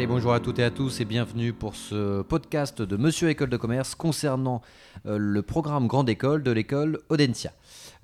Allez, 0.00 0.06
bonjour 0.06 0.32
à 0.32 0.40
toutes 0.40 0.58
et 0.58 0.64
à 0.64 0.70
tous 0.70 1.02
et 1.02 1.04
bienvenue 1.04 1.52
pour 1.52 1.76
ce 1.76 2.22
podcast 2.22 2.80
de 2.80 2.96
Monsieur 2.96 3.28
École 3.28 3.50
de 3.50 3.58
Commerce 3.58 3.94
concernant 3.94 4.62
euh, 5.04 5.18
le 5.18 5.42
programme 5.42 5.88
Grande 5.88 6.08
École 6.08 6.42
de 6.42 6.50
l'école 6.50 7.00
Audencia. 7.10 7.52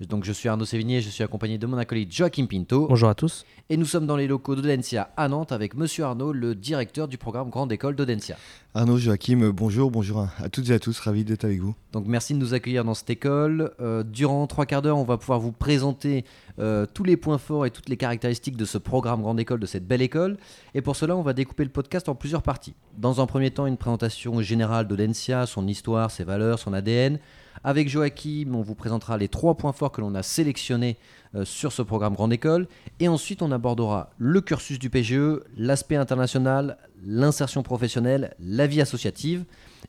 Donc 0.01 0.23
je 0.23 0.31
suis 0.31 0.47
Arnaud 0.47 0.65
Sévigné, 0.65 1.01
je 1.01 1.09
suis 1.09 1.23
accompagné 1.23 1.57
de 1.57 1.65
mon 1.65 1.75
acolyte 1.75 2.11
Joachim 2.13 2.45
Pinto. 2.45 2.85
Bonjour 2.87 3.09
à 3.09 3.15
tous. 3.15 3.47
Et 3.71 3.77
nous 3.77 3.85
sommes 3.85 4.05
dans 4.05 4.15
les 4.15 4.27
locaux 4.27 4.55
d'Audencia 4.55 5.09
à 5.17 5.27
Nantes 5.27 5.51
avec 5.51 5.73
Monsieur 5.73 6.03
Arnaud, 6.03 6.33
le 6.33 6.53
directeur 6.53 7.07
du 7.07 7.17
programme 7.17 7.49
Grande 7.49 7.71
École 7.71 7.95
d'Audencia. 7.95 8.37
Arnaud, 8.75 8.99
Joachim, 8.99 9.49
bonjour, 9.51 9.89
bonjour 9.89 10.27
à 10.37 10.49
toutes 10.49 10.69
et 10.69 10.73
à 10.73 10.79
tous, 10.79 10.99
ravi 10.99 11.23
d'être 11.23 11.45
avec 11.45 11.59
vous. 11.59 11.73
Donc 11.93 12.05
merci 12.05 12.35
de 12.35 12.37
nous 12.37 12.53
accueillir 12.53 12.85
dans 12.85 12.93
cette 12.93 13.09
école. 13.09 13.71
Euh, 13.81 14.03
durant 14.03 14.45
trois 14.45 14.67
quarts 14.67 14.83
d'heure, 14.83 14.99
on 14.99 15.03
va 15.03 15.17
pouvoir 15.17 15.39
vous 15.39 15.51
présenter 15.51 16.25
euh, 16.59 16.85
tous 16.91 17.03
les 17.03 17.17
points 17.17 17.37
forts 17.37 17.65
et 17.65 17.71
toutes 17.71 17.89
les 17.89 17.97
caractéristiques 17.97 18.57
de 18.57 18.65
ce 18.65 18.77
programme 18.77 19.21
Grande 19.21 19.39
École, 19.39 19.59
de 19.59 19.65
cette 19.65 19.87
belle 19.87 20.01
école. 20.01 20.37
Et 20.73 20.81
pour 20.81 20.95
cela, 20.95 21.15
on 21.15 21.21
va 21.21 21.33
découper 21.33 21.63
le 21.63 21.69
podcast 21.69 22.09
en 22.09 22.15
plusieurs 22.15 22.41
parties. 22.41 22.73
Dans 22.97 23.21
un 23.21 23.25
premier 23.25 23.51
temps, 23.51 23.67
une 23.67 23.77
présentation 23.77 24.41
générale 24.41 24.87
d'Audencia, 24.87 25.45
son 25.45 25.67
histoire, 25.67 26.11
ses 26.11 26.23
valeurs, 26.23 26.59
son 26.59 26.73
ADN. 26.73 27.19
Avec 27.63 27.89
Joachim, 27.89 28.53
on 28.53 28.61
vous 28.61 28.75
présentera 28.75 29.17
les 29.17 29.27
trois 29.27 29.55
points 29.55 29.73
forts 29.73 29.91
que 29.91 30.01
l'on 30.01 30.15
a 30.15 30.23
sélectionnés 30.23 30.97
euh, 31.35 31.45
sur 31.45 31.71
ce 31.71 31.81
programme 31.81 32.13
Grande 32.13 32.33
École. 32.33 32.67
Et 32.99 33.07
ensuite, 33.07 33.41
on 33.41 33.51
abordera 33.51 34.11
le 34.17 34.41
cursus 34.41 34.79
du 34.79 34.89
PGE, 34.89 35.41
l'aspect 35.57 35.95
international, 35.95 36.77
l'insertion 37.05 37.63
professionnelle, 37.63 38.35
la 38.39 38.67
vie 38.67 38.81
associative. 38.81 39.45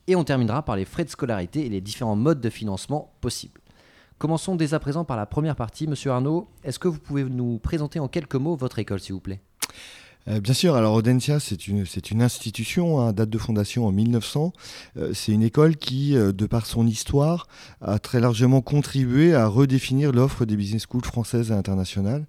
Et 0.07 0.17
on 0.17 0.25
terminera 0.25 0.65
par 0.65 0.77
les 0.77 0.85
frais 0.85 1.05
de 1.05 1.11
scolarité 1.11 1.67
et 1.67 1.69
les 1.69 1.81
différents 1.81 2.17
modes 2.17 2.41
de 2.41 2.51
financement 2.51 3.13
possibles. 3.21 3.61
Commençons 4.19 4.57
dès 4.57 4.75
à 4.75 4.81
présent 4.81 5.05
par 5.05 5.17
la 5.17 5.27
première 5.27 5.55
partie. 5.55 5.87
Monsieur 5.87 6.11
Arnaud, 6.11 6.49
est-ce 6.65 6.81
que 6.81 6.89
vous 6.89 6.99
pouvez 6.99 7.23
nous 7.23 7.61
présenter 7.61 8.01
en 8.01 8.09
quelques 8.09 8.35
mots 8.35 8.57
votre 8.57 8.81
école, 8.81 8.99
s'il 8.99 9.15
vous 9.15 9.21
plaît? 9.21 9.41
Euh, 10.29 10.41
bien 10.41 10.53
sûr, 10.53 10.75
alors 10.75 10.95
Audencia, 10.95 11.41
c'est 11.41 11.69
une, 11.69 12.23
institution, 12.23 13.01
hein, 13.01 13.13
date 13.13 13.31
de 13.31 13.39
fondation 13.39 13.87
en 13.87 13.93
1900. 13.93 14.53
Euh, 14.97 15.13
c'est 15.15 15.33
une 15.33 15.43
école 15.43 15.77
qui, 15.77 16.17
euh, 16.17 16.33
de 16.33 16.47
par 16.47 16.67
son 16.67 16.87
histoire, 16.87 17.47
a 17.81 17.99
très 17.99 18.21
largement 18.21 18.61
contribué 18.61 19.35
à 19.35 19.47
redéfinir 19.47 20.13
l'offre 20.13 20.45
des 20.45 20.57
business 20.57 20.83
schools 20.83 21.05
françaises 21.05 21.51
et 21.51 21.55
internationales. 21.55 22.27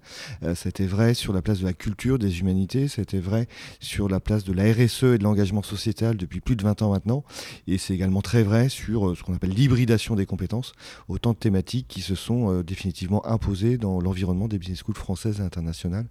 c'était 0.54 0.86
vrai 0.86 1.14
sur 1.14 1.32
la 1.32 1.42
place 1.42 1.60
de 1.60 1.66
la 1.66 1.72
culture, 1.72 2.18
des 2.18 2.40
humanités, 2.40 2.88
c'était 2.88 3.18
vrai 3.18 3.48
sur 3.80 4.08
la 4.08 4.20
place 4.20 4.44
de 4.44 4.52
la 4.52 4.72
RSE 4.72 5.04
et 5.04 5.18
de 5.18 5.24
l'engagement 5.24 5.62
sociétal 5.62 6.16
depuis 6.16 6.40
plus 6.40 6.56
de 6.56 6.62
20 6.62 6.82
ans 6.82 6.90
maintenant. 6.90 7.24
Et 7.66 7.78
c'est 7.78 7.94
également 7.94 8.22
très 8.22 8.42
vrai 8.42 8.68
sur 8.68 9.16
ce 9.16 9.22
qu'on 9.22 9.34
appelle 9.34 9.50
l'hybridation 9.50 10.14
des 10.14 10.26
compétences, 10.26 10.72
autant 11.08 11.32
de 11.32 11.38
thématiques 11.38 11.88
qui 11.88 12.00
se 12.00 12.14
sont 12.14 12.62
définitivement 12.62 13.26
imposées 13.26 13.78
dans 13.78 14.00
l'environnement 14.00 14.48
des 14.48 14.58
business 14.58 14.78
schools 14.78 14.96
françaises 14.96 15.40
et 15.40 15.42
internationales 15.42 16.06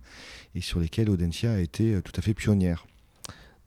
et 0.55 0.61
sur 0.61 0.79
lesquelles 0.79 1.09
Audencia 1.09 1.53
a 1.53 1.59
été 1.59 1.78
euh, 1.81 2.01
tout 2.01 2.13
à 2.15 2.21
fait 2.21 2.33
pionnière. 2.33 2.85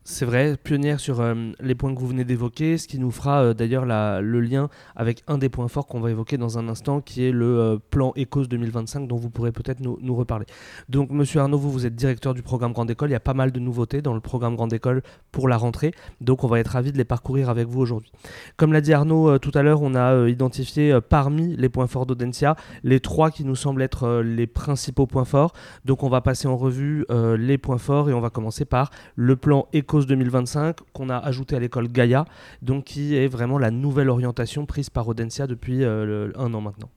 C'est 0.05 0.25
vrai, 0.25 0.57
pionnière 0.57 0.99
sur 0.99 1.21
euh, 1.21 1.53
les 1.61 1.77
points 1.77 1.95
que 1.95 2.01
vous 2.01 2.09
venez 2.09 2.25
d'évoquer, 2.25 2.77
ce 2.77 2.89
qui 2.89 2.99
nous 2.99 3.13
fera 3.13 3.45
euh, 3.45 3.55
d'ailleurs 3.55 3.85
le 3.87 4.41
lien 4.41 4.69
avec 4.97 5.23
un 5.29 5.39
des 5.39 5.49
points 5.49 5.69
forts 5.69 5.87
qu'on 5.87 6.01
va 6.01 6.11
évoquer 6.11 6.39
dans 6.39 6.59
un 6.59 6.69
instant, 6.69 7.01
qui 7.01 7.25
est 7.25 7.31
le 7.31 7.61
euh, 7.61 7.77
plan 7.91 8.13
ECOS 8.17 8.47
2025, 8.47 9.07
dont 9.07 9.15
vous 9.15 9.31
pourrez 9.31 9.53
peut-être 9.53 9.79
nous, 9.79 10.15
reparler. 10.17 10.45
Donc, 10.89 11.11
monsieur 11.11 11.39
Arnaud, 11.41 11.57
vous, 11.57 11.71
vous 11.71 11.87
êtes 11.87 11.95
directeur 11.95 12.35
du 12.35 12.43
programme 12.43 12.73
Grande 12.73 12.91
École. 12.91 13.11
Il 13.11 13.13
y 13.13 13.17
a 13.17 13.21
pas 13.21 13.33
mal 13.33 13.53
de 13.53 13.61
nouveautés 13.61 14.03
dans 14.03 14.13
le 14.13 14.19
programme 14.19 14.57
Grande 14.57 14.73
École 14.73 15.03
pour 15.31 15.47
la 15.47 15.57
rentrée. 15.57 15.93
Donc, 16.21 16.43
on 16.43 16.49
va 16.49 16.59
être 16.59 16.73
ravis 16.73 16.91
de 16.91 16.99
les 16.99 17.05
parcourir 17.05 17.49
avec 17.49 17.69
vous 17.69 17.81
aujourd'hui. 17.81 18.11
Comme 18.57 18.73
l'a 18.73 18.81
dit 18.81 18.93
Arnaud 18.93 19.39
tout 19.39 19.53
à 19.55 19.63
l'heure, 19.63 19.83
on 19.83 19.95
a 19.95 20.29
identifié 20.29 20.99
parmi 21.09 21.55
les 21.57 21.69
points 21.69 21.87
forts 21.87 22.07
d'Audencia 22.07 22.57
les 22.83 22.99
trois 22.99 23.31
qui 23.31 23.45
nous 23.45 23.55
semblent 23.55 23.83
être 23.83 24.21
les 24.21 24.49
principaux 24.49 25.07
points 25.07 25.25
forts. 25.25 25.53
Donc, 25.85 26.03
on 26.03 26.09
va 26.09 26.21
passer 26.21 26.49
en 26.49 26.57
revue 26.57 27.07
les 27.39 27.57
points 27.57 27.79
forts 27.79 28.11
et 28.11 28.13
on 28.13 28.21
va 28.21 28.31
commencer 28.31 28.65
par 28.65 28.91
le 29.15 29.37
plan 29.37 29.69
ECOS 29.73 29.92
2025 30.01 30.77
qu'on 30.93 31.09
a 31.11 31.19
ajouté 31.19 31.57
à 31.57 31.61
l'école 31.61 31.89
Gaïa, 31.89 32.25
donc 32.63 32.85
qui 32.85 33.17
est 33.17 33.29
vraiment 33.29 33.59
la 33.59 33.71
nouvelle 33.71 34.09
orientation 34.09 34.67
prise 34.67 34.91
par 34.91 35.07
Audencia 35.09 35.47
depuis 35.47 35.85
euh, 35.85 36.31
un 36.37 36.55
an 36.55 36.61
maintenant. 36.61 36.91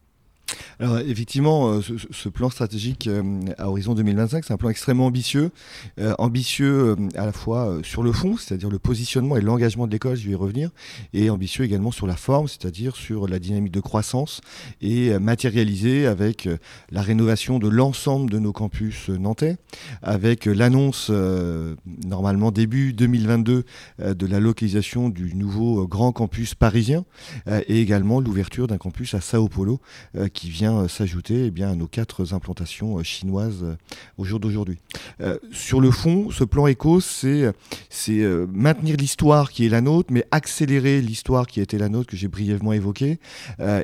Alors 0.79 1.00
effectivement, 1.00 1.69
euh, 1.69 1.81
ce, 2.11 2.29
plan 2.29 2.50
stratégique 2.50 3.07
euh, 3.07 3.41
à 3.57 3.69
horizon 3.69 3.94
2025, 3.94 4.44
c'est 4.44 4.53
un 4.53 4.57
plan 4.57 4.69
extrêmement 4.69 5.06
ambitieux, 5.06 5.51
euh, 6.00 6.13
ambitieux 6.19 6.97
à 7.16 7.25
la 7.25 7.31
fois 7.31 7.79
sur 7.83 8.03
le 8.03 8.11
fond, 8.11 8.35
c'est-à-dire 8.38 8.69
le 8.69 8.79
positionnement 8.79 9.38
et 9.38 9.41
l'engagement 9.41 9.88
de 9.88 9.91
l'école, 9.91 10.17
je 10.17 10.25
vais 10.25 10.31
y 10.31 10.35
revenir, 10.35 10.72
et 11.13 11.29
ambitieux 11.29 11.63
également 11.63 11.91
sur 11.91 12.07
la 12.07 12.16
forme, 12.16 12.47
c'est-à-dire 12.47 12.95
sur 12.95 13.28
la 13.28 13.39
dynamique 13.39 13.72
de 13.72 13.79
croissance, 13.79 14.41
et 14.81 15.17
matérialisé 15.19 16.07
avec 16.07 16.50
la 16.91 17.01
rénovation 17.01 17.59
de 17.59 17.69
l'ensemble 17.69 18.29
de 18.29 18.39
nos 18.39 18.51
campus 18.51 19.09
nantais, 19.09 19.57
avec 20.01 20.45
l'annonce 20.45 21.09
normalement 22.06 22.51
début 22.51 22.94
2022 22.94 23.63
de 24.00 24.25
la 24.25 24.39
localisation 24.39 25.09
du 25.09 25.35
nouveau 25.35 25.88
grand 25.88 26.12
campus 26.12 26.53
parisien, 26.53 27.06
et 27.47 27.81
également 27.81 28.19
l'ouverture 28.19 28.67
d'un 28.67 28.77
campus 28.77 29.13
à 29.13 29.22
Sao 29.22 29.47
Paulo 29.47 29.79
qui 30.35 30.50
vient 30.50 30.81
euh, 30.81 30.88
s'ajouter 30.88 31.46
eh 31.46 31.51
bien, 31.51 31.72
à 31.72 31.75
nos 31.75 31.88
quatre 31.88 32.34
implantations 32.34 33.00
euh, 33.00 33.03
chinoises 33.03 33.63
euh, 33.63 33.75
au 34.19 34.25
jour 34.25 34.40
d'aujourd'hui. 34.40 34.78
sur 35.51 35.81
le 35.81 35.90
fond, 35.90 36.29
ce 36.29 36.44
plan 36.44 36.68
éco, 36.68 37.00
c'est 37.00 37.53
maintenir 38.53 38.97
l'histoire 38.97 39.50
qui 39.50 39.66
est 39.66 39.69
la 39.69 39.81
nôtre, 39.81 40.12
mais 40.12 40.25
accélérer 40.31 41.01
l'histoire 41.01 41.47
qui 41.47 41.62
a 41.62 41.63
été 41.63 41.78
la 41.78 41.88
nôtre, 41.88 42.09
que 42.09 42.18
j'ai 42.18 42.28
brièvement 42.28 42.74
évoquée, 42.74 43.19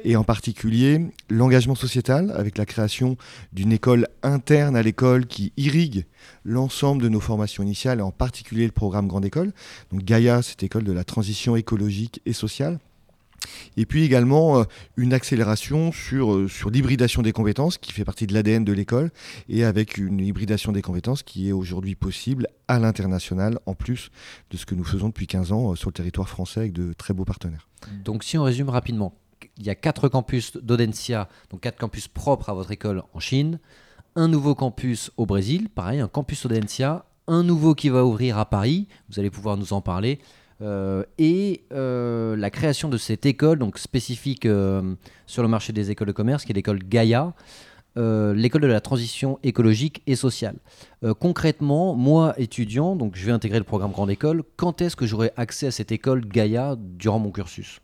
et 0.04 0.16
en 0.16 0.24
particulier 0.24 1.02
l'engagement 1.30 1.76
sociétal 1.76 2.34
avec 2.36 2.58
la 2.58 2.66
création 2.66 3.18
d'une 3.54 3.72
école 3.72 4.08
interne 4.24 4.76
à 4.76 4.82
l'école 4.82 5.26
qui 5.26 5.54
irrigue 5.56 6.06
l'ensemble 6.44 7.02
de 7.02 7.10
nos 7.10 7.22
formations 7.22 7.64
initiales, 7.64 8.00
et 8.00 8.04
en 8.04 8.12
particulier 8.12 8.66
le 8.66 8.74
programme 8.74 9.08
Grande 9.08 9.26
École. 9.26 9.54
Donc 9.92 10.04
Gaïa, 10.04 10.42
cette 10.42 10.64
école 10.64 10.84
de 10.84 10.92
la 10.92 11.04
transition 11.04 11.56
écologique 11.56 12.22
et 12.26 12.34
sociale. 12.34 12.80
Et 13.78 13.86
puis 13.86 14.04
également 14.04 14.60
euh, 14.60 14.64
une 14.98 15.14
accélération 15.14 15.92
sur, 15.92 16.34
euh, 16.34 16.48
sur 16.48 16.70
l'hybridation 16.70 17.22
des 17.22 17.32
compétences 17.32 17.78
qui 17.78 17.92
fait 17.92 18.06
partie 18.06 18.28
de 18.28 18.34
l'ADN 18.34 18.64
de 18.64 18.74
l'école 18.74 19.12
et 19.50 19.64
avec 19.64 19.98
une 19.98 20.20
hybridation 20.20 20.72
des 20.72 20.82
compétences 20.82 21.24
qui 21.24 21.50
est 21.50 21.52
aujourd'hui 21.52 21.96
possible 21.96 22.48
à 22.68 22.80
l'international 22.80 23.60
en 23.66 23.74
plus 23.74 24.10
de 24.50 24.58
ce 24.58 24.66
que 24.66 24.76
nous 24.76 24.84
faisons 24.84 25.08
depuis 25.08 25.28
15 25.28 25.52
ans 25.52 25.72
euh, 25.72 25.76
sur 25.76 25.90
le 25.90 25.94
territoire 25.94 26.30
français 26.30 26.62
avec 26.62 26.74
de 26.74 26.94
très 26.94 27.14
beaux 27.14 27.26
partenaires. 27.26 27.68
Donc 28.04 28.24
si 28.24 28.38
on 28.38 28.44
résume 28.44 28.70
rapidement, 28.70 29.14
il 29.58 29.66
y 29.66 29.70
a 29.70 29.76
quatre 29.76 30.08
campus 30.08 30.58
d'Audencia, 30.58 31.28
donc 31.50 31.62
quatre 31.62 31.80
campus 31.80 32.08
propres 32.08 32.50
à 32.50 32.54
votre 32.54 32.72
école 32.72 33.04
en 33.14 33.20
Chine, 33.20 33.60
un 34.16 34.28
nouveau 34.28 34.56
campus 34.56 35.12
au 35.18 35.26
Brésil, 35.26 35.70
pareil, 35.70 36.00
un 36.00 36.08
campus 36.08 36.46
Audencia, 36.46 37.06
un 37.28 37.44
nouveau 37.44 37.76
qui 37.76 37.90
va 37.90 38.06
ouvrir 38.06 38.38
à 38.38 38.46
Paris, 38.46 38.88
vous 39.10 39.20
allez 39.20 39.30
pouvoir 39.30 39.58
nous 39.58 39.74
en 39.74 39.82
parler, 39.82 40.20
euh, 40.62 41.04
et 41.18 41.64
euh, 41.72 42.36
la 42.36 42.50
création 42.50 42.90
de 42.90 42.98
cette 42.98 43.26
école, 43.26 43.58
donc 43.58 43.78
spécifique 43.78 44.46
euh, 44.46 44.96
sur 45.26 45.42
le 45.42 45.48
marché 45.48 45.74
des 45.74 45.92
écoles 45.92 46.08
de 46.08 46.14
commerce, 46.14 46.46
qui 46.46 46.52
est 46.52 46.56
l'école 46.56 46.80
Gaïa, 46.80 47.34
l'école 47.96 48.62
de 48.62 48.68
la 48.68 48.80
transition 48.80 49.38
écologique 49.44 50.02
et 50.08 50.16
sociale. 50.16 50.56
concrètement, 51.20 51.94
moi, 51.94 52.34
étudiant, 52.38 52.96
donc 52.96 53.18
je 53.18 53.26
vais 53.26 53.34
intégrer 53.34 53.58
le 53.58 53.66
programme 53.66 53.92
Grande 53.92 54.10
École, 54.10 54.44
quand 54.56 54.82
est-ce 54.82 54.96
que 54.96 55.06
j'aurai 55.06 55.34
accès 55.36 55.68
à 55.68 55.72
cette 55.72 55.92
école 55.92 56.26
Gaïa 56.26 56.78
durant 56.80 57.20
mon 57.20 57.32
cursus? 57.32 57.82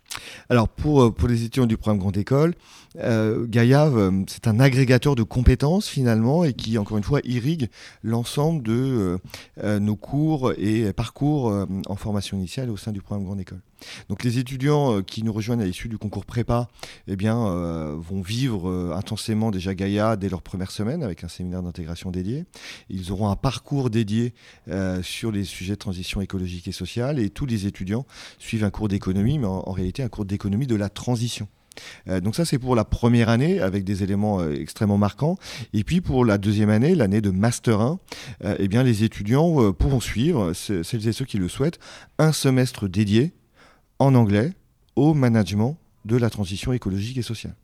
Alors 0.49 0.69
pour, 0.69 1.03
euh, 1.03 1.11
pour 1.11 1.27
les 1.27 1.43
étudiants 1.43 1.65
du 1.65 1.77
programme 1.77 1.99
Grande 1.99 2.17
École, 2.17 2.53
euh, 2.97 3.47
euh, 3.55 4.23
c'est 4.27 4.47
un 4.47 4.59
agrégateur 4.59 5.15
de 5.15 5.23
compétences 5.23 5.87
finalement 5.87 6.43
et 6.43 6.53
qui, 6.53 6.77
encore 6.77 6.97
une 6.97 7.03
fois, 7.03 7.19
irrigue 7.23 7.69
l'ensemble 8.03 8.63
de 8.63 9.19
nos 9.63 9.95
cours 9.95 10.53
et 10.57 10.93
parcours 10.93 11.53
en 11.87 11.95
formation 11.95 12.37
initiale 12.37 12.69
au 12.69 12.77
sein 12.77 12.91
du 12.91 13.01
programme 13.01 13.25
Grande 13.25 13.41
École. 13.41 13.61
Donc 14.09 14.23
les 14.23 14.39
étudiants 14.39 15.03
qui 15.03 15.21
nous 15.23 15.31
rejoignent 15.31 15.61
à 15.61 15.65
l'issue 15.65 15.87
du 15.87 15.99
concours 15.99 16.25
prépa 16.25 16.67
eh 17.07 17.15
bien, 17.15 17.37
vont 17.95 18.21
vivre 18.21 18.93
intensément 18.95 19.51
déjà 19.51 19.75
Gaïa 19.75 20.15
dès 20.15 20.29
leur 20.29 20.41
première 20.41 20.71
semaine 20.71 21.03
avec 21.03 21.23
un 21.23 21.27
séminaire 21.27 21.61
d'intégration 21.61 22.09
dédié. 22.09 22.45
Ils 22.89 23.11
auront 23.11 23.29
un 23.29 23.35
parcours 23.35 23.89
dédié 23.89 24.33
sur 25.03 25.31
les 25.31 25.43
sujets 25.43 25.73
de 25.73 25.79
transition 25.79 26.21
écologique 26.21 26.67
et 26.67 26.71
sociale 26.71 27.19
et 27.19 27.29
tous 27.29 27.45
les 27.45 27.67
étudiants 27.67 28.05
suivent 28.39 28.63
un 28.63 28.71
cours 28.71 28.87
d'économie, 28.87 29.37
mais 29.37 29.47
en 29.47 29.71
réalité 29.71 30.03
cours 30.09 30.25
d'économie 30.25 30.67
de 30.67 30.75
la 30.75 30.89
transition. 30.89 31.47
Euh, 32.07 32.19
donc 32.19 32.35
ça 32.35 32.45
c'est 32.45 32.59
pour 32.59 32.75
la 32.75 32.85
première 32.85 33.29
année 33.29 33.59
avec 33.59 33.83
des 33.83 34.03
éléments 34.03 34.39
euh, 34.39 34.53
extrêmement 34.53 34.97
marquants. 34.97 35.37
Et 35.73 35.83
puis 35.83 36.01
pour 36.01 36.25
la 36.25 36.37
deuxième 36.37 36.69
année, 36.69 36.95
l'année 36.95 37.21
de 37.21 37.31
Master 37.31 37.81
1, 37.81 37.99
euh, 38.43 38.55
eh 38.59 38.67
bien 38.67 38.83
les 38.83 39.03
étudiants 39.03 39.71
pourront 39.73 39.99
suivre, 39.99 40.53
celles 40.53 41.07
et 41.07 41.13
ceux 41.13 41.25
qui 41.25 41.37
le 41.37 41.47
souhaitent, 41.47 41.79
un 42.17 42.31
semestre 42.31 42.87
dédié 42.87 43.33
en 43.99 44.15
anglais 44.15 44.53
au 44.95 45.13
management 45.13 45.77
de 46.05 46.15
la 46.15 46.29
transition 46.29 46.73
écologique 46.73 47.17
et 47.17 47.21
sociale. 47.21 47.55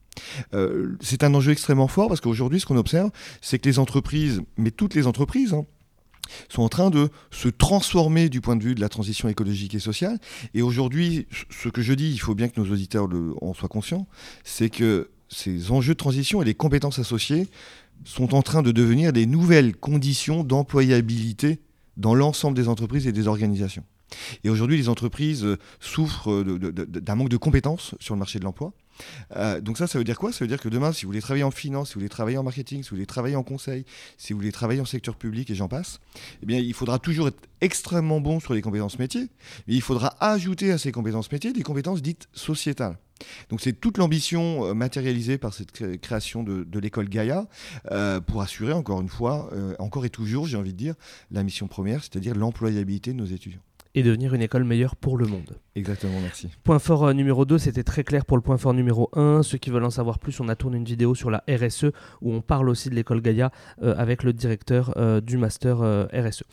c'est 1.01 1.24
un 1.24 1.34
enjeu 1.34 1.51
extrêmement 1.51 1.88
fort 1.88 2.07
parce 2.07 2.22
qu'aujourd'hui, 2.22 2.60
ce 2.60 2.66
qu'on 2.66 2.78
observe, 2.78 3.10
c'est 3.42 3.57
que 3.57 3.68
les 3.68 3.80
entreprises, 3.80 4.42
mais 4.57 4.72
toutes 4.72 4.96
les 4.96 5.07
entreprises, 5.07 5.54
hein, 5.54 5.66
sont 6.50 6.64
en 6.64 6.70
train 6.70 6.90
de 6.90 7.10
se 7.31 7.48
transformer 7.50 8.30
du 8.30 8.42
point 8.42 8.56
de 8.56 8.64
vue 8.64 8.75
de 8.75 8.81
la 8.81 8.90
transition 8.90 9.30
écologique 9.30 9.75
et 9.75 9.80
sociale. 9.80 10.20
Et 10.54 10.62
aujourd'hui, 10.62 11.28
ce 11.50 11.70
que 11.70 11.81
je 11.81 11.94
dis, 11.94 12.12
il 12.12 12.20
faut 12.20 12.36
bien 12.36 12.50
que 12.50 12.60
nos 12.60 12.72
auditeurs 12.72 13.08
en 13.42 13.54
soient 13.54 13.70
conscients, 13.70 14.08
c'est 14.44 14.70
que 14.70 15.10
ces 15.30 15.72
enjeux 15.72 15.94
de 15.94 15.98
transition 15.98 16.42
et 16.42 16.46
les 16.46 16.54
compétences 16.54 17.00
associées 17.00 17.48
sont 18.06 18.36
en 18.36 18.42
train 18.42 18.62
de 18.62 18.72
devenir 18.72 19.14
des 19.14 19.25
nouvelles 19.25 19.75
conditions 19.75 20.44
d'employabilité 20.44 21.62
dans 21.98 22.16
l'ensemble 22.16 22.56
des 22.56 22.68
entreprises 22.68 23.08
et 23.08 23.12
des 23.12 23.28
organisations. 23.28 23.84
Et 24.44 24.50
aujourd'hui, 24.50 24.77
les 24.77 24.89
entreprises 24.89 25.44
euh, 25.44 25.57
souffrent 25.80 26.31
euh, 26.31 26.71
d'un 26.71 27.15
manque 27.15 27.30
de 27.30 27.38
compétences 27.38 27.95
sur 28.00 28.15
le 28.15 28.19
marché 28.19 28.39
de 28.39 28.44
l'emploi. 28.44 28.74
Euh, 29.36 29.60
donc 29.60 29.77
ça, 29.77 29.88
ça 29.88 29.98
veut 29.98 30.04
dire 30.04 30.19
quoi? 30.19 30.31
Ça 30.31 30.39
veut 30.44 30.48
dire 30.48 30.60
que 30.60 30.69
demain, 30.69 30.94
si 30.94 31.06
vous 31.06 31.10
voulez 31.10 31.21
travailler 31.21 31.44
en 31.44 31.51
finance, 31.51 31.89
si 31.89 31.94
vous 31.95 32.01
voulez 32.01 32.10
travailler 32.10 32.38
en 32.38 32.44
marketing, 32.44 32.83
si 32.83 32.89
vous 32.89 32.95
voulez 32.95 33.06
travailler 33.06 33.36
en 33.36 33.44
conseil, 33.44 33.86
si 34.18 34.33
vous 34.33 34.39
voulez 34.39 34.51
travailler 34.51 34.81
en 34.81 34.86
secteur 34.86 35.15
public 35.15 35.50
et 35.50 35.56
j'en 35.56 35.68
passe, 35.68 36.00
eh 36.42 36.45
bien, 36.45 36.60
il 36.60 36.74
faudra 36.74 37.00
toujours 37.00 37.27
être 37.27 37.39
extrêmement 37.62 38.21
bon 38.21 38.39
sur 38.39 38.54
les 38.54 38.62
compétences 38.62 39.00
métiers, 39.00 39.30
mais 39.68 39.74
il 39.74 39.81
faudra 39.81 40.15
ajouter 40.19 40.71
à 40.71 40.77
ces 40.77 40.92
compétences 40.92 41.31
métiers 41.31 41.54
des 41.54 41.63
compétences 41.63 42.01
dites 42.01 42.27
sociétales. 42.33 42.98
Donc 43.50 43.62
c'est 43.62 43.74
toute 43.74 43.98
l'ambition 43.98 44.75
matérialisée 44.75 45.38
par 45.38 45.54
cette 45.54 45.71
création 46.01 46.44
de, 46.44 46.80
l'école 46.80 47.07
Gaïa 47.07 47.48
pour 48.27 48.42
assurer, 48.42 48.74
encore 48.74 49.00
une 49.00 49.07
fois, 49.07 49.50
encore 49.80 50.06
et 50.06 50.10
toujours, 50.10 50.45
j'ai 50.45 50.57
envie 50.57 50.74
de 50.74 50.77
dire, 50.77 50.95
la 51.31 51.44
mission 51.44 51.68
première, 51.68 52.01
c'est-à-dire 52.01 52.36
l'employabilité 52.36 53.13
de 53.13 53.18
nos 53.18 53.25
étudiants 53.25 53.62
et 53.95 54.04
devenir 54.04 54.34
une 54.34 54.42
école 54.42 54.63
meilleure 54.63 54.95
pour 54.95 55.18
le 55.18 55.25
monde. 55.25 55.57
Exactement, 55.75 56.19
merci. 56.22 56.50
Point 56.63 56.80
fort 56.80 57.06
euh, 57.06 57.13
numéro 57.13 57.45
2, 57.45 57.57
c'était 57.57 57.84
très 57.84 58.04
clair 58.04 58.25
pour 58.25 58.38
le 58.38 58.44
point 58.44 58.57
fort 58.57 58.74
numéro 58.74 59.10
1. 59.13 59.44
Ceux 59.44 59.57
qui 59.57 59.69
veulent 59.69 59.84
en 59.84 59.90
savoir 59.90 60.19
plus, 60.19 60.40
on 60.40 60.50
a 60.50 60.56
tourné 60.56 60.78
une 60.78 60.84
vidéo 60.84 61.16
sur 61.16 61.30
la 61.30 61.44
RSE 61.50 61.86
où 62.22 62.34
on 62.34 62.42
parle 62.42 62.69
aussi 62.69 62.90
de 62.90 62.95
l'école 62.95 63.22
Gaïa 63.22 63.51
euh, 63.81 63.95
avec 63.98 64.24
le 64.24 64.34
directeur 64.34 64.94
euh, 64.98 65.22
du 65.22 65.38
master 65.38 65.78
RSE. 66.13 66.44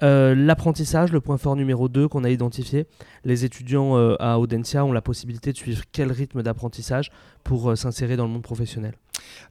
L'apprentissage, 0.00 1.12
le 1.12 1.20
point 1.20 1.38
fort 1.38 1.56
numéro 1.56 1.88
2 1.88 2.08
qu'on 2.08 2.24
a 2.24 2.30
identifié. 2.30 2.86
Les 3.24 3.44
étudiants 3.44 3.96
à 4.18 4.38
Audencia 4.38 4.84
ont 4.84 4.92
la 4.92 5.02
possibilité 5.02 5.52
de 5.52 5.56
suivre 5.56 5.82
quel 5.92 6.12
rythme 6.12 6.42
d'apprentissage 6.42 7.10
pour 7.44 7.76
s'insérer 7.76 8.16
dans 8.16 8.24
le 8.24 8.32
monde 8.32 8.42
professionnel 8.42 8.94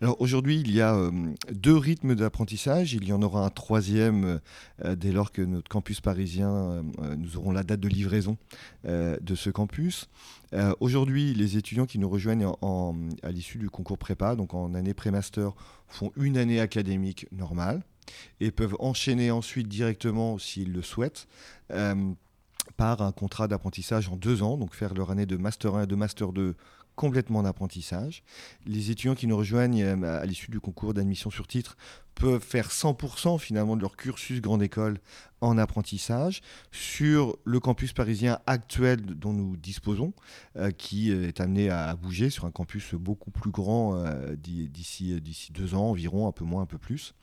alors 0.02 0.22
aujourd'hui, 0.22 0.60
il 0.60 0.72
y 0.72 0.82
a 0.82 0.96
euh, 0.96 1.12
deux 1.52 1.76
rythmes 1.76 2.16
d'apprentissage. 2.16 2.94
Il 2.94 3.06
y 3.06 3.14
en 3.14 3.22
aura 3.22 3.46
un 3.46 3.50
troisième 3.50 4.40
euh, 4.86 4.96
dès 4.96 5.12
lors 5.12 5.32
que 5.32 5.42
notre 5.42 5.70
campus 5.70 6.02
parisien, 6.02 6.50
euh, 6.52 6.84
nous 7.18 7.38
aurons 7.38 7.52
la 7.52 7.64
date 7.64 7.80
de 7.80 7.88
livraison 7.88 8.38
de 8.86 9.36
ce 9.36 9.50
campus. 9.50 10.10
aujourd'hui, 10.80 11.34
les 11.34 11.58
étudiants 11.58 11.86
qui 11.86 12.00
nous 12.00 12.10
rejoignent 12.10 12.52
à 13.24 13.32
l'issue 13.32 13.58
du 13.58 13.70
concours 13.70 13.98
prépa, 13.98 14.36
donc 14.36 14.54
en 14.54 14.74
année 14.74 14.94
pré-master, 14.94 15.54
font 15.88 16.12
une 16.16 16.38
année 16.38 16.60
académique 16.60 17.28
normale 17.32 17.84
et 18.40 18.52
peuvent 18.52 18.76
enchaîner 18.80 19.32
ensuite 19.32 19.68
directement, 19.68 20.38
s'ils 20.38 20.72
le 20.72 20.82
souhaitent, 20.82 21.28
par 22.78 23.02
un 23.02 23.12
contrat 23.12 23.48
d'apprentissage 23.48 24.10
en 24.10 24.16
deux 24.16 24.42
ans, 24.44 24.58
donc 24.58 24.74
faire 24.74 24.94
leur 24.94 25.12
année 25.12 25.26
de 25.26 25.38
Master 25.38 25.76
1 25.76 25.84
et 25.84 25.88
de 25.88 25.96
Master 25.96 26.32
2 26.32 26.56
complètement 27.00 27.44
d'apprentissage. 27.44 28.24
Les 28.66 28.92
étudiants 28.92 29.16
qui 29.16 29.26
nous 29.26 29.38
rejoignent 29.38 29.84
euh, 29.84 30.22
à 30.22 30.26
l'issue 30.26 30.52
du 30.52 30.60
concours 30.60 30.94
d'admission 30.94 31.30
sur 31.30 31.48
titre 31.48 31.78
peuvent 32.14 32.44
faire 32.44 32.72
100% 32.72 33.40
finalement 33.40 33.78
de 33.78 33.82
leur 33.82 33.96
cursus 33.96 34.42
grande 34.42 34.62
école 34.62 35.00
en 35.40 35.58
apprentissage 35.58 36.42
sur 36.74 37.38
le 37.46 37.62
campus 37.62 37.94
parisien 37.94 38.40
actuel 38.48 39.00
dont 39.00 39.32
nous 39.32 39.56
disposons, 39.56 40.12
euh, 40.58 40.72
qui 40.72 41.10
est 41.10 41.40
amené 41.40 41.70
à, 41.70 41.96
bouger 41.96 42.30
sur 42.30 42.44
un 42.44 42.52
campus 42.52 42.94
beaucoup 42.96 43.32
plus 43.32 43.52
grand 43.52 43.96
euh, 43.96 44.36
d'ici 44.36 45.22
deux 45.52 45.76
ans 45.76 45.92
environ, 45.92 46.28
un 46.28 46.34
peu 46.34 46.44
moins, 46.44 46.64
un 46.64 46.66
peu 46.66 46.78
plus. 46.78 47.14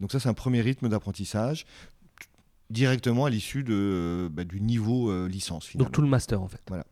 Donc 0.00 0.12
ça 0.12 0.18
c'est 0.18 0.30
un 0.30 0.34
premier 0.34 0.62
rythme 0.62 0.88
d'apprentissage 0.88 1.66
directement 2.70 3.26
à 3.26 3.30
l'issue 3.30 3.64
bah, 4.30 4.44
du 4.44 4.62
niveau 4.62 5.26
licence. 5.26 5.76
Donc 5.76 5.92
tout 5.92 6.00
le 6.00 6.08
master 6.08 6.40
en 6.40 6.48
fait. 6.48 6.62
Voilà. 6.68 6.86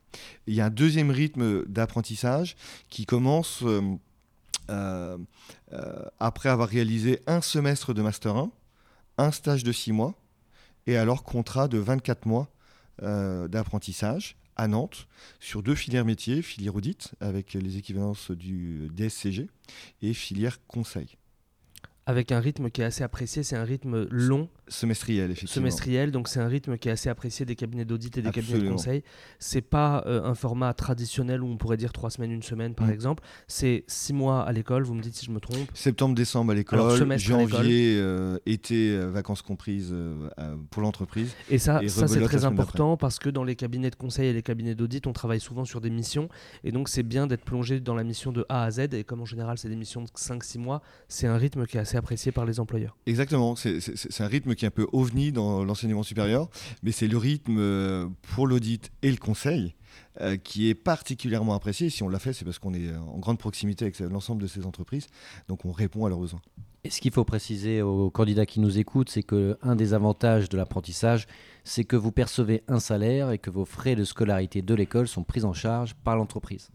Il 0.47 0.55
y 0.55 0.61
a 0.61 0.67
un 0.67 0.71
deuxième 0.71 1.11
rythme 1.11 1.65
d'apprentissage 1.67 2.57
qui 2.89 3.07
commence 3.07 3.63
euh, 3.63 3.83
euh, 4.71 5.19
euh, 5.73 6.05
après 6.21 6.49
avoir 6.49 6.69
réalisé 6.69 7.21
un 7.27 7.41
semestre 7.41 7.95
de 7.95 8.03
Master 8.03 8.37
1, 8.37 8.51
un 9.19 9.31
stage 9.31 9.65
de 9.65 9.73
6 9.73 9.93
mois, 9.93 10.15
et 10.87 10.97
alors 10.97 11.23
contrat 11.23 11.69
de 11.69 11.79
24 11.79 12.27
mois 12.27 12.49
d'apprentissage 13.01 14.37
à 14.55 14.69
Nantes 14.69 15.09
sur 15.41 15.65
deux 15.65 15.75
filières 15.75 16.05
métiers, 16.05 16.43
filière 16.43 16.77
audit 16.77 17.13
avec 17.19 17.55
les 17.55 17.77
équivalences 17.77 18.31
du 18.31 18.89
DSCG 18.95 19.49
et 20.03 20.15
filière 20.15 20.65
conseil 20.69 21.17
avec 22.07 22.33
un 22.33 22.41
rythme 22.41 22.71
qui 22.71 22.83
est 22.83 22.85
assez 22.85 23.03
apprécié. 23.03 23.43
C'est 23.43 23.57
un 23.57 23.65
rythme 23.65 24.07
long. 24.11 24.49
Semestriel, 24.69 25.31
effectivement. 25.31 25.55
Semestriel, 25.55 26.11
donc 26.11 26.29
c'est 26.29 26.41
un 26.41 26.49
rythme 26.49 26.79
qui 26.79 26.89
est 26.89 26.93
assez 26.93 27.09
apprécié 27.09 27.45
des 27.45 27.57
cabinets 27.57 27.85
d'audit 27.85 28.17
et 28.17 28.23
des 28.23 28.31
cabinets 28.31 28.61
de 28.61 28.71
conseil. 28.71 29.03
C'est 29.39 29.61
pas 29.61 30.03
euh, 30.07 30.25
un 30.25 30.35
format 30.35 30.73
traditionnel 30.73 31.43
où 31.43 31.49
on 31.49 31.57
pourrait 31.57 31.77
dire 31.77 31.93
trois 31.93 32.11
semaines, 32.11 32.33
une 32.33 32.43
semaine 32.43 32.75
par 32.75 32.87
mm. 32.87 32.93
exemple. 32.93 33.23
C'est 33.47 33.85
six 33.87 34.13
mois 34.13 34.43
à 34.43 34.53
l'école, 34.53 34.85
vous 34.85 34.95
me 34.95 35.03
dites 35.03 35.15
si 35.15 35.27
je 35.27 35.31
me 35.31 35.41
trompe. 35.41 35.69
Septembre, 35.75 36.15
décembre 36.15 36.53
à 36.53 36.55
l'école, 36.55 37.19
janvier, 37.19 37.97
euh, 37.99 38.39
été, 38.47 38.91
euh, 38.91 39.11
vacances 39.11 39.43
comprises 39.43 39.95
pour 40.71 40.83
l'entreprise. 40.83 41.35
Et 41.51 41.59
ça, 41.59 41.81
ça 41.89 42.09
c'est 42.09 42.21
très 42.21 42.45
important 42.45 42.97
parce 42.97 43.19
que 43.19 43.29
dans 43.29 43.45
les 43.45 43.57
cabinets 43.57 43.91
de 43.91 43.97
conseil 43.97 44.29
et 44.29 44.33
les 44.33 44.43
cabinets 44.43 44.75
d'audit, 44.75 45.07
on 45.07 45.13
travaille 45.13 45.41
souvent 45.41 45.65
sur 45.65 45.81
des 45.81 45.91
missions. 45.91 46.29
Et 46.63 46.73
donc 46.73 46.89
c'est 46.89 47.03
bien 47.03 47.27
d'être 47.27 47.45
plongé 47.45 47.81
dans 47.81 47.95
la 47.95 48.05
mission 48.05 48.33
de 48.33 48.47
A 48.49 48.65
à 48.65 48.71
Z. 48.71 48.95
Et 48.95 49.05
comme 49.05 49.21
en 49.21 49.27
général, 49.27 49.59
c'est 49.59 49.69
des 49.69 49.77
missions 49.77 50.03
de 50.03 50.09
5-6 50.09 50.59
mois, 50.59 50.83
c'est 51.09 51.27
un 51.27 51.37
rythme 51.37 51.67
qui 51.67 51.77
est 51.77 51.81
assez 51.81 51.97
apprécié 51.97 52.33
par 52.33 52.45
les 52.45 52.61
employeurs. 52.61 52.97
Exactement, 53.07 53.57
c'est 53.57 54.21
un 54.21 54.27
rythme 54.27 54.54
qui 54.55 54.65
est 54.65 54.69
un 54.69 54.71
peu 54.71 54.87
ovni 54.93 55.33
dans 55.33 55.65
l'enseignement 55.65 56.03
supérieur, 56.03 56.49
mais 56.83 56.93
c'est 56.93 57.09
le 57.09 57.17
rythme 57.17 57.57
euh, 57.59 58.07
pour 58.23 58.47
l'audit 58.47 58.91
et 59.03 59.11
le 59.11 59.17
conseil 59.17 59.75
euh, 60.21 60.37
qui 60.37 60.69
est 60.69 60.75
particulièrement 60.75 61.55
apprécié. 61.55 61.91
Si 61.91 62.03
on 62.03 62.09
l'a 62.09 62.19
fait, 62.19 62.33
c'est 62.33 62.45
parce 62.45 62.59
qu'on 62.59 62.75
est 62.75 62.95
en 62.95 63.19
grande 63.19 63.39
proximité 63.39 63.85
avec 63.85 63.99
l'ensemble 64.01 64.43
de 64.43 64.47
ces 64.47 64.67
entreprises, 64.67 65.07
donc 65.49 65.65
on 65.65 65.73
répond 65.73 66.05
à 66.07 66.09
leurs 66.09 66.21
besoins. 66.21 66.41
Et 66.87 66.91
ce 66.91 67.01
qu'il 67.01 67.13
faut 67.13 67.25
préciser 67.25 67.81
aux 67.81 68.11
candidats 68.11 68.45
qui 68.45 68.61
nous 68.61 68.79
écoutent, 68.79 69.09
c'est 69.09 69.23
qu'un 69.23 69.75
des 69.75 69.95
avantages 69.95 70.51
de 70.51 70.59
l'apprentissage, 70.59 71.27
c'est 71.65 71.85
que 71.85 71.97
vous 71.97 72.13
percevez 72.13 72.63
un 72.69 72.79
salaire 72.79 73.31
et 73.31 73.39
que 73.39 73.49
vos 73.49 73.65
frais 73.65 73.97
de 73.97 74.05
scolarité 74.05 74.61
de 74.61 74.75
l'école 74.75 75.09
sont 75.09 75.25
pris 75.25 75.45
en 75.45 75.55
charge 75.55 75.95
par 75.95 76.17
l'entreprise. 76.17 76.71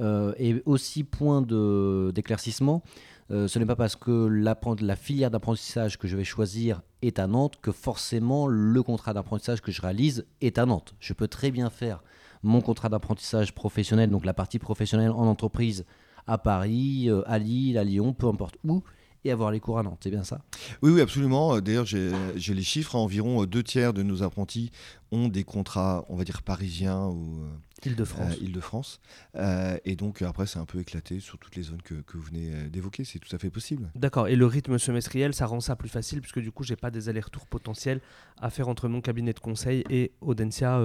Euh, 0.00 0.34
et 0.38 0.62
aussi, 0.66 1.04
point 1.04 1.42
d'éclaircissement, 1.42 2.82
euh, 3.30 3.48
ce 3.48 3.58
n'est 3.58 3.66
pas 3.66 3.76
parce 3.76 3.96
que 3.96 4.26
la 4.28 4.96
filière 4.96 5.30
d'apprentissage 5.30 5.98
que 5.98 6.06
je 6.06 6.16
vais 6.16 6.24
choisir 6.24 6.82
est 7.02 7.18
à 7.18 7.26
Nantes 7.26 7.56
que 7.60 7.72
forcément 7.72 8.46
le 8.46 8.82
contrat 8.82 9.12
d'apprentissage 9.14 9.60
que 9.60 9.72
je 9.72 9.82
réalise 9.82 10.26
est 10.40 10.58
à 10.58 10.66
Nantes. 10.66 10.94
Je 11.00 11.12
peux 11.12 11.26
très 11.26 11.50
bien 11.50 11.70
faire 11.70 12.02
mon 12.42 12.60
contrat 12.60 12.88
d'apprentissage 12.88 13.54
professionnel, 13.54 14.10
donc 14.10 14.24
la 14.24 14.34
partie 14.34 14.58
professionnelle 14.58 15.10
en 15.10 15.26
entreprise 15.26 15.84
à 16.26 16.38
Paris, 16.38 17.06
euh, 17.08 17.22
à 17.26 17.38
Lille, 17.38 17.78
à 17.78 17.84
Lyon, 17.84 18.12
peu 18.12 18.26
importe 18.28 18.56
où, 18.64 18.82
et 19.24 19.30
avoir 19.30 19.50
les 19.50 19.60
cours 19.60 19.78
à 19.78 19.82
Nantes, 19.82 20.00
c'est 20.02 20.10
bien 20.10 20.24
ça? 20.24 20.40
Oui, 20.82 20.92
oui, 20.92 21.00
absolument. 21.00 21.60
D'ailleurs, 21.60 21.86
j'ai 21.86 22.12
les 22.36 22.62
chiffres. 22.62 22.94
Environ 22.94 23.44
deux 23.44 23.62
tiers 23.62 23.92
de 23.92 24.02
nos 24.02 24.22
apprentis 24.22 24.70
ont 25.12 25.28
des 25.28 25.44
contrats, 25.44 26.04
on 26.08 26.16
va 26.16 26.24
dire, 26.24 26.42
parisiens 26.42 27.06
ou 27.06 27.44
Île-de-France. 27.84 28.32
Euh, 28.32 28.44
Île-de-France. 28.44 29.00
Euh, 29.36 29.76
et 29.84 29.96
donc 29.96 30.22
après, 30.22 30.46
c'est 30.46 30.58
un 30.58 30.64
peu 30.64 30.80
éclaté 30.80 31.20
sur 31.20 31.38
toutes 31.38 31.56
les 31.56 31.62
zones 31.62 31.82
que, 31.82 31.94
que 31.94 32.16
vous 32.16 32.22
venez 32.22 32.50
euh, 32.52 32.68
d'évoquer. 32.68 33.04
C'est 33.04 33.18
tout 33.18 33.34
à 33.34 33.38
fait 33.38 33.50
possible. 33.50 33.90
D'accord. 33.94 34.28
Et 34.28 34.36
le 34.36 34.46
rythme 34.46 34.78
semestriel, 34.78 35.34
ça 35.34 35.46
rend 35.46 35.60
ça 35.60 35.76
plus 35.76 35.88
facile 35.88 36.20
puisque 36.20 36.40
du 36.40 36.50
coup, 36.50 36.64
j'ai 36.64 36.76
pas 36.76 36.90
des 36.90 37.08
allers-retours 37.08 37.46
potentiels 37.46 38.00
à 38.40 38.50
faire 38.50 38.68
entre 38.68 38.88
mon 38.88 39.00
cabinet 39.00 39.32
de 39.32 39.40
conseil 39.40 39.84
et 39.90 40.12
Audencia 40.20 40.80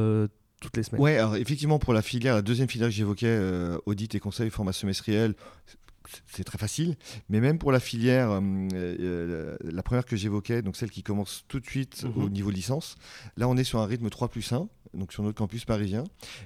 toutes 0.60 0.78
les 0.78 0.84
semaines. 0.84 1.02
Ouais, 1.02 1.18
alors 1.18 1.36
effectivement, 1.38 1.80
pour 1.80 1.94
la 1.94 2.02
filière, 2.02 2.36
la 2.36 2.42
deuxième 2.42 2.70
filière 2.70 2.90
que 2.90 2.94
j'évoquais, 2.94 3.40
audit 3.86 4.14
et 4.14 4.20
conseil, 4.20 4.50
format 4.50 4.74
semestriel, 4.74 5.34
c'est 6.26 6.44
très 6.44 6.58
facile. 6.58 6.96
Mais 7.30 7.40
même 7.40 7.58
pour 7.58 7.72
la 7.72 7.80
filière, 7.80 8.42
la 8.42 9.84
première 9.84 10.06
que 10.06 10.16
j'évoquais, 10.16 10.62
donc 10.62 10.76
celle 10.76 10.92
qui 10.92 11.04
commence 11.04 11.46
tout 11.48 11.60
de 11.60 11.66
suite 11.66 12.04
mhm. 12.04 12.24
au 12.24 12.30
niveau 12.30 12.50
licence, 12.50 12.96
là 13.38 13.48
on 13.48 13.58
est 13.58 13.64
sur 13.64 13.80
un 13.80 13.86
rythme 13.86 14.10
3 14.10 14.30
plus 14.30 14.52
1 14.52 14.68
donc 14.94 15.14
sur 15.14 15.24
notre 15.24 15.38
campus 15.38 15.66
parisien. 15.66 16.04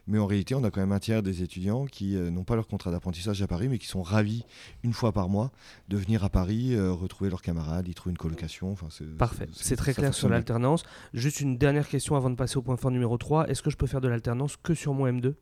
Mais 0.07 0.19
en 0.19 0.25
réalité, 0.25 0.55
on 0.55 0.63
a 0.63 0.71
quand 0.71 0.79
même 0.79 0.91
un 0.91 0.99
tiers 0.99 1.23
des 1.23 1.41
étudiants 1.41 1.85
qui 1.85 2.15
euh, 2.15 2.29
n'ont 2.29 2.43
pas 2.43 2.55
leur 2.55 2.67
contrat 2.67 2.91
d'apprentissage 2.91 3.41
à 3.41 3.47
Paris, 3.47 3.67
mais 3.69 3.77
qui 3.77 3.87
sont 3.87 4.01
ravis, 4.01 4.45
une 4.83 4.93
fois 4.93 5.11
par 5.11 5.29
mois, 5.29 5.51
de 5.89 5.97
venir 5.97 6.23
à 6.23 6.29
Paris, 6.29 6.73
euh, 6.73 6.91
retrouver 6.91 7.29
leurs 7.29 7.41
camarades, 7.41 7.87
y 7.87 7.93
trouver 7.93 8.11
une 8.11 8.17
colocation. 8.17 8.71
Enfin, 8.71 8.87
Parfait, 9.17 9.47
c'est 9.53 9.75
très 9.75 9.93
clair 9.93 10.13
sur 10.13 10.29
l'alternance. 10.29 10.83
Juste 11.13 11.41
une 11.41 11.57
dernière 11.57 11.87
question 11.87 12.15
avant 12.15 12.29
de 12.29 12.35
passer 12.35 12.57
au 12.57 12.61
point 12.61 12.77
fort 12.77 12.91
numéro 12.91 13.17
3. 13.17 13.49
Est-ce 13.49 13.61
que 13.61 13.69
je 13.69 13.77
peux 13.77 13.87
faire 13.87 14.01
de 14.01 14.07
l'alternance 14.07 14.57
que 14.57 14.73
sur 14.73 14.93
mon 14.93 15.07
M2 15.07 15.35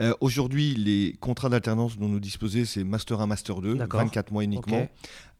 euh, 0.00 0.14
Aujourd'hui, 0.20 0.74
les 0.74 1.16
contrats 1.20 1.48
d'alternance 1.48 1.98
dont 1.98 2.08
nous 2.08 2.20
disposons, 2.20 2.64
c'est 2.64 2.84
Master 2.84 3.20
1, 3.20 3.26
Master 3.26 3.60
2, 3.60 3.74
24 3.90 4.32
mois 4.32 4.44
uniquement, 4.44 4.86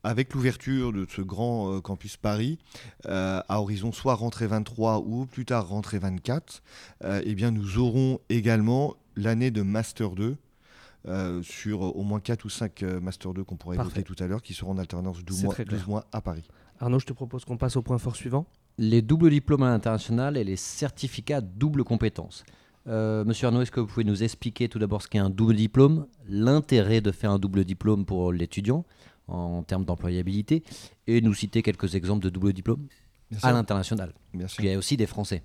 avec 0.05 0.35
l'ouverture 0.35 0.93
de 0.93 1.07
ce 1.09 1.23
grand 1.23 1.73
euh, 1.73 1.81
campus 1.81 2.17
Paris 2.17 2.59
euh, 3.07 3.41
à 3.49 3.61
horizon 3.61 3.93
soit 3.93 4.15
rentrée 4.15 4.47
23 4.47 5.01
ou 5.01 5.27
plus 5.27 5.45
tard 5.45 5.69
rentrée 5.69 5.99
24, 5.99 6.63
euh, 7.05 7.23
eh 7.25 7.35
bien 7.35 7.51
nous 7.51 7.79
aurons 7.79 8.21
également 8.29 8.95
l'année 9.17 9.51
de 9.51 9.63
Master 9.63 10.11
2 10.11 10.37
sur 11.43 11.97
au 11.97 12.03
moins 12.05 12.21
4 12.21 12.45
ou 12.45 12.49
5 12.49 12.83
Master 13.03 13.35
2 13.35 13.43
qu'on 13.43 13.57
pourrait 13.57 13.77
évoquer 13.77 14.05
tout 14.05 14.15
à 14.21 14.29
l'heure, 14.29 14.41
qui 14.41 14.55
seront 14.55 14.71
en 14.71 14.79
alternance 14.79 15.25
12 15.25 15.45
mois, 15.45 15.55
12 15.57 15.87
mois, 15.89 16.07
à 16.13 16.21
Paris. 16.21 16.45
Arnaud, 16.79 17.01
je 17.01 17.07
te 17.07 17.13
propose 17.13 17.45
qu'on 17.45 17.57
passe 17.57 17.75
au 17.75 17.83
point 17.83 17.99
fort 17.99 18.15
suivant. 18.15 18.47
Les 18.79 19.03
doubles 19.03 19.29
diplômes 19.31 19.65
à 19.65 19.71
l'international 19.71 20.37
et 20.37 20.45
les 20.45 20.55
certificats 20.55 21.41
double 21.41 21.83
compétence. 21.83 22.45
Monsieur 22.87 23.47
Arnaud, 23.47 23.63
est-ce 23.63 23.71
que 23.71 23.81
vous 23.81 23.87
pouvez 23.87 24.05
nous 24.05 24.23
expliquer 24.23 24.69
tout 24.69 24.79
d'abord 24.79 25.03
ce 25.03 25.09
qu'est 25.09 25.19
un 25.19 25.31
double 25.31 25.55
diplôme, 25.57 26.07
l'intérêt 26.29 27.01
de 27.01 27.13
faire 27.13 27.31
un 27.31 27.39
double 27.39 27.65
diplôme 27.65 28.05
pour 28.05 28.33
l'étudiant, 28.33 28.85
en 29.29 29.63
termes 29.63 29.85
d'employabilité 29.85 30.63
et 31.07 31.21
nous 31.21 31.33
citer 31.33 31.63
quelques 31.63 31.95
exemples 31.95 32.25
de 32.25 32.29
double 32.29 32.53
diplôme 32.53 32.87
à 33.43 33.53
l'international. 33.53 34.13
Bien 34.33 34.43
Parce 34.43 34.55
sûr. 34.55 34.63
qu'il 34.63 34.71
y 34.71 34.75
a 34.75 34.79
aussi 34.79 34.97
des 34.97 35.07
Français. 35.07 35.43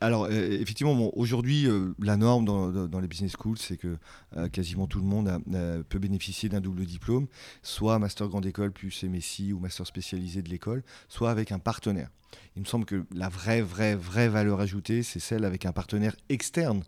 Alors, 0.00 0.24
euh, 0.24 0.30
effectivement, 0.30 0.94
bon, 0.94 1.12
aujourd'hui, 1.14 1.66
euh, 1.66 1.92
la 1.98 2.16
norme 2.16 2.46
dans, 2.46 2.70
dans- 2.70 2.86
dans 2.86 3.00
les 3.00 3.08
business 3.08 3.32
schools, 3.32 3.58
c'est 3.58 3.76
que 3.76 3.98
euh, 4.38 4.48
quasiment 4.48 4.86
tout 4.86 5.00
le 5.00 5.04
monde 5.04 5.28
a- 5.28 5.34
a- 5.34 5.82
peut 5.86 5.98
bénéficier 5.98 6.48
d'un 6.48 6.62
double 6.62 6.86
diplôme, 6.86 7.26
soit 7.62 7.98
master 7.98 8.28
grande 8.28 8.46
école 8.46 8.72
plus 8.72 9.02
MSI 9.04 9.52
ou 9.52 9.58
master 9.58 9.86
spécialisé 9.86 10.40
de 10.40 10.48
l'école, 10.48 10.82
soit 11.08 11.30
avec 11.30 11.52
un 11.52 11.58
partenaire. 11.58 12.08
Il 12.56 12.62
me 12.62 12.66
semble 12.66 12.84
que 12.84 13.04
la 13.14 13.28
vraie, 13.28 13.62
vraie, 13.62 13.94
vraie 13.94 14.28
valeur 14.28 14.60
ajoutée, 14.60 15.02
c'est 15.02 15.20
celle 15.20 15.44
avec 15.44 15.66
un 15.66 15.72
partenaire 15.72 16.16
externe 16.28 16.82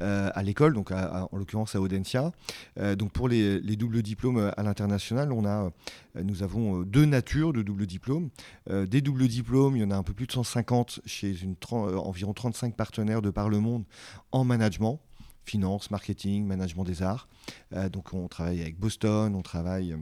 euh, 0.00 0.30
à 0.34 0.42
l'école, 0.42 0.74
donc 0.74 0.90
en 0.90 1.28
l'occurrence 1.36 1.74
à 1.74 1.80
Audencia. 1.80 2.32
Euh, 2.78 2.96
donc 2.96 3.12
pour 3.12 3.28
les, 3.28 3.60
les 3.60 3.76
doubles 3.76 4.02
diplômes 4.02 4.52
à 4.56 4.62
l'international, 4.62 5.32
on 5.32 5.44
a, 5.44 5.70
euh, 6.16 6.22
nous 6.22 6.42
avons 6.42 6.80
euh, 6.80 6.84
deux 6.84 7.04
natures 7.04 7.52
de 7.52 7.62
doubles 7.62 7.86
diplômes. 7.86 8.30
Euh, 8.70 8.86
des 8.86 9.00
doubles 9.00 9.28
diplômes, 9.28 9.76
il 9.76 9.82
y 9.82 9.84
en 9.84 9.90
a 9.90 9.96
un 9.96 10.02
peu 10.02 10.14
plus 10.14 10.26
de 10.26 10.32
150 10.32 11.00
chez 11.06 11.34
euh, 11.72 11.96
environ 11.96 12.32
35 12.32 12.76
partenaires 12.76 13.22
de 13.22 13.30
par 13.30 13.48
le 13.48 13.60
monde 13.60 13.84
en 14.30 14.44
management, 14.44 15.00
finance, 15.44 15.90
marketing, 15.90 16.46
management 16.46 16.84
des 16.84 17.02
arts. 17.02 17.28
Euh, 17.74 17.88
donc 17.88 18.12
on 18.12 18.28
travaille 18.28 18.60
avec 18.60 18.78
Boston, 18.78 19.34
on 19.34 19.42
travaille 19.42 19.92
euh, 19.92 19.98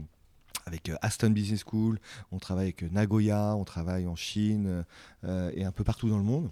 avec 0.66 0.88
euh, 0.88 0.96
Aston 1.02 1.30
Business 1.30 1.64
School, 1.68 1.98
on 2.32 2.38
travaille 2.38 2.64
avec 2.66 2.82
euh, 2.82 2.88
Nagoya, 2.92 3.54
on 3.56 3.64
travaille 3.64 4.06
en 4.06 4.16
Chine 4.16 4.84
euh, 5.24 5.50
et 5.54 5.64
un 5.64 5.72
peu 5.72 5.84
partout 5.84 6.08
dans 6.08 6.18
le 6.18 6.24
monde. 6.24 6.50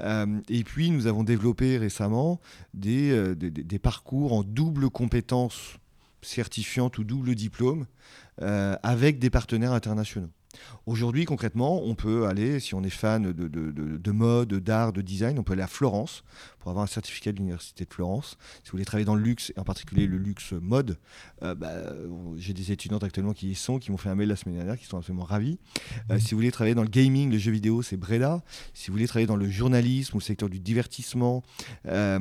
Euh, 0.00 0.40
et 0.48 0.62
puis, 0.64 0.90
nous 0.90 1.06
avons 1.06 1.24
développé 1.24 1.78
récemment 1.78 2.40
des, 2.74 3.10
euh, 3.10 3.34
des, 3.34 3.50
des- 3.50 3.64
des 3.64 3.78
parcours 3.78 4.32
en 4.32 4.42
double 4.42 4.90
compétence 4.90 5.78
certifiante 6.22 6.98
ou 6.98 7.04
double 7.04 7.34
diplôme 7.34 7.86
avec 8.82 9.18
des 9.18 9.30
partenaires 9.30 9.72
internationaux. 9.72 10.28
Aujourd'hui, 10.86 11.24
concrètement, 11.26 11.82
on 11.84 11.94
peut 11.94 12.26
aller, 12.26 12.60
si 12.60 12.74
on 12.74 12.82
est 12.82 12.90
fan 12.90 13.24
de, 13.24 13.32
de- 13.32 13.70
de- 13.70 13.96
de 13.96 14.10
mode, 14.10 14.54
d'art, 14.54 14.92
de 14.92 15.02
design, 15.02 15.38
on 15.38 15.42
peut 15.42 15.52
aller 15.52 15.62
à 15.62 15.66
Florence 15.66 16.24
pour 16.66 16.72
avoir 16.72 16.82
un 16.82 16.88
certificat 16.88 17.30
de 17.30 17.36
l'Université 17.36 17.84
de 17.84 17.94
Florence. 17.94 18.36
Si 18.64 18.70
vous 18.70 18.72
voulez 18.72 18.84
travailler 18.84 19.04
dans 19.04 19.14
le 19.14 19.22
luxe, 19.22 19.52
et 19.56 19.60
en 19.60 19.62
particulier 19.62 20.08
le 20.08 20.18
luxe 20.18 20.50
mode, 20.50 20.98
euh, 21.44 21.54
bah, 21.54 21.70
j'ai 22.38 22.54
des 22.54 22.72
étudiantes 22.72 23.04
actuellement 23.04 23.34
qui 23.34 23.52
y 23.52 23.54
sont, 23.54 23.78
qui 23.78 23.92
m'ont 23.92 23.96
fait 23.98 24.08
un 24.08 24.16
mail 24.16 24.26
la 24.26 24.34
semaine 24.34 24.56
dernière, 24.56 24.76
qui 24.76 24.84
sont 24.84 24.96
absolument 24.98 25.22
ravis. 25.22 25.60
Euh, 26.10 26.18
si 26.18 26.32
vous 26.32 26.38
voulez 26.38 26.50
travailler 26.50 26.74
dans 26.74 26.82
le 26.82 26.88
gaming, 26.88 27.30
le 27.30 27.38
jeu 27.38 27.52
vidéo, 27.52 27.82
c'est 27.82 27.96
Breda. 27.96 28.42
Si 28.74 28.88
vous 28.88 28.94
voulez 28.94 29.06
travailler 29.06 29.28
dans 29.28 29.36
le 29.36 29.48
journalisme 29.48 30.16
ou 30.16 30.18
le 30.18 30.24
secteur 30.24 30.48
du 30.48 30.58
divertissement, 30.58 31.44
euh, 31.86 32.18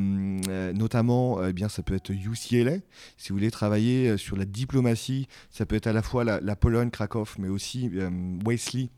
notamment, 0.74 1.44
eh 1.44 1.52
bien, 1.52 1.68
ça 1.68 1.82
peut 1.82 1.96
être 1.96 2.12
UCLA. 2.12 2.78
Si 3.18 3.30
vous 3.30 3.38
voulez 3.38 3.50
travailler 3.50 4.16
sur 4.16 4.38
la 4.38 4.46
diplomatie, 4.46 5.28
ça 5.50 5.66
peut 5.66 5.76
être 5.76 5.88
à 5.88 5.94
la 5.94 6.04
fois 6.04 6.24
la, 6.24 6.40
la 6.40 6.56
Pologne, 6.56 6.92
Krakow, 6.92 7.26
mais 7.40 7.48
aussi 7.48 7.90
Wesley 8.46 8.90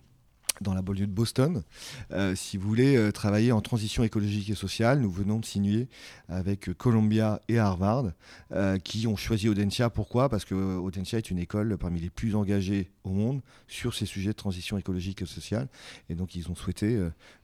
dans 0.62 0.74
la 0.74 0.82
banlieue 0.82 1.08
de 1.08 1.12
Boston. 1.12 1.64
Euh, 2.12 2.36
si 2.36 2.58
vous 2.58 2.68
voulez 2.68 2.96
euh, 2.96 3.12
travailler 3.12 3.52
en 3.52 3.62
transition 3.62 4.04
écologique 4.04 4.50
et 4.50 4.56
sociale, 4.56 5.00
nous 5.00 5.12
venons 5.12 5.40
de 5.40 5.46
signer 5.46 5.88
avec 6.30 6.74
Columbia 6.74 7.42
et 7.48 7.60
Harvard, 7.60 8.12
euh, 8.52 8.78
qui 8.80 9.08
ont 9.08 9.16
choisi 9.16 9.50
Audencia. 9.50 9.90
Pourquoi? 9.90 10.30
Parce 10.30 10.46
que 10.46 10.56
Audencia 10.56 11.18
est 11.18 11.32
une 11.32 11.40
école 11.40 11.78
parmi 11.78 12.00
les 12.00 12.10
plus 12.10 12.36
engagées 12.36 12.92
au 13.04 13.12
monde 13.12 13.42
sur 13.68 13.94
ces 13.94 14.06
sujets 14.06 14.32
de 14.32 14.36
transition 14.36 14.78
écologique 14.78 15.22
et 15.22 15.26
sociale. 15.26 15.68
Et 16.10 16.16
donc, 16.16 16.36
ils 16.36 16.50
ont 16.50 16.56
souhaité 16.56 17.00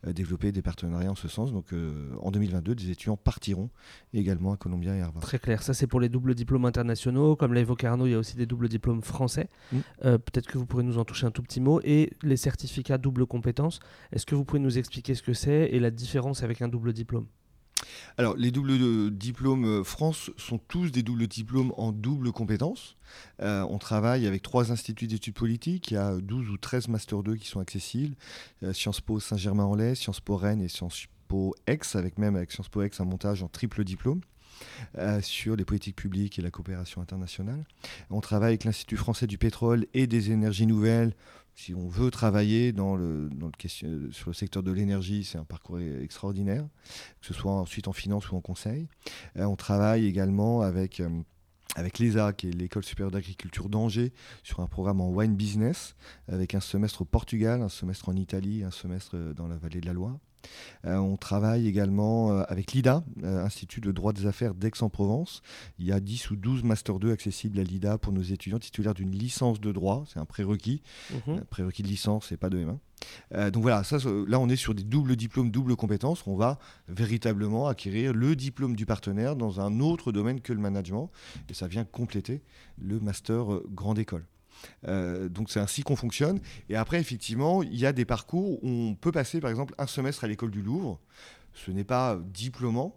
développer 0.05 0.51
des 0.51 0.62
partenariats 0.62 1.12
en 1.12 1.15
ce 1.15 1.27
sens. 1.27 1.53
Donc, 1.53 1.67
en 2.22 2.32
2022, 2.32 2.75
des 2.75 2.91
étudiants 2.91 3.17
partiront 3.17 3.70
également 4.13 4.53
à 4.53 4.58
Columbia 4.58 4.96
et 4.96 5.01
Harvard. 5.01 5.22
Très 5.22 5.39
clair, 5.39 5.63
ça 5.63 5.74
c'est 5.74 5.88
pour 5.88 6.00
les 6.00 6.10
doubles 6.10 6.36
diplômes 6.36 6.65
internationaux. 6.65 7.36
Comme 7.36 7.53
l'a 7.53 7.62
évoqué 7.62 7.88
Arnaud, 7.88 8.08
il 8.08 8.12
y 8.12 8.15
a 8.15 8.20
aussi 8.20 8.36
des 8.36 8.46
doubles 8.46 8.70
diplômes 8.70 9.01
français. 9.01 9.50
Mm. 9.72 9.77
Euh, 10.05 10.17
Peut-être 10.17 10.48
que 10.48 10.58
vous 10.58 10.65
pourrez 10.65 10.84
nous 10.84 10.98
en 10.98 11.05
toucher 11.05 11.25
un 11.25 11.32
tout 11.32 11.43
petit 11.43 11.62
mot. 11.62 11.79
Et 11.84 12.12
les 12.24 12.38
certificats 12.38 12.98
double 13.03 13.27
compétence, 13.27 13.79
est-ce 14.12 14.25
que 14.25 14.33
vous 14.33 14.45
pouvez 14.45 14.60
nous 14.60 14.79
expliquer 14.79 15.13
ce 15.13 15.22
que 15.22 15.33
c'est 15.33 15.69
et 15.72 15.79
la 15.79 15.91
différence 15.91 16.41
avec 16.41 16.63
un 16.63 16.67
double 16.67 16.93
diplôme? 16.93 17.27
Alors, 18.17 18.36
les 18.36 18.51
doubles 18.51 18.72
euh, 18.72 19.10
diplômes 19.12 19.65
euh, 19.65 19.83
France 19.83 20.31
sont 20.38 20.57
tous 20.57 20.91
des 20.91 21.03
doubles 21.03 21.27
diplômes 21.27 21.74
en 21.77 21.91
double 21.91 22.31
compétences. 22.31 22.95
Euh, 23.41 23.65
on 23.69 23.77
travaille 23.77 24.27
avec 24.27 24.41
trois 24.41 24.72
instituts 24.72 25.07
d'études 25.07 25.33
politiques. 25.33 25.91
Il 25.91 25.95
y 25.95 25.98
a 25.98 26.15
12 26.15 26.50
ou 26.50 26.57
13 26.57 26.88
Master 26.88 27.24
2 27.24 27.36
qui 27.36 27.48
sont 27.48 27.60
accessibles. 27.60 28.15
Sciences 28.72 29.01
Po 29.01 29.19
Saint-Germain-en-Laye, 29.19 29.95
Sciences 29.95 30.22
Po 30.22 30.38
Rennes 30.38 30.62
et 30.62 30.67
Sciences 30.67 31.05
Po 31.27 31.55
Aix, 31.67 31.79
avec 31.95 32.17
même 32.17 32.36
avec 32.36 32.51
Sciences 32.51 32.69
Po 32.69 32.81
Aix 32.81 32.91
un 33.00 33.05
montage 33.05 33.43
en 33.43 33.48
triple 33.48 33.83
diplôme. 33.83 34.22
sur 35.22 35.55
les 35.55 35.65
politiques 35.65 35.95
publiques 35.95 36.39
et 36.39 36.41
la 36.41 36.51
coopération 36.51 37.01
internationale. 37.01 37.65
On 38.10 38.22
travaille 38.22 38.50
avec 38.50 38.63
l'Institut 38.63 38.98
français 38.98 39.27
du 39.27 39.38
pétrole 39.38 39.88
et 39.93 40.07
des 40.07 40.31
énergies 40.31 40.67
nouvelles. 40.67 41.13
Si 41.55 41.74
on 41.74 41.88
veut 41.88 42.10
travailler 42.10 42.72
dans 42.74 42.95
le, 42.95 43.29
sur 44.12 44.29
le 44.29 44.33
secteur 44.33 44.63
de 44.63 44.72
l'énergie, 44.72 45.24
c'est 45.24 45.38
un 45.38 45.45
parcours 45.45 45.77
e- 45.77 46.01
extraordinaire 46.01 46.65
que 47.22 47.27
ce 47.27 47.33
soit 47.33 47.51
ensuite 47.51 47.88
en 47.88 47.93
finance 47.93 48.31
ou 48.31 48.36
en 48.36 48.41
conseil. 48.41 48.88
Euh, 49.38 49.45
on 49.45 49.55
travaille 49.55 50.05
également 50.05 50.62
avec, 50.62 51.00
euh, 51.00 51.10
avec 51.75 52.00
l'ESA, 52.00 52.33
qui 52.33 52.50
est 52.50 52.51
l'École 52.51 52.83
supérieure 52.83 53.12
d'agriculture 53.12 53.69
d'Angers, 53.69 54.12
sur 54.43 54.60
un 54.62 54.67
programme 54.67 55.00
en 55.01 55.10
wine 55.10 55.36
business, 55.36 55.95
avec 56.27 56.55
un 56.55 56.60
semestre 56.60 57.01
au 57.01 57.05
Portugal, 57.05 57.62
un 57.62 57.69
semestre 57.69 58.10
en 58.10 58.15
Italie, 58.15 58.63
un 58.63 58.72
semestre 58.72 59.15
euh, 59.15 59.33
dans 59.33 59.48
la 59.48 59.57
vallée 59.57 59.79
de 59.79 59.86
la 59.86 59.93
Loire. 59.93 60.17
Euh, 60.85 60.97
on 60.97 61.17
travaille 61.17 61.67
également 61.67 62.31
euh, 62.31 62.43
avec 62.47 62.73
l'IDA, 62.73 63.03
euh, 63.23 63.43
Institut 63.43 63.81
de 63.81 63.91
droit 63.91 64.13
des 64.13 64.25
affaires 64.25 64.53
d'Aix-en-Provence. 64.53 65.41
Il 65.79 65.85
y 65.85 65.91
a 65.91 66.00
10 66.00 66.31
ou 66.31 66.35
12 66.35 66.63
Master 66.63 67.00
2 67.00 67.12
accessibles 67.12 67.59
à 67.59 67.63
l'IDA 67.63 67.97
pour 67.97 68.13
nos 68.13 68.21
étudiants 68.21 68.59
titulaires 68.59 68.93
d'une 68.93 69.12
licence 69.12 69.59
de 69.59 69.71
droit. 69.71 70.03
C'est 70.07 70.19
un 70.19 70.25
prérequis. 70.25 70.81
Mhm. 71.27 71.41
Prérequis 71.45 71.83
de 71.83 71.88
licence 71.88 72.31
et 72.31 72.38
pas 72.38 72.50
de 72.50 72.57
M1. 72.57 72.77
Euh, 73.33 73.51
donc 73.51 73.63
voilà, 73.63 73.83
ça, 73.83 73.97
là 74.27 74.39
on 74.39 74.47
est 74.47 74.55
sur 74.55 74.73
des 74.73 74.83
doubles 74.83 75.15
diplômes, 75.15 75.51
doubles 75.51 75.75
compétences. 75.75 76.25
On 76.27 76.35
va 76.35 76.59
véritablement 76.88 77.67
acquérir 77.67 78.13
le 78.13 78.35
diplôme 78.35 78.75
du 78.75 78.85
partenaire 78.85 79.35
dans 79.35 79.59
un 79.59 79.79
autre 79.79 80.12
domaine 80.12 80.41
que 80.41 80.53
le 80.53 80.59
management. 80.59 81.09
Et 81.50 81.53
ça 81.53 81.67
vient 81.67 81.85
compléter 81.85 82.41
le 82.77 83.00
master 83.00 83.45
grande 83.73 84.00
école. 84.00 84.25
Euh, 84.88 85.29
donc 85.29 85.50
c'est 85.50 85.60
ainsi 85.60 85.84
qu'on 85.84 85.96
fonctionne. 85.96 86.39
Et 86.70 86.75
après, 86.75 87.00
effectivement, 87.00 87.63
il 87.63 87.75
y 87.75 87.86
a 87.86 87.93
des 87.93 88.05
parcours 88.05 88.63
où 88.63 88.70
on 88.70 88.96
peut 88.96 89.12
passer, 89.12 89.39
par 89.39 89.50
exemple, 89.50 89.74
un 89.77 89.88
semestre 89.88 90.24
à 90.24 90.27
l'école 90.27 90.51
du 90.51 90.62
Louvre. 90.62 91.00
Ce 91.53 91.72
n'est 91.72 91.84
pas 91.84 92.20
diplômant, 92.34 92.96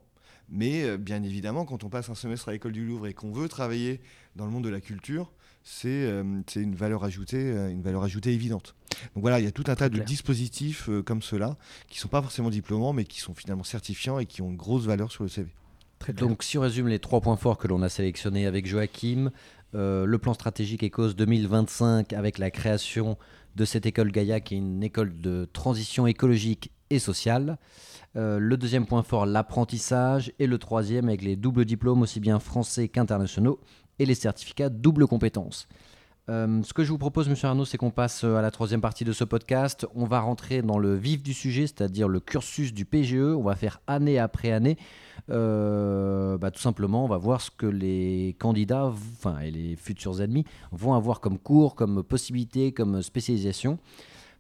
mais 0.49 0.85
euh, 0.85 0.97
bien 0.97 1.23
évidemment, 1.23 1.65
quand 1.65 1.85
on 1.85 1.89
passe 1.89 2.09
un 2.09 2.15
semestre 2.15 2.49
à 2.49 2.53
l'école 2.53 2.73
du 2.73 2.87
Louvre 2.87 3.07
et 3.07 3.15
qu'on 3.15 3.33
veut 3.33 3.49
travailler 3.49 4.01
dans 4.35 4.47
le 4.47 4.51
monde 4.51 4.65
de 4.65 4.71
la 4.71 4.81
culture, 4.81 5.33
c'est 5.63 5.89
euh, 5.89 6.43
une 6.55 6.75
valeur 6.75 7.05
ajoutée, 7.05 7.51
une 7.71 7.83
valeur 7.83 8.05
ajoutée 8.05 8.33
évidente. 8.33 8.75
Donc 9.15 9.23
voilà, 9.23 9.41
il 9.41 9.45
y 9.45 9.49
a 9.49 9.53
tout 9.53 9.65
un 9.67 9.75
tas 9.75 9.89
de 9.89 9.95
clair. 9.95 10.07
dispositifs 10.07 10.89
euh, 10.89 11.03
comme 11.03 11.23
cela 11.23 11.57
qui 11.89 11.99
sont 11.99 12.09
pas 12.09 12.23
forcément 12.23 12.51
diplômants, 12.51 12.93
mais 12.93 13.05
qui 13.05 13.21
sont 13.21 13.35
finalement 13.35 13.65
certifiants 13.65 14.19
et 14.19 14.27
qui 14.27 14.43
ont 14.43 14.51
une 14.51 14.57
grosse 14.57 14.85
valeur 14.85 15.11
sur 15.11 15.23
le 15.23 15.29
CV. 15.29 15.51
Très 15.99 16.13
clair. 16.13 16.29
Donc, 16.29 16.43
si 16.43 16.59
on 16.59 16.61
résume 16.61 16.89
les 16.89 16.99
trois 16.99 17.21
points 17.21 17.37
forts 17.37 17.57
que 17.59 17.69
l'on 17.69 17.83
a 17.83 17.89
sélectionnés 17.89 18.47
avec 18.47 18.67
Joachim, 18.67 19.27
euh, 19.27 19.31
le 19.73 20.17
plan 20.17 20.35
stratégique 20.35 20.83
ECOS 20.83 21.15
2025 21.15 22.13
avec 22.13 22.39
la 22.39 22.51
création 22.51 23.19
de 23.57 23.65
cette 23.65 23.87
école 23.87 24.11
Gaïa 24.11 24.41
qui 24.41 24.55
est 24.55 24.59
une 24.59 24.83
école 24.83 25.21
de 25.21 25.49
transition 25.53 26.07
écologique 26.07 26.71
et 26.91 26.99
sociale. 26.99 27.59
Euh, 28.17 28.39
le 28.39 28.57
deuxième 28.57 28.87
point 28.87 29.03
fort, 29.03 29.27
l'apprentissage. 29.27 30.33
Et 30.39 30.47
le 30.47 30.59
troisième 30.59 31.09
avec 31.09 31.23
les 31.23 31.37
doubles 31.37 31.65
diplômes 31.65 32.03
aussi 32.03 32.21
bien 32.21 32.39
français 32.39 32.89
qu'internationaux 32.89 33.61
et 33.99 34.07
les 34.07 34.15
certificats 34.15 34.69
double 34.69 35.07
compétence. 35.07 35.69
Euh, 36.29 36.63
ce 36.65 36.73
que 36.73 36.83
je 36.83 36.91
vous 36.91 36.99
propose, 36.99 37.29
Monsieur 37.29 37.49
Arnaud, 37.49 37.65
c'est 37.65 37.79
qu'on 37.79 37.91
passe 37.91 38.25
euh, 38.25 38.37
à 38.37 38.43
la 38.43 38.51
troisième 38.51 38.81
partie 38.81 39.05
de 39.05 39.13
ce 39.13 39.23
podcast. 39.23 39.87
On 39.95 40.07
va 40.07 40.21
rentrer 40.21 40.61
dans 40.61 40.79
le 40.79 40.95
vif 40.95 41.23
du 41.23 41.33
sujet, 41.35 41.67
c'est-à-dire 41.67 42.09
le 42.09 42.21
cursus 42.21 42.75
du 42.75 42.85
PGE. 42.85 43.15
On 43.15 43.43
va 43.43 43.55
faire 43.55 43.81
année 43.87 44.19
après 44.19 44.51
année. 44.51 44.77
Euh, 45.31 46.39
bah, 46.39 46.51
tout 46.51 46.61
simplement, 46.61 47.05
on 47.05 47.09
va 47.09 47.19
voir 47.19 47.41
ce 47.41 47.51
que 47.51 47.67
les 47.67 48.37
candidats, 48.39 48.87
enfin, 48.87 49.41
et 49.41 49.51
les 49.51 49.77
futurs 49.77 50.21
admis, 50.21 50.45
vont 50.73 50.95
avoir 50.95 51.21
comme 51.21 51.39
cours, 51.39 51.75
comme 51.75 52.03
possibilité, 52.03 52.73
comme 52.73 53.03
spécialisation. 53.03 53.79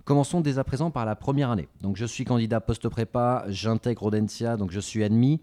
Commençons 0.04 0.40
dès 0.40 0.59
à 0.59 0.64
présent 0.64 0.90
par 0.90 1.04
la 1.04 1.16
première 1.16 1.50
année. 1.50 1.68
Donc, 1.80 1.97
je 1.97 2.04
suis 2.04 2.25
candidat 2.25 2.61
post-prépa, 2.61 3.45
j'intègre 3.49 4.04
Audencia, 4.04 4.56
donc 4.56 4.71
je 4.71 4.80
suis 4.80 5.02
admis. 5.02 5.40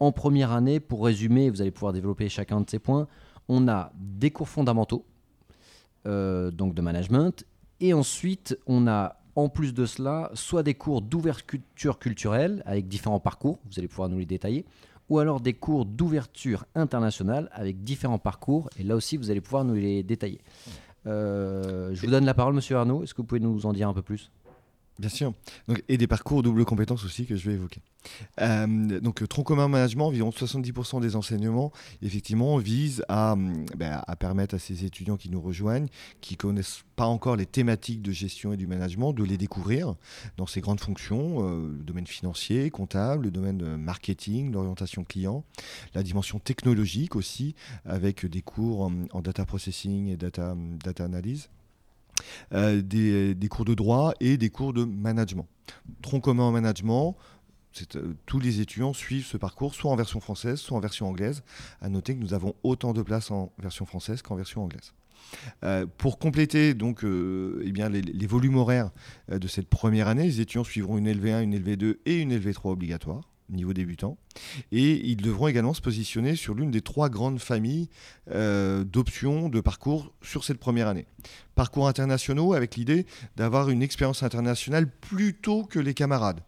En 0.00 0.12
première 0.12 0.52
année, 0.52 0.80
pour 0.80 1.04
résumer, 1.04 1.50
vous 1.50 1.60
allez 1.60 1.70
pouvoir 1.70 1.92
développer 1.92 2.28
chacun 2.28 2.60
de 2.60 2.68
ces 2.68 2.78
points, 2.78 3.06
on 3.48 3.68
a 3.68 3.92
des 3.96 4.30
cours 4.30 4.48
fondamentaux, 4.48 5.04
euh, 6.06 6.50
donc 6.50 6.74
de 6.74 6.82
management, 6.82 7.44
et 7.80 7.92
ensuite 7.94 8.58
on 8.66 8.86
a 8.86 9.16
en 9.36 9.48
plus 9.48 9.74
de 9.74 9.86
cela 9.86 10.30
soit 10.34 10.62
des 10.62 10.74
cours 10.74 11.02
d'ouverture 11.02 11.98
culturelle 11.98 12.62
avec 12.66 12.88
différents 12.88 13.20
parcours, 13.20 13.58
vous 13.66 13.78
allez 13.78 13.88
pouvoir 13.88 14.08
nous 14.08 14.18
les 14.18 14.26
détailler, 14.26 14.64
ou 15.08 15.18
alors 15.18 15.40
des 15.40 15.54
cours 15.54 15.84
d'ouverture 15.84 16.64
internationale 16.74 17.50
avec 17.52 17.84
différents 17.84 18.18
parcours, 18.18 18.70
et 18.78 18.82
là 18.82 18.96
aussi 18.96 19.16
vous 19.16 19.30
allez 19.30 19.40
pouvoir 19.40 19.64
nous 19.64 19.74
les 19.74 20.02
détailler. 20.02 20.40
Euh, 21.06 21.90
je 21.92 22.00
vous 22.00 22.10
donne 22.10 22.24
la 22.24 22.34
parole, 22.34 22.54
monsieur 22.54 22.76
Arnaud, 22.76 23.02
est-ce 23.02 23.12
que 23.12 23.18
vous 23.18 23.26
pouvez 23.26 23.40
nous 23.40 23.66
en 23.66 23.72
dire 23.72 23.88
un 23.88 23.94
peu 23.94 24.02
plus? 24.02 24.30
Bien 24.98 25.08
sûr. 25.08 25.32
Et 25.88 25.98
des 25.98 26.06
parcours 26.06 26.42
double 26.42 26.64
compétences 26.64 27.04
aussi 27.04 27.26
que 27.26 27.34
je 27.34 27.48
vais 27.48 27.54
évoquer. 27.54 27.80
Euh, 28.40 29.00
donc, 29.00 29.26
tronc 29.28 29.42
commun 29.42 29.66
management, 29.66 30.06
environ 30.06 30.30
70% 30.30 31.00
des 31.00 31.16
enseignements, 31.16 31.72
effectivement, 32.00 32.58
visent 32.58 33.04
à, 33.08 33.34
ben, 33.76 34.02
à, 34.06 34.16
permettre 34.16 34.54
à 34.54 34.58
ces 34.60 34.84
étudiants 34.84 35.16
qui 35.16 35.30
nous 35.30 35.40
rejoignent, 35.40 35.88
qui 36.20 36.36
connaissent 36.36 36.84
pas 36.94 37.06
encore 37.06 37.34
les 37.34 37.46
thématiques 37.46 38.02
de 38.02 38.12
gestion 38.12 38.52
et 38.52 38.56
du 38.56 38.68
management, 38.68 39.12
de 39.12 39.24
les 39.24 39.36
découvrir 39.36 39.94
dans 40.36 40.46
ces 40.46 40.60
grandes 40.60 40.80
fonctions, 40.80 41.48
euh, 41.48 41.74
le 41.76 41.82
domaine 41.82 42.06
financier, 42.06 42.70
comptable, 42.70 43.24
le 43.24 43.30
domaine 43.32 43.76
marketing, 43.76 44.52
l'orientation 44.52 45.02
client, 45.02 45.44
la 45.94 46.04
dimension 46.04 46.38
technologique 46.38 47.16
aussi, 47.16 47.56
avec 47.84 48.26
des 48.26 48.42
cours 48.42 48.82
en, 48.82 48.92
en 49.12 49.22
data 49.22 49.44
processing 49.44 50.06
et 50.08 50.16
data, 50.16 50.54
data 50.84 51.04
analyse. 51.04 51.48
Euh, 52.52 52.82
des, 52.82 53.48
cours 53.48 53.64
de 53.64 53.74
droit 53.74 54.14
et 54.20 54.36
des 54.36 54.50
cours 54.50 54.72
de 54.72 54.84
management. 54.84 55.46
Tronc 56.02 56.20
commun 56.20 56.44
en 56.44 56.52
management, 56.52 57.16
euh, 57.96 58.14
tous 58.26 58.38
les 58.38 58.60
étudiants 58.60 58.92
suivent 58.92 59.26
ce 59.26 59.36
parcours 59.36 59.74
soit 59.74 59.90
en 59.90 59.96
version 59.96 60.20
française, 60.20 60.58
soit 60.58 60.76
en 60.76 60.80
version 60.80 61.08
anglaise. 61.08 61.42
À 61.80 61.88
noter 61.88 62.14
que 62.14 62.20
nous 62.20 62.34
avons 62.34 62.54
autant 62.62 62.92
de 62.92 63.02
places 63.02 63.30
en 63.30 63.52
version 63.58 63.86
française 63.86 64.22
qu'en 64.22 64.36
version 64.36 64.64
anglaise. 64.64 64.92
Euh, 65.64 65.86
pour 65.98 66.18
compléter 66.18 66.74
donc 66.74 67.02
eh 67.02 67.72
les, 67.72 68.02
les, 68.02 68.26
volumes 68.26 68.56
horaires 68.56 68.90
de 69.28 69.48
cette 69.48 69.68
première 69.68 70.06
année, 70.06 70.24
les 70.24 70.40
étudiants 70.40 70.64
suivront 70.64 70.98
une 70.98 71.10
LV1, 71.10 71.42
une 71.42 71.58
LV2 71.58 71.96
et 72.06 72.20
une 72.20 72.36
LV3 72.36 72.70
obligatoire 72.70 73.33
niveau 73.50 73.72
débutant. 73.72 74.16
Et 74.72 75.06
ils 75.08 75.16
devront 75.16 75.48
également 75.48 75.74
se 75.74 75.80
positionner 75.80 76.36
sur 76.36 76.54
l'une 76.54 76.70
des 76.70 76.80
trois 76.80 77.08
grandes 77.08 77.38
familles 77.38 77.88
euh, 78.30 78.84
d'options 78.84 79.48
de 79.48 79.60
parcours 79.60 80.12
sur 80.22 80.44
cette 80.44 80.58
première 80.58 80.88
année. 80.88 81.06
Parcours 81.54 81.86
internationaux 81.88 82.52
avec 82.52 82.76
l'idée 82.76 83.06
d'avoir 83.36 83.70
une 83.70 83.82
expérience 83.82 84.22
internationale 84.22 84.90
plutôt 84.90 85.64
que 85.64 85.78
les 85.78 85.94
camarades. 85.94 86.40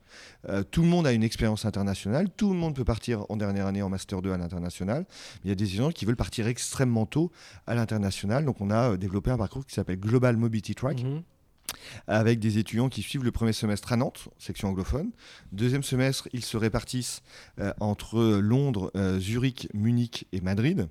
Euh, 0.48 0.62
tout 0.62 0.82
le 0.82 0.88
monde 0.88 1.06
a 1.06 1.12
une 1.12 1.22
expérience 1.22 1.64
internationale, 1.64 2.28
tout 2.36 2.52
le 2.52 2.58
monde 2.58 2.74
peut 2.74 2.84
partir 2.84 3.24
en 3.28 3.36
dernière 3.36 3.66
année 3.66 3.82
en 3.82 3.88
Master 3.88 4.22
2 4.22 4.32
à 4.32 4.38
l'international. 4.38 5.06
Il 5.44 5.48
y 5.48 5.52
a 5.52 5.54
des 5.54 5.64
étudiants 5.64 5.90
qui 5.90 6.04
veulent 6.04 6.16
partir 6.16 6.46
extrêmement 6.46 7.06
tôt 7.06 7.30
à 7.66 7.74
l'international. 7.74 8.44
Donc 8.44 8.60
on 8.60 8.70
a 8.70 8.92
euh, 8.92 8.96
développé 8.96 9.30
un 9.30 9.38
parcours 9.38 9.66
qui 9.66 9.74
s'appelle 9.74 10.00
Global 10.00 10.36
Mobility 10.36 10.74
Track. 10.74 11.02
Mhm 11.02 11.22
avec 12.06 12.38
des 12.38 12.58
étudiants 12.58 12.88
qui 12.88 13.02
suivent 13.02 13.24
le 13.24 13.32
premier 13.32 13.52
semestre 13.52 13.92
à 13.92 13.96
Nantes, 13.96 14.28
section 14.38 14.68
anglophone. 14.68 15.10
Deuxième 15.52 15.82
semestre, 15.82 16.28
ils 16.32 16.44
se 16.44 16.56
répartissent 16.56 17.22
euh, 17.60 17.72
entre 17.80 18.20
Londres, 18.40 18.90
euh, 18.96 19.18
Zurich, 19.18 19.68
Munich 19.74 20.26
et 20.32 20.40
Madrid. 20.40 20.88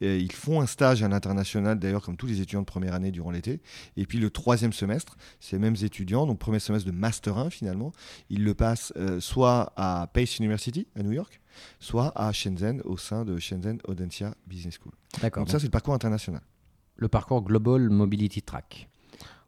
Et 0.00 0.18
ils 0.18 0.32
font 0.32 0.60
un 0.60 0.66
stage 0.66 1.02
à 1.02 1.08
l'international, 1.08 1.78
d'ailleurs, 1.78 2.02
comme 2.02 2.16
tous 2.16 2.26
les 2.26 2.40
étudiants 2.40 2.60
de 2.60 2.66
première 2.66 2.94
année 2.94 3.10
durant 3.10 3.30
l'été. 3.30 3.60
Et 3.96 4.06
puis 4.06 4.18
le 4.18 4.30
troisième 4.30 4.72
semestre, 4.72 5.16
ces 5.40 5.58
mêmes 5.58 5.76
étudiants, 5.82 6.26
donc 6.26 6.38
premier 6.38 6.58
semestre 6.58 6.86
de 6.86 6.94
Master 6.94 7.38
1 7.38 7.50
finalement, 7.50 7.92
ils 8.28 8.44
le 8.44 8.54
passent 8.54 8.92
euh, 8.96 9.20
soit 9.20 9.72
à 9.76 10.08
Pace 10.12 10.38
University 10.38 10.86
à 10.96 11.02
New 11.02 11.12
York, 11.12 11.40
soit 11.78 12.12
à 12.16 12.32
Shenzhen 12.32 12.80
au 12.84 12.96
sein 12.96 13.24
de 13.24 13.38
Shenzhen 13.38 13.78
Audencia 13.84 14.34
Business 14.46 14.78
School. 14.82 14.92
D'accord. 15.20 15.42
Donc 15.42 15.50
ça, 15.50 15.58
c'est 15.58 15.66
le 15.66 15.70
parcours 15.70 15.94
international. 15.94 16.42
Le 16.96 17.08
parcours 17.08 17.42
Global 17.42 17.88
Mobility 17.88 18.42
Track. 18.42 18.88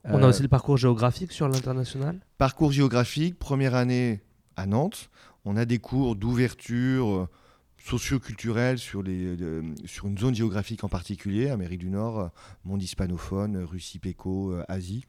On 0.05 0.23
a 0.23 0.27
euh, 0.27 0.29
aussi 0.29 0.43
le 0.43 0.49
parcours 0.49 0.77
géographique 0.77 1.33
sur 1.33 1.49
l'international? 1.49 2.21
Parcours 2.39 2.73
géographique, 2.73 3.39
première 3.39 3.75
année 3.75 4.21
à 4.57 4.67
Nantes. 4.67 5.11
On 5.45 5.57
a 5.57 5.65
des 5.65 5.79
cours 5.79 6.17
d'ouverture 6.17 7.09
euh, 7.09 7.29
socio-culturelle 7.79 8.79
sur, 8.79 9.03
euh, 9.07 9.63
sur 9.87 10.07
une 10.07 10.19
zone 10.19 10.35
géographique 10.35 10.85
en 10.85 10.89
particulier, 10.89 11.49
Amérique 11.49 11.81
du 11.81 11.91
Nord, 11.91 12.31
monde 12.65 12.83
hispanophone, 12.83 13.57
Russie, 13.59 13.99
Péco, 13.99 14.55
Asie, 14.69 15.05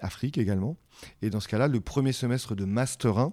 Afrique 0.00 0.36
également. 0.36 0.76
Et 1.22 1.30
dans 1.30 1.40
ce 1.40 1.48
cas-là, 1.48 1.68
le 1.68 1.80
premier 1.80 2.12
semestre 2.12 2.54
de 2.54 2.66
Master 2.66 3.18
1, 3.18 3.32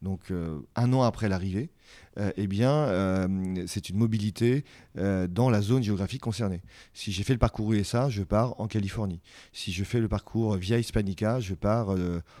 donc 0.00 0.32
un 0.76 0.92
an 0.92 1.02
après 1.02 1.28
l'arrivée, 1.28 1.70
euh, 1.70 2.01
eh 2.36 2.46
bien, 2.46 2.72
euh, 2.72 3.64
c'est 3.66 3.88
une 3.88 3.96
mobilité 3.96 4.64
euh, 4.98 5.26
dans 5.26 5.50
la 5.50 5.62
zone 5.62 5.82
géographique 5.82 6.20
concernée. 6.20 6.60
Si 6.92 7.12
j'ai 7.12 7.22
fait 7.22 7.32
le 7.32 7.38
parcours 7.38 7.72
USA, 7.72 8.08
je 8.08 8.22
pars 8.22 8.60
en 8.60 8.66
Californie. 8.66 9.20
Si 9.52 9.72
je 9.72 9.84
fais 9.84 10.00
le 10.00 10.08
parcours 10.08 10.56
Via 10.56 10.78
Hispanica, 10.78 11.40
je 11.40 11.54
pars 11.54 11.94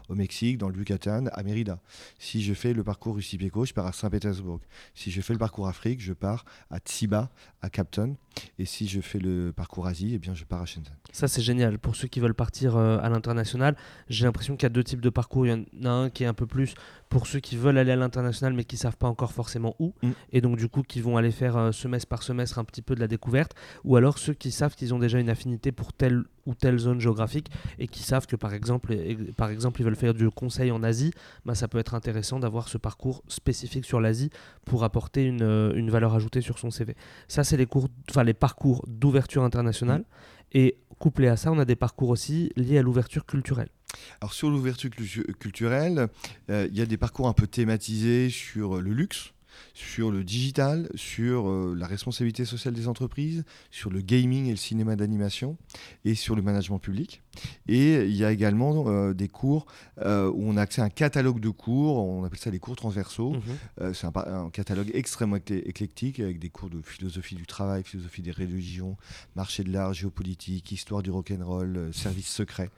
au 0.08 0.14
Mexique, 0.14 0.58
dans 0.58 0.68
le 0.68 0.76
Yucatan, 0.76 1.26
à 1.32 1.42
Mérida. 1.42 1.80
Si 2.18 2.42
je 2.42 2.54
fais 2.54 2.72
le 2.72 2.84
parcours 2.84 3.16
Rusipeco, 3.16 3.64
je 3.64 3.72
pars 3.72 3.86
à 3.86 3.92
Saint-Pétersbourg. 3.92 4.60
Si 4.94 5.10
je 5.10 5.20
fais 5.20 5.32
le 5.32 5.38
parcours 5.38 5.68
Afrique, 5.68 6.00
je 6.00 6.12
pars 6.12 6.44
à 6.70 6.78
Tsiba, 6.78 7.30
à 7.62 7.70
Capton. 7.70 8.16
Et 8.58 8.64
si 8.64 8.88
je 8.88 9.00
fais 9.00 9.18
le 9.18 9.52
parcours 9.52 9.86
Asie, 9.86 10.12
eh 10.14 10.18
bien, 10.18 10.34
je 10.34 10.44
pars 10.44 10.62
à 10.62 10.66
Shenzhen. 10.66 10.94
Ça, 11.12 11.28
c'est 11.28 11.42
génial. 11.42 11.78
Pour 11.78 11.96
ceux 11.96 12.08
qui 12.08 12.20
veulent 12.20 12.34
partir 12.34 12.76
à 12.76 13.08
l'international, 13.08 13.76
j'ai 14.08 14.24
l'impression 14.24 14.56
qu'il 14.56 14.64
y 14.64 14.66
a 14.66 14.70
deux 14.70 14.84
types 14.84 15.00
de 15.00 15.10
parcours. 15.10 15.46
Il 15.46 15.50
y 15.50 15.52
en 15.52 15.84
a 15.84 15.90
un 15.90 16.10
qui 16.10 16.24
est 16.24 16.26
un 16.26 16.34
peu 16.34 16.46
plus 16.46 16.74
pour 17.12 17.26
ceux 17.26 17.40
qui 17.40 17.58
veulent 17.58 17.76
aller 17.76 17.92
à 17.92 17.96
l'international, 17.96 18.54
mais 18.54 18.64
qui 18.64 18.76
ne 18.76 18.80
savent 18.80 18.96
pas 18.96 19.06
encore 19.06 19.32
forcément 19.32 19.76
où, 19.78 19.92
mm. 20.02 20.10
et 20.32 20.40
donc 20.40 20.56
du 20.56 20.70
coup 20.70 20.82
qui 20.82 21.02
vont 21.02 21.18
aller 21.18 21.30
faire 21.30 21.58
euh, 21.58 21.70
semestre 21.70 22.08
par 22.08 22.22
semestre 22.22 22.58
un 22.58 22.64
petit 22.64 22.80
peu 22.80 22.94
de 22.94 23.00
la 23.00 23.06
découverte, 23.06 23.54
ou 23.84 23.96
alors 23.96 24.16
ceux 24.16 24.32
qui 24.32 24.50
savent 24.50 24.74
qu'ils 24.74 24.94
ont 24.94 24.98
déjà 24.98 25.20
une 25.20 25.28
affinité 25.28 25.72
pour 25.72 25.92
telle 25.92 26.24
ou 26.46 26.54
telle 26.54 26.78
zone 26.78 27.02
géographique 27.02 27.50
et 27.78 27.86
qui 27.86 28.02
savent 28.02 28.26
que 28.26 28.34
par 28.34 28.54
exemple, 28.54 28.96
par 29.36 29.50
exemple 29.50 29.82
ils 29.82 29.84
veulent 29.84 29.94
faire 29.94 30.14
du 30.14 30.30
conseil 30.30 30.70
en 30.70 30.82
Asie, 30.82 31.12
bah, 31.44 31.54
ça 31.54 31.68
peut 31.68 31.78
être 31.78 31.92
intéressant 31.92 32.40
d'avoir 32.40 32.68
ce 32.68 32.78
parcours 32.78 33.22
spécifique 33.28 33.84
sur 33.84 34.00
l'Asie 34.00 34.30
pour 34.64 34.82
apporter 34.82 35.26
une, 35.26 35.42
euh, 35.42 35.74
une, 35.74 35.90
valeur 35.90 36.14
ajoutée 36.14 36.40
sur 36.40 36.58
son 36.58 36.70
CV. 36.70 36.96
Ça 37.28 37.44
c'est 37.44 37.58
les 37.58 37.66
cours, 37.66 37.88
enfin 38.08 38.24
les 38.24 38.32
parcours 38.32 38.86
d'ouverture 38.88 39.44
internationale 39.44 40.00
mm. 40.00 40.04
et 40.54 40.78
couplé 40.98 41.28
à 41.28 41.36
ça 41.36 41.52
on 41.52 41.58
a 41.58 41.66
des 41.66 41.76
parcours 41.76 42.08
aussi 42.08 42.52
liés 42.56 42.78
à 42.78 42.82
l'ouverture 42.82 43.26
culturelle. 43.26 43.68
Alors 44.20 44.32
sur 44.32 44.50
l'ouverture 44.50 44.90
culturelle, 45.38 46.08
euh, 46.50 46.68
il 46.70 46.78
y 46.78 46.80
a 46.80 46.86
des 46.86 46.96
parcours 46.96 47.28
un 47.28 47.32
peu 47.32 47.46
thématisés 47.46 48.30
sur 48.30 48.80
le 48.80 48.92
luxe, 48.92 49.32
sur 49.74 50.10
le 50.10 50.24
digital, 50.24 50.88
sur 50.94 51.48
euh, 51.48 51.74
la 51.76 51.86
responsabilité 51.86 52.44
sociale 52.44 52.74
des 52.74 52.88
entreprises, 52.88 53.44
sur 53.70 53.90
le 53.90 54.00
gaming 54.00 54.46
et 54.46 54.50
le 54.50 54.56
cinéma 54.56 54.96
d'animation 54.96 55.56
et 56.04 56.14
sur 56.14 56.34
le 56.36 56.42
management 56.42 56.78
public. 56.78 57.22
Et 57.68 58.04
il 58.04 58.14
y 58.14 58.24
a 58.24 58.32
également 58.32 58.84
euh, 58.86 59.14
des 59.14 59.28
cours 59.28 59.66
euh, 60.04 60.30
où 60.30 60.48
on 60.48 60.56
a 60.56 60.62
accès 60.62 60.82
à 60.82 60.84
un 60.84 60.90
catalogue 60.90 61.40
de 61.40 61.48
cours, 61.48 61.96
on 61.96 62.24
appelle 62.24 62.38
ça 62.38 62.50
les 62.50 62.58
cours 62.58 62.76
transversaux. 62.76 63.32
Mhm. 63.32 63.94
c'est 63.94 64.06
un, 64.06 64.50
catalogue 64.50 64.90
extrêmement 64.94 65.36
éclectique 65.36 66.20
avec 66.20 66.38
des 66.38 66.50
cours 66.50 66.70
de 66.70 66.80
philosophie 66.82 67.34
du 67.34 67.46
travail, 67.46 67.82
philosophie 67.84 68.22
des 68.22 68.32
religions, 68.32 68.96
marché 69.36 69.64
de 69.64 69.72
l'art, 69.72 69.94
géopolitique, 69.94 70.70
histoire 70.72 71.02
du 71.02 71.10
rock'n'roll, 71.10 71.90
service 71.92 72.28
secret. 72.28 72.70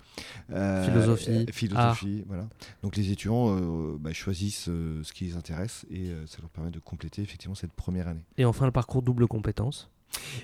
philosophie. 0.49 1.47
philosophie, 1.53 2.25
voilà. 2.27 2.49
Donc 2.83 2.97
les 2.97 3.11
étudiants 3.11 3.57
bah, 3.99 4.13
choisissent 4.13 4.65
ce 4.67 5.13
qui 5.13 5.25
les 5.25 5.37
intéresse 5.37 5.87
et 5.91 6.13
ça 6.27 6.39
leur 6.41 6.51
permet 6.51 6.71
de 6.71 6.79
compléter 6.79 7.23
effectivement 7.23 7.55
cette 7.55 7.73
première 7.73 8.09
année. 8.09 8.25
Et 8.37 8.45
enfin 8.45 8.67
le 8.67 8.73
parcours 8.73 9.03
double 9.03 9.27
compétence 9.27 9.91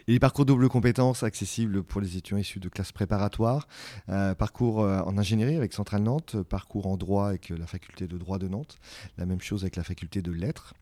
et 0.09 0.13
les 0.13 0.19
parcours 0.19 0.45
double 0.45 0.69
compétence 0.69 1.23
accessibles 1.23 1.83
pour 1.83 2.01
les 2.01 2.17
étudiants 2.17 2.39
issus 2.39 2.61
de 2.61 2.69
classes 2.69 2.93
préparatoires, 2.93 3.67
euh, 4.09 4.35
parcours 4.35 4.83
euh, 4.83 5.01
en 5.01 5.19
ingénierie 5.19 5.57
avec 5.57 5.73
Centrale 5.73 6.03
Nantes, 6.03 6.37
parcours 6.49 6.87
en 6.87 6.97
droit 6.97 7.29
avec 7.29 7.51
la 7.51 7.67
faculté 7.67 8.07
de 8.07 8.19
droit 8.19 8.39
de 8.39 8.49
Nantes, 8.49 8.79
la 9.19 9.27
même 9.27 9.41
chose 9.41 9.63
avec 9.63 9.77
la 9.77 9.85
faculté 9.85 10.23
de 10.23 10.33
lettres, 10.33 10.75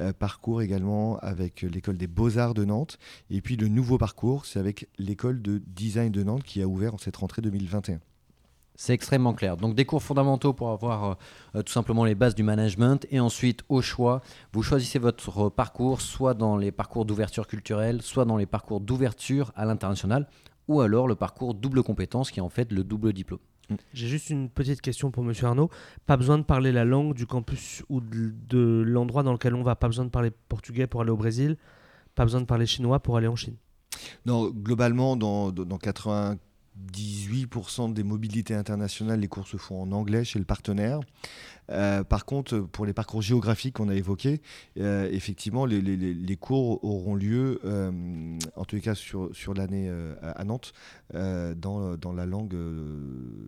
euh, 0.00 0.12
parcours 0.12 0.62
également 0.62 1.18
avec 1.18 1.62
l'école 1.62 1.96
des 1.96 2.06
beaux-arts 2.06 2.54
de 2.54 2.64
Nantes, 2.64 2.98
et 3.30 3.40
puis 3.40 3.56
le 3.56 3.68
nouveau 3.68 3.98
parcours, 3.98 4.46
c'est 4.46 4.58
avec 4.58 4.88
l'école 4.98 5.42
de 5.42 5.62
design 5.66 6.12
de 6.12 6.22
Nantes 6.22 6.44
qui 6.44 6.62
a 6.62 6.66
ouvert 6.66 6.94
en 6.94 6.98
cette 6.98 7.16
rentrée 7.16 7.42
2021. 7.42 8.00
C'est 8.76 8.92
extrêmement 8.92 9.34
clair. 9.34 9.56
Donc 9.56 9.74
des 9.74 9.84
cours 9.84 10.02
fondamentaux 10.02 10.52
pour 10.52 10.70
avoir 10.70 11.04
euh, 11.04 11.14
euh, 11.56 11.62
tout 11.62 11.72
simplement 11.72 12.04
les 12.04 12.16
bases 12.16 12.34
du 12.34 12.42
management 12.42 13.06
et 13.10 13.20
ensuite 13.20 13.62
au 13.68 13.80
choix, 13.82 14.20
vous 14.52 14.62
choisissez 14.62 14.98
votre 14.98 15.48
parcours 15.48 16.00
soit 16.00 16.34
dans 16.34 16.56
les 16.56 16.72
parcours 16.72 17.04
d'ouverture 17.04 17.46
culturelle, 17.46 18.02
soit 18.02 18.24
dans 18.24 18.36
les 18.36 18.46
parcours 18.46 18.80
d'ouverture 18.80 19.52
à 19.54 19.64
l'international 19.64 20.28
ou 20.66 20.80
alors 20.80 21.06
le 21.06 21.14
parcours 21.14 21.54
double 21.54 21.82
compétence 21.82 22.30
qui 22.30 22.40
est 22.40 22.42
en 22.42 22.48
fait 22.48 22.72
le 22.72 22.82
double 22.82 23.12
diplôme. 23.12 23.40
Mm. 23.70 23.74
J'ai 23.92 24.08
juste 24.08 24.30
une 24.30 24.48
petite 24.48 24.80
question 24.80 25.12
pour 25.12 25.22
Monsieur 25.22 25.46
Arnaud. 25.46 25.70
Pas 26.06 26.16
besoin 26.16 26.38
de 26.38 26.42
parler 26.42 26.72
la 26.72 26.84
langue 26.84 27.14
du 27.14 27.26
campus 27.26 27.84
ou 27.88 28.00
de, 28.00 28.82
l'endroit 28.84 29.22
dans 29.22 29.32
lequel 29.32 29.54
on 29.54 29.62
va. 29.62 29.76
Pas 29.76 29.86
besoin 29.88 30.04
de 30.04 30.10
parler 30.10 30.32
portugais 30.48 30.88
pour 30.88 31.00
aller 31.00 31.10
au 31.10 31.16
Brésil. 31.16 31.56
Pas 32.14 32.24
besoin 32.24 32.40
de 32.40 32.46
parler 32.46 32.66
chinois 32.66 33.00
pour 33.00 33.16
aller 33.16 33.28
en 33.28 33.36
Chine. 33.36 33.56
Non, 34.26 34.50
globalement, 34.50 35.16
dans, 35.16 35.52
dans 35.52 35.78
80 35.78 36.38
18% 36.92 37.92
des 37.92 38.02
mobilités 38.02 38.54
internationales, 38.54 39.20
les 39.20 39.28
cours 39.28 39.46
se 39.46 39.56
font 39.56 39.82
en 39.82 39.92
anglais 39.92 40.24
chez 40.24 40.38
le 40.38 40.44
partenaire. 40.44 41.00
Euh, 41.70 42.04
par 42.04 42.24
contre, 42.24 42.58
pour 42.58 42.86
les 42.86 42.92
parcours 42.92 43.22
géographiques 43.22 43.74
qu'on 43.76 43.88
a 43.88 43.94
évoqués, 43.94 44.42
euh, 44.78 45.08
effectivement, 45.10 45.66
les, 45.66 46.36
cours 46.36 46.84
auront 46.84 47.14
lieu, 47.14 47.60
euh, 47.64 47.90
en 48.56 48.64
tous 48.64 48.76
les 48.76 48.82
cas 48.82 48.94
sur, 48.94 49.34
sur 49.34 49.54
l'année 49.54 49.90
à 50.22 50.44
Nantes, 50.44 50.72
dans, 51.12 51.96
dans, 51.96 52.12
la 52.12 52.26
langue, 52.26 52.56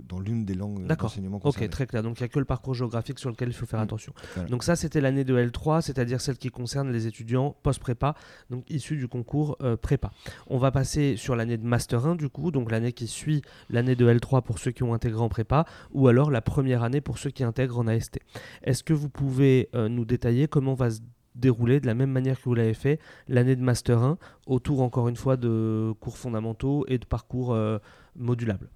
dans 0.08 0.20
l'une 0.20 0.44
des 0.44 0.54
langues 0.54 0.86
d'enseignement 0.86 1.40
Ok, 1.44 1.68
très 1.68 1.86
clair. 1.86 2.02
Donc 2.02 2.18
il 2.18 2.22
n'y 2.22 2.26
a 2.26 2.28
que 2.28 2.38
le 2.38 2.44
parcours 2.44 2.74
géographique 2.74 3.18
sur 3.18 3.30
lequel 3.30 3.48
il 3.48 3.54
faut 3.54 3.66
faire 3.66 3.80
mm. 3.80 3.84
attention. 3.84 4.12
Donc 4.48 4.64
ça, 4.64 4.76
c'était 4.76 5.00
l'année 5.00 5.24
de 5.24 5.36
L3, 5.36 5.82
c'est-à-dire 5.82 6.20
celle 6.20 6.38
qui 6.38 6.48
concerne 6.48 6.90
les 6.90 7.06
étudiants 7.06 7.56
post-prépa, 7.62 8.14
donc 8.50 8.68
issus 8.70 8.96
du 8.96 9.08
concours 9.08 9.58
prépa. 9.82 10.10
On 10.46 10.58
va 10.58 10.70
passer 10.70 11.16
sur 11.16 11.36
l'année 11.36 11.58
de 11.58 11.66
Master 11.66 12.06
1, 12.06 12.14
du 12.14 12.28
coup, 12.28 12.50
donc 12.50 12.70
l'année 12.70 12.92
qui 12.92 13.08
suit 13.16 13.42
l'année 13.70 13.96
de 13.96 14.06
L3 14.06 14.42
pour 14.42 14.58
ceux 14.58 14.70
qui 14.70 14.82
ont 14.82 14.94
intégré 14.94 15.20
en 15.20 15.28
prépa, 15.28 15.64
ou 15.92 16.08
alors 16.08 16.30
la 16.30 16.40
première 16.40 16.82
année 16.82 17.00
pour 17.00 17.18
ceux 17.18 17.30
qui 17.30 17.44
intègrent 17.44 17.78
en 17.78 17.86
AST. 17.86 18.18
Est-ce 18.62 18.84
que 18.84 18.92
vous 18.92 19.08
pouvez 19.08 19.68
euh, 19.74 19.88
nous 19.88 20.04
détailler 20.04 20.48
comment 20.48 20.74
va 20.74 20.90
se 20.90 21.00
dérouler 21.34 21.80
de 21.80 21.86
la 21.86 21.94
même 21.94 22.10
manière 22.10 22.38
que 22.38 22.44
vous 22.44 22.54
l'avez 22.54 22.74
fait 22.74 22.98
l'année 23.28 23.56
de 23.56 23.62
Master 23.62 24.02
1, 24.02 24.18
autour 24.46 24.80
encore 24.82 25.08
une 25.08 25.16
fois 25.16 25.36
de 25.36 25.92
cours 26.00 26.16
fondamentaux 26.16 26.84
et 26.88 26.98
de 26.98 27.04
parcours 27.04 27.52
euh, 27.52 27.78
modulables? 28.16 28.68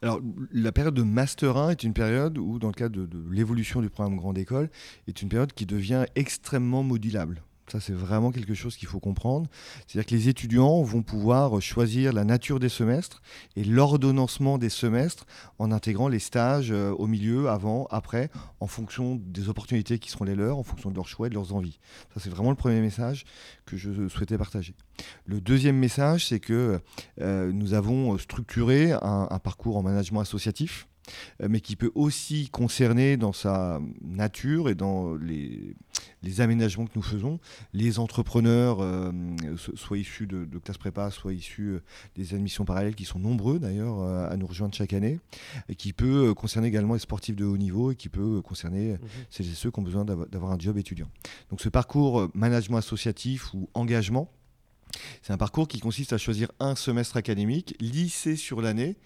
Alors, 0.00 0.20
la 0.52 0.70
période 0.70 0.94
de 0.94 1.02
Master 1.02 1.56
1 1.56 1.70
est 1.70 1.82
une 1.82 1.92
période 1.92 2.38
où, 2.38 2.58
dans 2.58 2.68
le 2.68 2.74
cadre 2.74 2.96
de, 3.00 3.06
de 3.06 3.30
l'évolution 3.30 3.80
du 3.80 3.90
programme 3.90 4.16
Grande 4.16 4.38
École, 4.38 4.70
est 5.08 5.22
une 5.22 5.28
période 5.28 5.52
qui 5.52 5.66
devient 5.66 6.04
extrêmement 6.14 6.84
modulable. 6.84 7.42
Ça, 7.70 7.80
c'est 7.80 7.92
vraiment 7.92 8.30
quelque 8.30 8.54
chose 8.54 8.76
qu'il 8.76 8.86
faut 8.86 9.00
comprendre. 9.00 9.48
C'est-à-dire 9.86 10.06
que 10.06 10.14
les 10.14 10.28
étudiants 10.28 10.82
vont 10.82 11.02
pouvoir 11.02 11.60
choisir 11.60 12.12
la 12.12 12.24
nature 12.24 12.60
des 12.60 12.68
semestres 12.68 13.22
et 13.56 13.64
l'ordonnancement 13.64 14.56
des 14.58 14.68
semestres 14.68 15.26
en 15.58 15.72
intégrant 15.72 16.08
les 16.08 16.20
stages 16.20 16.70
euh, 16.70 16.92
au 16.92 17.06
milieu, 17.06 17.48
avant, 17.48 17.86
après, 17.90 18.30
en 18.60 18.68
fonction 18.68 19.16
des 19.16 19.48
opportunités 19.48 19.98
qui 19.98 20.10
seront 20.10 20.24
les 20.24 20.36
leurs, 20.36 20.58
en 20.58 20.62
fonction 20.62 20.90
de 20.90 20.94
leurs 20.94 21.08
choix 21.08 21.26
et 21.26 21.30
de 21.30 21.34
leurs 21.34 21.54
envies. 21.54 21.78
Ça, 22.14 22.20
c'est 22.20 22.30
vraiment 22.30 22.50
le 22.50 22.56
premier 22.56 22.80
message 22.80 23.24
que 23.64 23.76
je 23.76 24.08
souhaitais 24.08 24.38
partager. 24.38 24.74
Le 25.24 25.40
deuxième 25.40 25.76
message, 25.76 26.26
c'est 26.26 26.40
que 26.40 26.80
euh, 27.20 27.50
nous 27.52 27.74
avons 27.74 28.16
structuré 28.18 28.92
un, 28.92 29.38
parcours 29.42 29.76
en 29.76 29.82
management 29.82 30.20
associatif 30.20 30.88
mais 31.40 31.60
qui 31.60 31.76
peut 31.76 31.92
aussi 31.94 32.48
concerner 32.48 33.16
dans 33.16 33.32
sa 33.32 33.80
nature 34.02 34.68
et 34.68 34.74
dans 34.74 35.14
les, 35.14 35.74
aménagements 36.38 36.86
que 36.86 36.92
nous 36.96 37.02
faisons 37.02 37.38
les 37.72 38.00
entrepreneurs, 38.00 38.78
euh, 38.80 39.12
soit 39.56 39.96
issus 39.96 40.26
de, 40.26 40.44
de 40.44 40.58
classe 40.58 40.76
prépa, 40.76 41.10
soit 41.10 41.32
issus 41.32 41.68
euh, 41.68 41.82
des 42.16 42.34
admissions 42.34 42.64
parallèles, 42.64 42.96
qui 42.96 43.04
sont 43.04 43.20
nombreux 43.20 43.60
d'ailleurs 43.60 44.02
à 44.02 44.36
nous 44.36 44.46
rejoindre 44.46 44.74
chaque 44.74 44.92
année, 44.92 45.20
et 45.68 45.76
qui 45.76 45.92
peut 45.92 46.34
concerner 46.34 46.68
également 46.68 46.94
les 46.94 47.00
sportifs 47.00 47.36
de 47.36 47.44
haut 47.44 47.56
niveau 47.56 47.92
et 47.92 47.94
qui 47.94 48.08
peut 48.08 48.42
concerner 48.42 48.94
mhm. 48.94 48.98
celles 49.30 49.46
et 49.46 49.54
ceux 49.54 49.70
qui 49.70 49.78
ont 49.78 49.84
besoin 49.84 50.04
d'avoir 50.04 50.52
un 50.52 50.58
job 50.58 50.76
étudiant. 50.78 51.08
Donc 51.50 51.60
ce 51.60 51.68
parcours 51.68 52.28
management 52.34 52.78
associatif 52.78 53.54
ou 53.54 53.68
engagement, 53.74 54.30
c'est 55.22 55.32
un 55.32 55.36
parcours 55.38 55.68
qui 55.68 55.80
consiste 55.80 56.12
à 56.12 56.18
choisir 56.18 56.50
un 56.60 56.74
semestre 56.74 57.16
académique, 57.16 57.76
lycée 57.80 58.36
sur 58.36 58.60
l'année, 58.60 58.96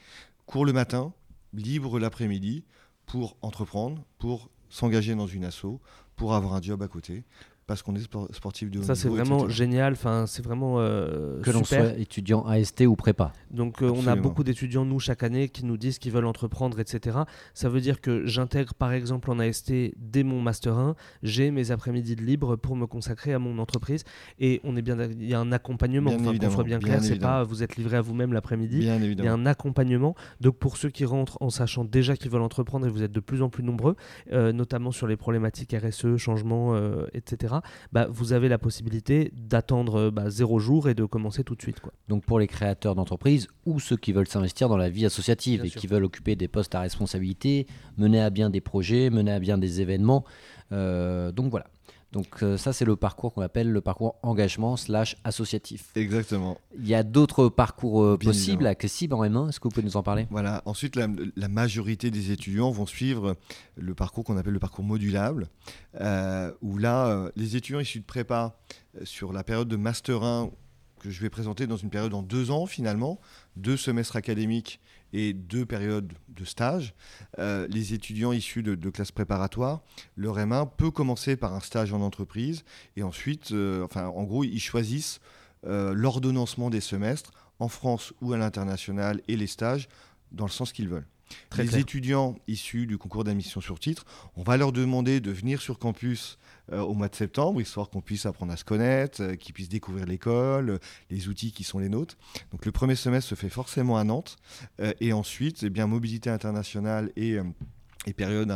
cours 0.46 0.64
le 0.64 0.72
matin, 0.72 1.12
libre 1.52 1.98
l'après-midi 1.98 2.64
pour 3.06 3.36
entreprendre, 3.42 4.04
pour 4.18 4.50
s'engager 4.68 5.14
dans 5.14 5.26
une 5.26 5.44
asso, 5.44 5.80
pour 6.16 6.34
avoir 6.34 6.54
un 6.54 6.62
job 6.62 6.82
à 6.82 6.88
côté 6.88 7.24
parce 7.70 7.82
qu'on 7.82 7.94
est 7.94 8.02
sportif 8.32 8.68
de 8.68 8.80
haut 8.80 8.82
Ça, 8.82 8.96
c'est 8.96 9.08
vraiment 9.08 9.48
génial. 9.48 9.92
Enfin, 9.92 10.24
c'est 10.26 10.44
vraiment 10.44 10.80
euh, 10.80 11.40
que 11.40 11.52
l'on 11.52 11.62
soit 11.62 11.96
étudiant 11.98 12.44
AST 12.44 12.80
ou 12.80 12.96
prépa. 12.96 13.32
Donc, 13.52 13.80
euh, 13.80 13.92
on 13.94 14.08
a 14.08 14.16
beaucoup 14.16 14.42
d'étudiants 14.42 14.84
nous 14.84 14.98
chaque 14.98 15.22
année 15.22 15.48
qui 15.48 15.64
nous 15.64 15.76
disent 15.76 16.00
qu'ils 16.00 16.10
veulent 16.10 16.26
entreprendre, 16.26 16.80
etc. 16.80 17.18
Ça 17.54 17.68
veut 17.68 17.80
dire 17.80 18.00
que 18.00 18.26
j'intègre 18.26 18.74
par 18.74 18.92
exemple 18.92 19.30
en 19.30 19.38
AST 19.38 19.72
dès 19.96 20.24
mon 20.24 20.40
master 20.40 20.76
1, 20.76 20.96
j'ai 21.22 21.52
mes 21.52 21.70
après-midi 21.70 22.16
de 22.16 22.22
libre 22.22 22.56
pour 22.56 22.74
me 22.74 22.86
consacrer 22.86 23.32
à 23.34 23.38
mon 23.38 23.60
entreprise 23.60 24.02
et 24.40 24.60
on 24.64 24.76
est 24.76 24.82
bien. 24.82 24.98
Il 25.00 25.28
y 25.28 25.34
a 25.34 25.38
un 25.38 25.52
accompagnement. 25.52 26.10
Enfin, 26.10 26.36
qu'on 26.36 26.50
soit 26.50 26.64
bien, 26.64 26.80
clair, 26.80 27.00
c'est 27.04 27.20
pas 27.20 27.44
vous 27.44 27.62
êtes 27.62 27.76
livré 27.76 27.98
à 27.98 28.00
vous-même 28.00 28.32
l'après-midi. 28.32 28.78
Il 28.80 29.24
y 29.24 29.28
a 29.28 29.32
un 29.32 29.46
accompagnement. 29.46 30.16
Donc, 30.40 30.56
pour 30.56 30.76
ceux 30.76 30.90
qui 30.90 31.04
rentrent 31.04 31.38
en 31.40 31.50
sachant 31.50 31.84
déjà 31.84 32.16
qu'ils 32.16 32.32
veulent 32.32 32.42
entreprendre 32.42 32.88
et 32.88 32.90
vous 32.90 33.04
êtes 33.04 33.12
de 33.12 33.20
plus 33.20 33.42
en 33.42 33.48
plus 33.48 33.62
nombreux, 33.62 33.94
euh, 34.32 34.52
notamment 34.52 34.90
sur 34.90 35.06
les 35.06 35.16
problématiques 35.16 35.72
RSE, 35.72 36.16
changement, 36.16 36.76
etc 37.14 37.59
bah, 37.92 38.06
vous 38.10 38.32
avez 38.32 38.48
la 38.48 38.58
possibilité 38.58 39.32
d'attendre 39.34 39.96
euh, 39.96 40.10
bah, 40.10 40.30
zéro 40.30 40.58
jour 40.58 40.88
et 40.88 40.94
de 40.94 41.04
commencer 41.04 41.44
tout 41.44 41.54
de 41.54 41.62
suite. 41.62 41.80
Quoi. 41.80 41.92
Donc 42.08 42.24
pour 42.24 42.38
les 42.38 42.46
créateurs 42.46 42.94
d'entreprises 42.94 43.48
ou 43.66 43.80
ceux 43.80 43.96
qui 43.96 44.12
veulent 44.12 44.28
s'investir 44.28 44.68
dans 44.68 44.76
la 44.76 44.88
vie 44.88 45.06
associative 45.06 45.64
et 45.64 45.70
qui 45.70 45.86
veulent 45.86 46.04
occuper 46.04 46.36
des 46.36 46.48
postes 46.48 46.74
à 46.74 46.80
responsabilité, 46.80 47.66
mener 47.98 48.20
à 48.20 48.30
bien 48.30 48.50
des 48.50 48.60
projets, 48.60 49.10
mener 49.10 49.32
à 49.32 49.38
bien 49.38 49.58
des 49.58 49.80
événements. 49.80 50.24
Euh, 50.72 51.32
donc 51.32 51.50
voilà. 51.50 51.66
Donc 52.12 52.42
euh, 52.42 52.56
ça, 52.56 52.72
c'est 52.72 52.84
le 52.84 52.96
parcours 52.96 53.32
qu'on 53.32 53.42
appelle 53.42 53.70
le 53.70 53.80
parcours 53.80 54.16
engagement 54.22 54.76
slash 54.76 55.16
associatif. 55.22 55.90
Exactement. 55.94 56.58
Il 56.76 56.88
y 56.88 56.94
a 56.94 57.02
d'autres 57.02 57.48
parcours 57.48 58.02
euh, 58.02 58.18
possibles, 58.18 58.66
accessibles 58.66 59.14
en 59.14 59.24
M1. 59.24 59.48
Est-ce 59.48 59.60
que 59.60 59.64
vous 59.64 59.70
pouvez 59.70 59.86
nous 59.86 59.96
en 59.96 60.02
parler? 60.02 60.26
Voilà. 60.30 60.62
Ensuite, 60.64 60.96
la, 60.96 61.48
majorité 61.48 62.10
des 62.10 62.32
étudiants 62.32 62.70
vont 62.70 62.86
suivre 62.86 63.36
le 63.76 63.94
parcours 63.94 64.24
qu'on 64.24 64.36
appelle 64.36 64.52
le 64.52 64.58
parcours 64.58 64.84
modulable, 64.84 65.48
euh, 66.00 66.52
où 66.62 66.78
là, 66.78 67.30
les 67.36 67.56
étudiants 67.56 67.80
issus 67.80 68.00
de 68.00 68.04
prépa 68.04 68.56
sur 69.04 69.32
la 69.32 69.44
période 69.44 69.68
de 69.68 69.76
Master 69.76 70.22
1 70.22 70.50
que 71.00 71.10
je 71.10 71.20
vais 71.22 71.30
présenter 71.30 71.66
dans 71.66 71.76
une 71.76 71.90
période 71.90 72.14
en 72.14 72.22
deux 72.22 72.50
ans 72.50 72.66
finalement, 72.66 73.20
deux 73.56 73.76
semestres 73.76 74.16
académiques 74.16 74.80
et 75.12 75.32
deux 75.32 75.66
périodes 75.66 76.12
de 76.28 76.44
stage. 76.44 76.94
Euh, 77.38 77.66
les 77.68 77.94
étudiants 77.94 78.32
issus 78.32 78.62
de, 78.62 78.90
classes 78.90 79.12
préparatoires, 79.12 79.82
leur 80.16 80.38
M1 80.38 80.68
peut 80.76 80.90
commencer 80.90 81.36
par 81.36 81.54
un 81.54 81.60
stage 81.60 81.92
en 81.92 82.00
entreprise 82.00 82.64
et 82.96 83.02
ensuite, 83.02 83.52
euh, 83.52 83.84
enfin, 83.84 84.06
en 84.06 84.24
gros, 84.24 84.44
ils 84.44 84.60
choisissent 84.60 85.20
euh, 85.66 85.92
l'ordonnancement 85.94 86.70
des 86.70 86.80
semestres 86.80 87.32
en 87.58 87.68
France 87.68 88.12
ou 88.20 88.32
à 88.32 88.38
l'international 88.38 89.20
et 89.28 89.36
les 89.36 89.46
stages 89.46 89.88
dans 90.32 90.46
le 90.46 90.50
sens 90.50 90.72
qu'ils 90.72 90.88
veulent 90.88 91.06
les 91.56 91.78
étudiants 91.78 92.36
issus 92.46 92.86
du 92.86 92.98
concours 92.98 93.24
d'admission 93.24 93.60
sur 93.60 93.78
titre, 93.78 94.04
on 94.36 94.42
va 94.42 94.56
leur 94.56 94.72
demander 94.72 95.20
de 95.20 95.30
venir 95.30 95.60
sur 95.60 95.78
campus 95.78 96.38
au 96.78 96.94
mois 96.94 97.08
de 97.08 97.14
septembre, 97.14 97.60
histoire 97.60 97.90
qu'on 97.90 98.00
puisse 98.00 98.26
apprendre 98.26 98.52
à 98.52 98.56
se 98.56 98.64
connaître, 98.64 99.22
euh, 99.22 99.34
qu'ils 99.34 99.54
puissent 99.54 99.68
découvrir 99.68 100.06
l'école, 100.06 100.70
euh, 100.70 100.78
les 101.10 101.28
outils 101.28 101.52
qui 101.52 101.64
sont 101.64 101.78
les 101.78 101.88
nôtres. 101.88 102.16
Donc 102.52 102.66
le 102.66 102.72
premier 102.72 102.94
semestre 102.94 103.30
se 103.30 103.34
fait 103.34 103.48
forcément 103.48 103.96
à 103.96 104.04
Nantes, 104.04 104.36
et 105.00 105.12
ensuite, 105.12 105.62
eh 105.62 105.70
bien, 105.70 105.86
mobilité 105.86 106.30
internationale 106.30 107.10
et 107.16 107.38
et 108.06 108.14
période, 108.14 108.50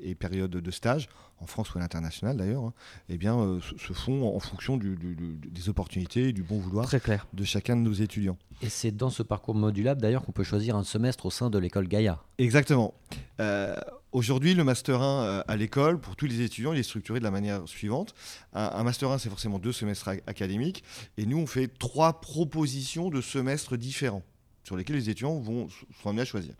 et 0.00 0.14
période 0.14 0.50
de 0.50 0.70
stage, 0.70 1.08
en 1.40 1.46
France 1.46 1.74
ou 1.74 1.78
à 1.78 1.80
l'international 1.80 2.36
d'ailleurs, 2.36 2.64
hein, 2.64 2.72
eh 3.08 3.16
bien, 3.16 3.38
euh, 3.38 3.60
se 3.60 3.92
font 3.92 4.34
en 4.34 4.40
fonction 4.40 4.76
des 4.76 5.68
opportunités 5.68 6.28
et 6.28 6.32
du 6.32 6.42
bon 6.42 6.58
vouloir 6.58 6.88
de 7.32 7.44
chacun 7.44 7.76
de 7.76 7.82
nos 7.82 7.92
étudiants. 7.92 8.36
Et 8.62 8.68
c'est 8.68 8.90
dans 8.90 9.10
ce 9.10 9.22
parcours 9.22 9.54
modulable 9.54 10.00
d'ailleurs 10.00 10.24
qu'on 10.24 10.32
peut 10.32 10.44
choisir 10.44 10.76
un 10.76 10.84
semestre 10.84 11.26
au 11.26 11.30
sein 11.30 11.50
de 11.50 11.58
l'école 11.58 11.86
Gaïa. 11.86 12.22
Exactement. 12.38 12.94
Euh, 13.40 13.76
aujourd'hui, 14.12 14.54
le 14.54 14.64
Master 14.64 15.00
1 15.00 15.22
euh, 15.24 15.42
à 15.46 15.56
l'école, 15.56 16.00
pour 16.00 16.16
tous 16.16 16.26
les 16.26 16.40
étudiants, 16.42 16.72
il 16.72 16.78
est 16.78 16.84
structuré 16.84 17.18
de 17.18 17.24
la 17.24 17.30
manière 17.30 17.66
suivante. 17.66 18.14
Un, 18.52 18.82
Master 18.82 19.10
1, 19.10 19.18
c'est 19.18 19.28
forcément 19.28 19.58
deux 19.58 19.72
semestres 19.72 20.08
académiques, 20.26 20.84
et 21.16 21.26
nous, 21.26 21.38
on 21.38 21.46
fait 21.46 21.68
trois 21.68 22.20
propositions 22.20 23.10
de 23.10 23.20
semestres 23.20 23.76
différents 23.76 24.22
sur 24.64 24.76
lesquels 24.76 24.96
les 24.96 25.08
étudiants 25.08 25.38
vont, 25.38 25.68
sont 26.02 26.10
amenés 26.10 26.24
choisir. 26.24 26.54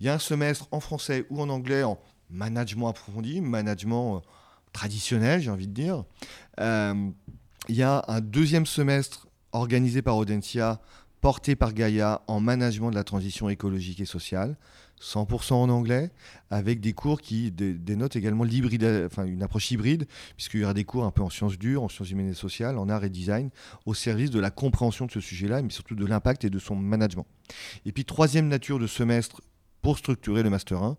Il 0.00 0.06
y 0.06 0.08
a 0.08 0.14
un 0.14 0.18
semestre 0.18 0.68
en 0.70 0.80
français 0.80 1.26
ou 1.30 1.40
en 1.40 1.48
anglais 1.48 1.82
en 1.82 1.98
management 2.30 2.88
approfondi, 2.88 3.40
management 3.40 4.16
euh, 4.16 4.20
traditionnel, 4.72 5.40
j'ai 5.40 5.50
envie 5.50 5.68
de 5.68 5.74
dire. 5.74 6.04
Euh, 6.60 7.10
il 7.68 7.76
y 7.76 7.82
a 7.82 8.04
un 8.08 8.20
deuxième 8.20 8.66
semestre 8.66 9.28
organisé 9.52 10.02
par 10.02 10.16
Audencia, 10.16 10.80
porté 11.20 11.54
par 11.54 11.72
Gaïa 11.72 12.22
en 12.26 12.40
management 12.40 12.90
de 12.90 12.96
la 12.96 13.04
transition 13.04 13.48
écologique 13.48 14.00
et 14.00 14.06
sociale. 14.06 14.56
100% 15.02 15.54
en 15.54 15.68
anglais, 15.68 16.10
avec 16.50 16.80
des 16.80 16.92
cours 16.92 17.20
qui 17.20 17.50
dénotent 17.50 18.16
également 18.16 18.44
enfin, 18.44 19.24
une 19.24 19.42
approche 19.42 19.70
hybride, 19.70 20.06
puisqu'il 20.36 20.60
y 20.60 20.64
aura 20.64 20.74
des 20.74 20.84
cours 20.84 21.04
un 21.04 21.10
peu 21.10 21.22
en 21.22 21.30
sciences 21.30 21.58
dures, 21.58 21.82
en 21.82 21.88
sciences 21.88 22.10
humaines 22.10 22.30
et 22.30 22.34
sociales, 22.34 22.78
en 22.78 22.88
art 22.88 23.02
et 23.04 23.10
design, 23.10 23.50
au 23.84 23.94
service 23.94 24.30
de 24.30 24.38
la 24.38 24.50
compréhension 24.50 25.06
de 25.06 25.10
ce 25.10 25.20
sujet-là, 25.20 25.60
mais 25.62 25.70
surtout 25.70 25.96
de 25.96 26.06
l'impact 26.06 26.44
et 26.44 26.50
de 26.50 26.58
son 26.58 26.76
management. 26.76 27.26
Et 27.84 27.92
puis, 27.92 28.04
troisième 28.04 28.46
nature 28.46 28.78
de 28.78 28.86
semestre 28.86 29.42
pour 29.80 29.98
structurer 29.98 30.44
le 30.44 30.50
Master 30.50 30.80
1, 30.80 30.96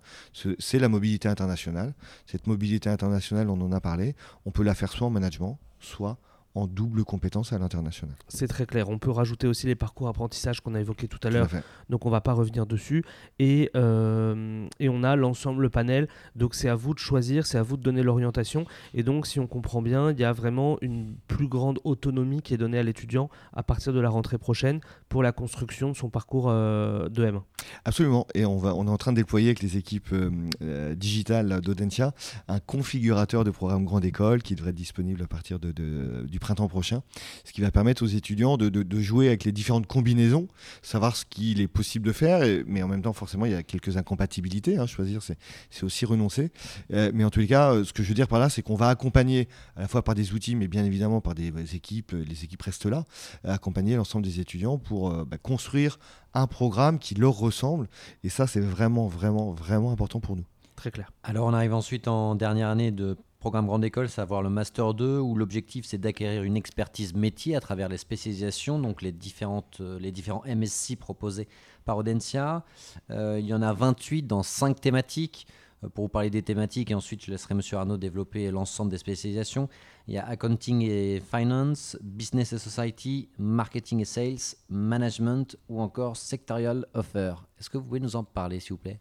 c'est 0.60 0.80
la 0.80 0.90
mobilité 0.90 1.30
internationale. 1.30 1.94
Cette 2.26 2.48
mobilité 2.48 2.90
internationale, 2.90 3.50
on 3.50 3.62
en 3.62 3.72
a 3.72 3.80
parlé, 3.80 4.16
on 4.46 4.52
peut 4.52 4.64
la 4.64 4.76
faire 4.76 4.92
soit 4.92 5.08
en 5.08 5.10
management, 5.10 5.58
soit 5.80 6.12
en 6.12 6.18
double 6.56 7.04
compétence 7.04 7.52
à 7.52 7.58
l'international. 7.58 8.16
C'est 8.28 8.48
très 8.48 8.66
clair. 8.66 8.90
On 8.90 9.00
peut 9.00 9.12
rajouter 9.12 9.48
aussi 9.48 9.66
les 9.68 9.76
parcours 9.76 10.08
apprentissage 10.08 10.62
qu'on 10.62 10.76
a 10.76 10.80
évoqués 10.80 11.08
tout 11.08 11.20
à 11.24 11.30
l'heure. 11.30 11.50
Donc 11.90 12.06
on 12.06 12.10
va 12.10 12.22
pas 12.22 12.34
revenir 12.34 12.66
dessus. 12.66 13.04
Et, 13.40 13.72
euh, 13.76 14.68
et 14.80 14.90
on 14.90 15.04
a 15.04 15.16
l'ensemble, 15.16 15.64
le 15.64 15.70
panel. 15.70 16.08
Donc 16.36 16.56
c'est 16.56 16.70
à 16.70 16.76
vous 16.76 16.94
de 16.94 17.00
choisir, 17.00 17.46
c'est 17.46 17.58
à 17.58 17.64
vous 17.64 17.78
de 17.78 17.82
donner 17.82 18.04
l'orientation. 18.04 18.66
Et 18.94 19.04
donc 19.04 19.26
si 19.28 19.40
on 19.40 19.48
comprend 19.48 19.82
bien, 19.82 20.12
il 20.12 20.20
y 20.20 20.24
a 20.24 20.34
vraiment 20.34 20.78
une 20.82 21.16
plus 21.28 21.48
grande 21.48 21.80
autonomie 21.84 22.42
qui 22.42 22.54
est 22.54 22.58
donnée 22.58 22.78
à 22.78 22.84
l'étudiant 22.84 23.30
à 23.54 23.64
partir 23.64 23.94
de 23.94 24.00
la 24.00 24.10
rentrée 24.10 24.38
prochaine 24.38 24.80
pour 25.10 25.24
la 25.24 25.32
construction 25.32 25.90
de 25.92 25.96
son 25.96 26.10
parcours 26.10 26.48
euh, 26.50 27.10
de 27.10 27.26
M1. 27.26 27.42
Absolument. 27.86 28.28
Et 28.36 28.46
on, 28.46 28.58
va, 28.58 28.76
on 28.76 28.86
est 28.88 28.92
en 28.92 28.98
train 28.98 29.12
de 29.12 29.18
déployer 29.18 29.48
avec 29.48 29.62
les 29.62 29.78
équipes 29.78 30.14
euh, 30.62 30.96
digitales 30.96 31.62
d'Audentia 31.62 32.14
un 32.48 32.60
configurateur 32.60 33.44
de 33.44 33.52
programme 33.52 33.86
grande 33.86 34.06
école 34.06 34.42
qui 34.42 34.56
devrait 34.56 34.70
être 34.72 34.76
disponible 34.76 35.22
à 35.24 35.28
partir 35.28 35.60
de, 35.60 35.72
du 35.72 36.40
printemps 36.44 36.68
prochain, 36.68 37.02
ce 37.46 37.54
qui 37.54 37.62
va 37.62 37.72
permettre 37.72 38.04
aux 38.04 38.08
étudiants 38.08 38.58
de, 38.58 39.00
jouer 39.00 39.28
avec 39.28 39.46
les 39.46 39.52
différentes 39.52 39.88
combinaisons, 39.88 40.48
savoir 40.82 41.16
ce 41.16 41.26
qu'il 41.26 41.62
est 41.62 41.68
possible 41.68 42.06
de 42.06 42.12
faire, 42.12 42.42
mais 42.68 42.84
en 42.84 42.88
même 42.88 43.02
temps, 43.02 43.14
forcément, 43.14 43.46
il 43.46 43.54
y 43.54 43.56
a 43.56 43.64
quelques 43.64 43.98
incompatibilités. 43.98 44.78
Hein, 44.78 44.86
choisir, 44.86 45.22
c'est 45.24 45.84
aussi 45.84 46.06
renoncer. 46.06 46.52
Euh, 46.94 47.12
mais 47.14 47.24
en 47.24 47.30
tous 47.30 47.40
les 47.40 47.48
cas, 47.48 47.84
ce 47.84 47.94
que 47.94 48.04
je 48.04 48.10
veux 48.10 48.14
dire 48.14 48.28
par 48.28 48.40
là, 48.40 48.50
c'est 48.50 48.62
qu'on 48.62 48.76
va 48.76 48.90
accompagner 48.90 49.48
à 49.76 49.82
la 49.82 49.88
fois 49.88 50.04
par 50.04 50.16
des 50.16 50.34
outils, 50.34 50.56
mais 50.56 50.68
bien 50.68 50.84
évidemment 50.84 51.22
par 51.22 51.34
des, 51.34 51.52
équipes, 51.76 52.12
les 52.12 52.44
équipes 52.44 52.62
restent 52.62 52.86
là, 52.86 53.06
accompagner 53.44 53.96
l'ensemble 53.96 54.26
des 54.26 54.40
étudiants 54.40 54.78
pour 54.78 55.12
bah, 55.26 55.38
construire 55.38 55.98
un 56.34 56.48
programme 56.48 57.00
qui 57.00 57.16
leur 57.16 57.34
ressemble. 57.34 57.88
Et 58.24 58.30
ça, 58.30 58.48
c'est 58.48 58.60
vraiment, 58.60 59.08
vraiment, 59.08 59.54
vraiment 59.54 59.92
important 59.92 60.20
pour 60.20 60.36
nous. 60.36 60.46
Très 60.76 60.92
clair. 60.92 61.12
Alors, 61.24 61.48
on 61.48 61.54
arrive 61.54 61.74
ensuite 61.74 62.08
en 62.08 62.36
dernière 62.36 62.68
année 62.68 62.92
de 62.92 63.18
programme 63.44 63.66
grande 63.66 63.84
école, 63.84 64.08
savoir 64.08 64.42
le 64.42 64.50
Master 64.50 64.94
2, 64.94 65.20
où 65.20 65.36
l'objectif 65.36 65.84
c'est 65.86 65.98
d'acquérir 65.98 66.44
une 66.44 66.56
expertise 66.56 67.14
métier 67.14 67.58
à 67.58 67.60
travers 67.60 67.90
les 67.90 67.98
spécialisations, 67.98 68.80
donc 68.80 69.02
les, 69.02 69.12
différentes, 69.12 69.80
euh, 69.82 70.00
les 70.00 70.14
différents 70.14 70.44
MSC 70.46 70.96
proposés 70.96 71.50
par 71.84 71.98
Audencia. 71.98 72.64
Euh, 73.10 73.36
il 73.42 73.46
y 73.46 73.54
en 73.54 73.62
a 73.62 73.74
28 73.74 74.22
dans 74.22 74.44
5 74.44 74.80
thématiques. 74.80 75.46
Euh, 75.84 75.90
pour 75.90 76.06
vous 76.06 76.10
parler 76.10 76.30
des 76.30 76.42
thématiques, 76.42 76.92
et 76.92 76.96
ensuite 76.96 77.26
je 77.26 77.32
laisserai 77.32 77.54
M. 77.54 77.62
Arnaud 77.74 77.98
développer 77.98 78.50
l'ensemble 78.52 78.92
des 78.92 78.98
spécialisations. 78.98 79.70
Il 80.08 80.14
y 80.14 80.18
a 80.18 80.28
Accounting 80.28 80.82
et 80.82 81.22
Finance, 81.32 81.98
Business 82.02 82.54
et 82.54 82.58
Society, 82.58 83.30
Marketing 83.38 84.02
et 84.02 84.06
Sales, 84.06 84.58
Management 84.70 85.58
ou 85.70 85.82
encore 85.82 86.18
Sectorial 86.18 86.86
Offer. 86.94 87.36
Est-ce 87.60 87.70
que 87.70 87.78
vous 87.78 87.86
pouvez 87.86 88.00
nous 88.00 88.16
en 88.16 88.24
parler, 88.24 88.60
s'il 88.60 88.72
vous 88.74 88.78
plaît? 88.78 89.00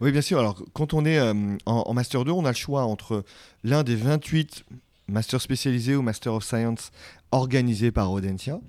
Oui, 0.00 0.10
bien 0.12 0.22
sûr. 0.22 0.38
Alors, 0.38 0.62
quand 0.72 0.94
on 0.94 1.04
est 1.04 1.18
euh, 1.18 1.56
en, 1.66 1.92
Master 1.92 2.24
2, 2.24 2.30
on 2.30 2.44
a 2.44 2.50
le 2.50 2.56
choix 2.56 2.84
entre 2.84 3.24
l'un 3.64 3.82
des 3.82 3.96
28 3.96 4.64
Masters 5.08 5.40
spécialisés 5.40 5.96
ou 5.96 6.02
Master 6.02 6.34
of 6.34 6.44
Science 6.44 6.90
organisés 7.30 7.90
par 7.90 8.10
Audencia, 8.12 8.60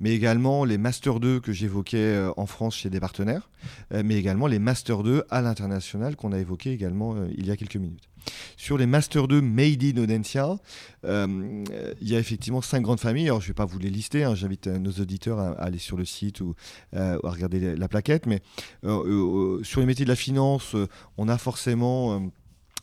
mais 0.00 0.12
également 0.12 0.64
les 0.64 0.78
Master 0.78 1.20
2 1.20 1.40
que 1.40 1.52
j'évoquais 1.52 1.96
euh, 1.96 2.30
en 2.36 2.46
France 2.46 2.76
chez 2.76 2.90
des 2.90 3.00
partenaires, 3.00 3.50
euh, 3.92 4.02
mais 4.04 4.16
également 4.16 4.46
les 4.46 4.58
Master 4.58 5.02
2 5.02 5.24
à 5.30 5.42
l'international 5.42 6.16
qu'on 6.16 6.32
a 6.32 6.38
évoqué 6.38 6.72
également 6.72 7.16
il 7.36 7.46
y 7.46 7.50
a 7.50 7.56
quelques 7.56 7.76
minutes. 7.76 8.08
Sur 8.56 8.78
les 8.78 8.86
Master 8.86 9.28
2 9.28 9.40
Made 9.40 9.82
in 9.82 10.02
Audencia, 10.02 10.56
euh, 11.04 11.64
il 12.00 12.08
y 12.08 12.16
a 12.16 12.18
effectivement 12.18 12.62
cinq 12.62 12.82
grandes 12.82 13.00
familles. 13.00 13.26
Alors, 13.26 13.40
je 13.40 13.46
ne 13.46 13.48
vais 13.48 13.54
pas 13.54 13.64
vous 13.64 13.78
les 13.78 13.90
lister, 13.90 14.24
hein. 14.24 14.34
j'invite 14.34 14.66
euh, 14.66 14.78
nos 14.78 14.92
auditeurs 14.92 15.38
à, 15.38 15.52
aller 15.52 15.78
sur 15.78 15.96
le 15.96 16.04
site 16.04 16.40
ou 16.40 16.54
euh, 16.94 17.18
à 17.22 17.30
regarder 17.30 17.76
la 17.76 17.88
plaquette. 17.88 18.26
Mais 18.26 18.40
sur 18.82 19.80
les 19.80 19.86
métiers 19.86 20.04
de 20.04 20.10
la 20.10 20.16
finance, 20.16 20.76
on 21.16 21.28
a 21.28 21.38
forcément 21.38 22.30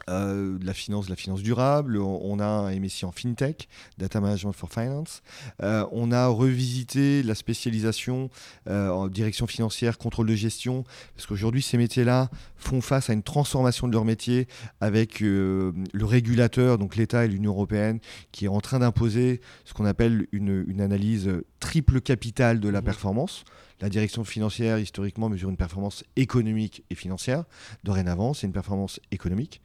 euh, 0.09 0.57
la 0.61 0.73
finance, 0.73 1.09
la 1.09 1.15
finance 1.15 1.41
durable. 1.41 1.97
On, 1.97 2.39
a 2.39 2.45
un 2.45 2.79
MSI 2.79 3.05
en 3.05 3.11
FinTech, 3.11 3.67
Data 3.97 4.19
Management 4.19 4.53
for 4.53 4.71
Finance. 4.71 5.21
Euh, 5.61 5.85
on 5.91 6.11
a 6.11 6.27
revisité 6.27 7.23
la 7.23 7.35
spécialisation 7.35 8.29
euh, 8.67 8.89
en 8.89 9.07
direction 9.07 9.47
financière, 9.47 9.97
contrôle 9.97 10.27
de 10.27 10.35
gestion, 10.35 10.83
parce 11.15 11.27
qu'aujourd'hui, 11.27 11.61
ces 11.61 11.77
métiers-là 11.77 12.29
font 12.57 12.81
face 12.81 13.09
à 13.09 13.13
une 13.13 13.23
transformation 13.23 13.87
de 13.87 13.93
leur 13.93 14.05
métier 14.05 14.47
avec 14.79 15.19
le 15.19 15.73
régulateur, 15.99 16.77
donc 16.77 16.95
l'État 16.95 17.25
et 17.25 17.27
l'Union 17.27 17.51
européenne, 17.51 17.99
qui 18.31 18.45
est 18.45 18.49
en 18.49 18.61
train 18.61 18.79
d'imposer 18.79 19.41
ce 19.65 19.73
qu'on 19.73 19.85
appelle 19.85 20.27
une, 20.31 20.63
une, 20.67 20.81
analyse 20.81 21.29
triple 21.59 22.01
capitale 22.01 22.59
de 22.59 22.69
la 22.69 22.81
mmh. 22.81 22.85
performance. 22.85 23.43
La 23.79 23.89
direction 23.89 24.23
financière, 24.23 24.77
historiquement, 24.77 25.29
mesure 25.29 25.49
une 25.49 25.57
performance 25.57 26.03
économique 26.15 26.83
et 26.89 26.95
financière. 26.95 27.45
Dorénavant, 27.83 28.33
c'est 28.33 28.45
une 28.47 28.53
performance 28.53 28.99
économique 29.11 29.61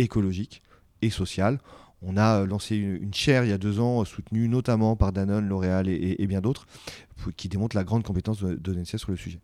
écologique 0.00 0.62
et 1.02 1.10
sociale. 1.10 1.58
On 2.02 2.16
a 2.16 2.46
lancé 2.46 2.76
une 2.76 3.12
chaire 3.12 3.44
il 3.44 3.50
y 3.50 3.52
a 3.52 3.58
deux 3.58 3.78
ans, 3.78 4.04
soutenue 4.04 4.48
notamment 4.48 4.96
par 4.96 5.12
Danone, 5.12 5.46
L'Oréal 5.46 5.86
et, 5.88 6.26
bien 6.26 6.40
d'autres, 6.40 6.66
qui 7.36 7.48
démontre 7.48 7.76
la 7.76 7.84
grande 7.84 8.02
compétence 8.02 8.42
de, 8.42 8.84
sur 8.84 9.10
le 9.10 9.16
sujet. 9.16 9.40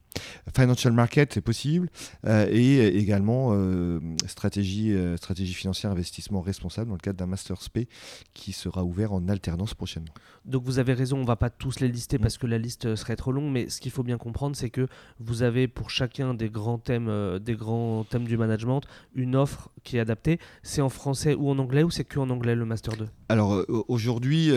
Financial 0.55 0.93
market, 0.93 1.35
c'est 1.35 1.41
possible, 1.41 1.89
euh, 2.27 2.47
et 2.51 2.87
également 2.97 3.51
euh, 3.53 4.01
stratégie, 4.27 4.93
euh, 4.93 5.17
stratégie 5.17 5.53
financière, 5.53 5.91
investissement 5.91 6.41
responsable 6.41 6.89
dans 6.89 6.95
le 6.95 7.01
cadre 7.01 7.19
d'un 7.19 7.27
Master 7.27 7.61
SP 7.61 7.87
qui 8.33 8.53
sera 8.53 8.85
ouvert 8.85 9.13
en 9.13 9.29
alternance 9.29 9.75
prochainement. 9.75 10.13
Donc 10.45 10.65
vous 10.65 10.79
avez 10.79 10.95
raison, 10.95 11.19
on 11.19 11.23
ne 11.23 11.27
va 11.27 11.37
pas 11.37 11.51
tous 11.51 11.81
les 11.81 11.89
lister 11.89 12.19
mm. 12.19 12.23
parce 12.23 12.39
que 12.39 12.47
la 12.47 12.59
liste 12.59 12.97
serait 12.97 13.17
trop 13.17 13.33
longue, 13.33 13.51
mais 13.53 13.69
ce 13.69 13.81
qu'il 13.81 13.91
faut 13.91 14.03
bien 14.03 14.19
comprendre, 14.19 14.57
c'est 14.57 14.71
que 14.71 14.87
vous 15.21 15.43
avez 15.43 15.69
pour 15.69 15.91
chacun 15.91 16.35
des 16.35 16.49
grands 16.49 16.79
thèmes, 16.79 17.39
des 17.39 17.55
grands 17.55 18.05
thèmes 18.05 18.25
du 18.25 18.37
management, 18.37 18.83
une 19.15 19.37
offre 19.37 19.71
qui 19.85 19.97
est 19.97 20.01
adaptée. 20.01 20.39
C'est 20.63 20.81
en 20.81 20.89
français 20.89 21.35
ou 21.35 21.51
en 21.51 21.59
anglais 21.59 21.83
ou 21.83 21.91
c'est 21.91 22.05
que 22.05 22.19
en 22.19 22.31
anglais 22.31 22.55
le 22.55 22.65
Master 22.65 22.97
2 22.97 23.09
Alors 23.29 23.65
aujourd'hui 23.89 24.51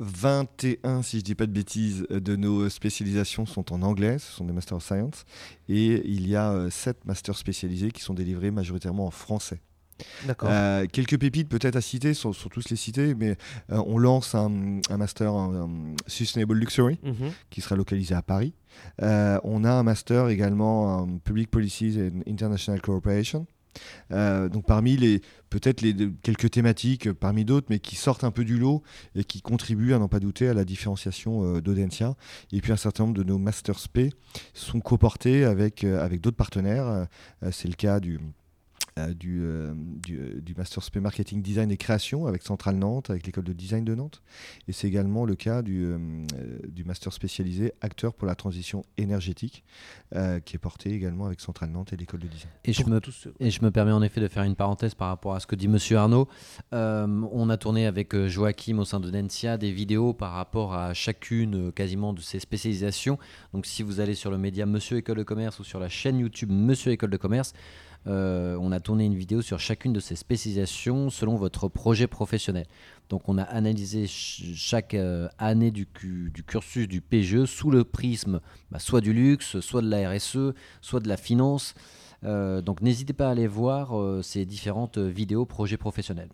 21, 0.00 1.02
si 1.02 1.18
je 1.18 1.22
ne 1.22 1.24
dis 1.24 1.34
pas 1.34 1.46
de 1.46 1.52
bêtises, 1.52 2.06
de 2.08 2.34
nos 2.34 2.68
spécialisations 2.70 3.44
sont 3.44 3.72
en 3.72 3.82
anglais, 3.82 4.18
ce 4.18 4.32
sont 4.32 4.44
des 4.44 4.52
Master 4.52 4.78
of 4.78 4.84
Science, 4.84 5.24
et 5.68 6.02
il 6.06 6.26
y 6.28 6.36
a 6.36 6.68
7 6.70 6.96
euh, 6.96 7.00
masters 7.04 7.36
spécialisés 7.36 7.90
qui 7.90 8.00
sont 8.00 8.14
délivrés 8.14 8.50
majoritairement 8.50 9.06
en 9.06 9.10
français. 9.10 9.60
Euh, 10.44 10.86
quelques 10.90 11.18
pépites 11.18 11.50
peut-être 11.50 11.76
à 11.76 11.82
citer, 11.82 12.14
sur, 12.14 12.34
tous 12.34 12.70
les 12.70 12.76
cités, 12.76 13.14
mais 13.14 13.36
euh, 13.70 13.82
on 13.86 13.98
lance 13.98 14.34
un, 14.34 14.80
master 14.96 15.34
en, 15.34 15.68
Sustainable 16.06 16.54
Luxury 16.54 16.98
mhm. 17.02 17.32
qui 17.50 17.60
sera 17.60 17.76
localisé 17.76 18.14
à 18.14 18.22
Paris. 18.22 18.54
on 19.00 19.64
a 19.64 19.70
un 19.70 19.82
master 19.82 20.28
également 20.30 21.00
en 21.00 21.18
Public 21.18 21.50
Policies 21.50 21.98
and 22.00 22.22
International 22.26 22.80
Cooperation 22.80 23.46
euh, 24.12 24.48
donc 24.48 24.66
parmi 24.66 24.96
les 24.96 25.20
peut-être 25.50 25.82
les 25.82 25.94
quelques 26.22 26.50
thématiques 26.50 27.08
euh, 27.08 27.14
parmi 27.14 27.44
d'autres, 27.44 27.66
mais 27.70 27.80
qui 27.80 27.96
sortent 27.96 28.24
un 28.24 28.30
peu 28.30 28.44
du 28.44 28.58
lot 28.58 28.82
et 29.14 29.24
qui 29.24 29.42
contribuent 29.42 29.92
à 29.92 29.98
n'en 29.98 30.08
pas 30.08 30.20
douter 30.20 30.48
à 30.48 30.54
la 30.54 30.64
différenciation 30.64 31.44
euh, 31.44 31.60
d'Audencia. 31.60 32.14
Et 32.52 32.60
puis 32.60 32.72
un 32.72 32.76
certain 32.76 33.04
nombre 33.04 33.16
de 33.16 33.24
nos 33.24 33.38
Masters 33.38 33.88
P 33.92 34.10
sont 34.54 34.80
coportés 34.80 35.44
avec, 35.44 35.84
avec 35.84 36.20
d'autres 36.20 36.36
partenaires. 36.36 37.06
C'est 37.50 37.68
le 37.68 37.74
cas 37.74 38.00
du 38.00 38.20
euh, 39.00 39.14
du, 39.14 39.40
euh, 39.42 39.72
euh, 40.10 40.40
du, 40.40 40.54
Master 40.54 40.82
SP 40.82 40.98
Marketing 40.98 41.42
Design 41.42 41.70
et 41.70 41.76
Création 41.76 42.26
avec 42.26 42.42
Centrale 42.42 42.76
Nantes, 42.76 43.10
avec 43.10 43.26
l'école 43.26 43.44
de 43.44 43.52
design 43.52 43.84
de 43.84 43.94
Nantes. 43.94 44.22
Et 44.68 44.72
c'est 44.72 44.88
également 44.88 45.24
le 45.24 45.34
cas 45.34 45.62
du, 45.62 45.94
du 46.68 46.84
Master 46.84 47.12
spécialisé 47.12 47.72
Acteur 47.80 48.14
pour 48.14 48.26
la 48.26 48.34
transition 48.34 48.84
énergétique, 48.96 49.64
qui 50.44 50.56
est 50.56 50.60
porté 50.60 50.92
également 50.92 51.26
avec 51.26 51.40
Centrale 51.40 51.70
Nantes 51.70 51.92
et 51.92 51.96
l'école 51.96 52.20
de 52.20 52.28
design. 52.28 52.50
Et 52.64 52.72
je, 52.72 52.84
me, 52.84 53.00
et 53.40 53.50
je 53.50 53.62
me 53.62 53.70
permets 53.70 53.92
en 53.92 54.02
effet 54.02 54.20
de 54.20 54.28
faire 54.28 54.42
une 54.42 54.56
parenthèse 54.56 54.94
par 54.94 55.08
rapport 55.08 55.34
à 55.34 55.40
ce 55.40 55.46
que 55.46 55.56
dit 55.56 55.68
Monsieur 55.68 55.96
Arnaud. 55.98 56.28
on 56.72 57.50
a 57.50 57.56
tourné 57.56 57.86
avec 57.86 58.16
Joachim 58.26 58.78
au 58.78 58.84
sein 58.84 59.00
de 59.00 59.10
Dencia 59.10 59.56
des 59.56 59.72
vidéos 59.72 60.12
par 60.12 60.32
rapport 60.32 60.74
à 60.74 60.94
chacune 60.94 61.72
quasiment 61.72 62.12
de 62.12 62.20
ces 62.20 62.40
spécialisations. 62.40 63.18
Donc 63.52 63.66
si 63.66 63.82
vous 63.82 64.00
allez 64.00 64.14
sur 64.14 64.30
le 64.30 64.38
média 64.38 64.66
Monsieur 64.66 64.98
École 64.98 65.18
de 65.18 65.22
Commerce 65.22 65.58
ou 65.58 65.64
sur 65.64 65.80
la 65.80 65.88
chaîne 65.88 66.18
YouTube 66.18 66.50
Monsieur 66.50 66.92
École 66.92 67.10
de 67.10 67.16
Commerce, 67.16 67.54
euh, 68.06 68.56
on 68.60 68.72
a 68.72 68.80
tourné 68.80 69.04
une 69.04 69.14
vidéo 69.14 69.42
sur 69.42 69.60
chacune 69.60 69.92
de 69.92 70.00
ces 70.00 70.16
spécialisations 70.16 71.10
selon 71.10 71.36
votre 71.36 71.68
projet 71.68 72.06
professionnel. 72.06 72.66
Donc 73.08 73.28
on 73.28 73.36
a 73.38 73.42
analysé 73.42 74.06
chaque 74.06 74.94
euh, 74.94 75.28
année 75.38 75.70
du, 75.70 75.86
cursus 76.46 76.88
du 76.88 77.00
PGE 77.00 77.44
sous 77.44 77.70
le 77.70 77.84
prisme 77.84 78.40
bah, 78.70 78.78
soit 78.78 79.00
du 79.00 79.12
luxe, 79.12 79.60
soit 79.60 79.82
de 79.82 79.90
la 79.90 80.10
RSE, 80.10 80.54
soit 80.80 81.00
de 81.00 81.08
la 81.08 81.16
finance. 81.16 81.74
Euh, 82.24 82.62
donc 82.62 82.80
n'hésitez 82.80 83.12
pas 83.12 83.28
à 83.28 83.32
aller 83.32 83.46
voir 83.46 83.92
ces 84.24 84.46
différentes 84.46 84.98
vidéos 84.98 85.44
projets 85.44 85.76
professionnels. 85.76 86.30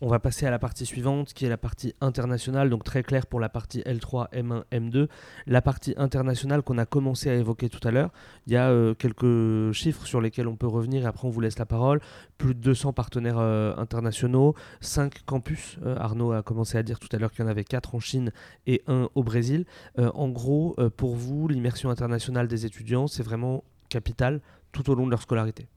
On 0.00 0.08
va 0.08 0.18
passer 0.18 0.44
à 0.44 0.50
la 0.50 0.58
partie 0.58 0.86
suivante 0.86 1.32
qui 1.32 1.46
est 1.46 1.48
la 1.48 1.56
partie 1.56 1.94
internationale, 2.00 2.68
donc 2.68 2.82
très 2.82 3.04
clair 3.04 3.28
pour 3.28 3.38
la 3.38 3.48
partie 3.48 3.80
L3, 3.82 4.28
M1, 4.32 4.64
M2. 4.72 5.08
La 5.46 5.62
partie 5.62 5.94
internationale 5.96 6.62
qu'on 6.62 6.78
a 6.78 6.84
commencé 6.84 7.30
à 7.30 7.34
évoquer 7.34 7.68
tout 7.68 7.86
à 7.86 7.92
l'heure, 7.92 8.10
il 8.48 8.52
y 8.52 8.56
a 8.56 8.70
euh, 8.70 8.94
quelques 8.94 9.72
chiffres 9.72 10.04
sur 10.04 10.20
lesquels 10.20 10.48
on 10.48 10.56
peut 10.56 10.66
revenir 10.66 11.04
et 11.04 11.06
après 11.06 11.28
on 11.28 11.30
vous 11.30 11.40
laisse 11.40 11.60
la 11.60 11.64
parole. 11.64 12.00
Plus 12.38 12.54
de 12.54 12.60
200 12.60 12.92
partenaires 12.92 13.38
euh, 13.38 13.72
internationaux, 13.76 14.56
5 14.80 15.24
campus. 15.26 15.78
Euh, 15.86 15.96
Arnaud 15.96 16.32
a 16.32 16.42
commencé 16.42 16.76
à 16.76 16.82
dire 16.82 16.98
tout 16.98 17.08
à 17.12 17.18
l'heure 17.18 17.30
qu'il 17.30 17.44
y 17.44 17.46
en 17.46 17.50
avait 17.50 17.64
4 17.64 17.94
en 17.94 18.00
Chine 18.00 18.32
et 18.66 18.82
1 18.88 19.10
au 19.14 19.22
Brésil. 19.22 19.64
en 19.96 20.28
gros, 20.28 20.76
pour 20.96 21.14
vous, 21.14 21.46
l'immersion 21.46 21.90
internationale 21.90 22.48
des 22.48 22.66
étudiants, 22.66 23.06
c'est 23.06 23.22
vraiment 23.22 23.62
capital 23.88 24.40
tout 24.72 24.90
au 24.90 24.96
long 24.96 25.06
de 25.06 25.10
leur 25.10 25.22
scolarité. 25.22 25.68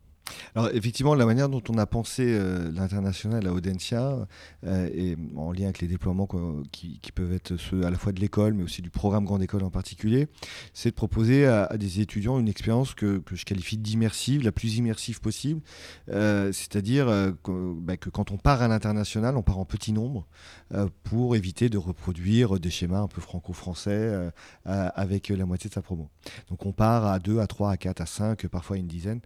Alors 0.56 0.70
effectivement, 0.74 1.16
la 1.16 1.26
manière 1.26 1.50
dont 1.50 1.62
on 1.70 1.78
a 1.78 1.86
pensé 1.86 2.24
euh, 2.28 2.72
l'international 2.72 3.46
à 3.48 3.54
Audencia, 3.54 4.28
euh, 4.66 4.90
et 4.94 5.16
en 5.36 5.52
lien 5.52 5.66
avec 5.66 5.80
les 5.82 5.88
déploiements 5.88 6.28
qui, 6.72 7.00
peuvent 7.14 7.34
être 7.34 7.58
ceux 7.58 7.86
à 7.86 7.90
la 7.90 7.98
fois 7.98 8.12
de 8.12 8.20
l'école, 8.20 8.54
mais 8.54 8.64
aussi 8.64 8.82
du 8.82 8.90
programme 8.90 9.26
Grande 9.26 9.42
École 9.42 9.64
en 9.64 9.70
particulier, 9.70 10.28
c'est 10.74 10.90
de 10.90 10.96
proposer 10.96 11.48
à, 11.48 11.78
des 11.78 12.02
étudiants 12.02 12.40
une 12.40 12.48
expérience 12.48 12.94
que, 12.94 13.22
je 13.32 13.46
qualifie 13.46 13.78
d'immersive, 13.78 14.44
la 14.44 14.52
plus 14.52 14.78
immersive 14.78 15.20
possible. 15.20 15.62
Euh, 16.10 16.52
c'est-à-dire 16.52 17.08
bah, 17.46 17.98
que, 17.98 18.10
quand 18.10 18.32
on 18.32 18.38
part 18.38 18.62
à 18.62 18.68
l'international, 18.68 19.38
on 19.38 19.44
part 19.44 19.60
en 19.60 19.66
petit 19.66 19.94
nombre 19.94 20.28
pour 21.04 21.36
éviter 21.36 21.70
de 21.70 21.78
reproduire 21.78 22.60
des 22.60 22.70
schémas 22.70 23.00
un 23.00 23.08
peu 23.08 23.22
franco-français 23.22 24.32
avec 24.66 25.30
la 25.30 25.46
moitié 25.46 25.70
de 25.70 25.74
sa 25.74 25.82
promo. 25.82 26.10
Donc 26.50 26.66
on 26.66 26.72
part 26.72 27.06
à 27.06 27.20
2, 27.20 27.40
à 27.40 27.48
3, 27.48 27.72
à 27.72 27.78
4, 27.78 28.02
à 28.02 28.06
5, 28.06 28.48
parfois 28.48 28.78
une 28.78 28.88
dizaine. 28.88 29.22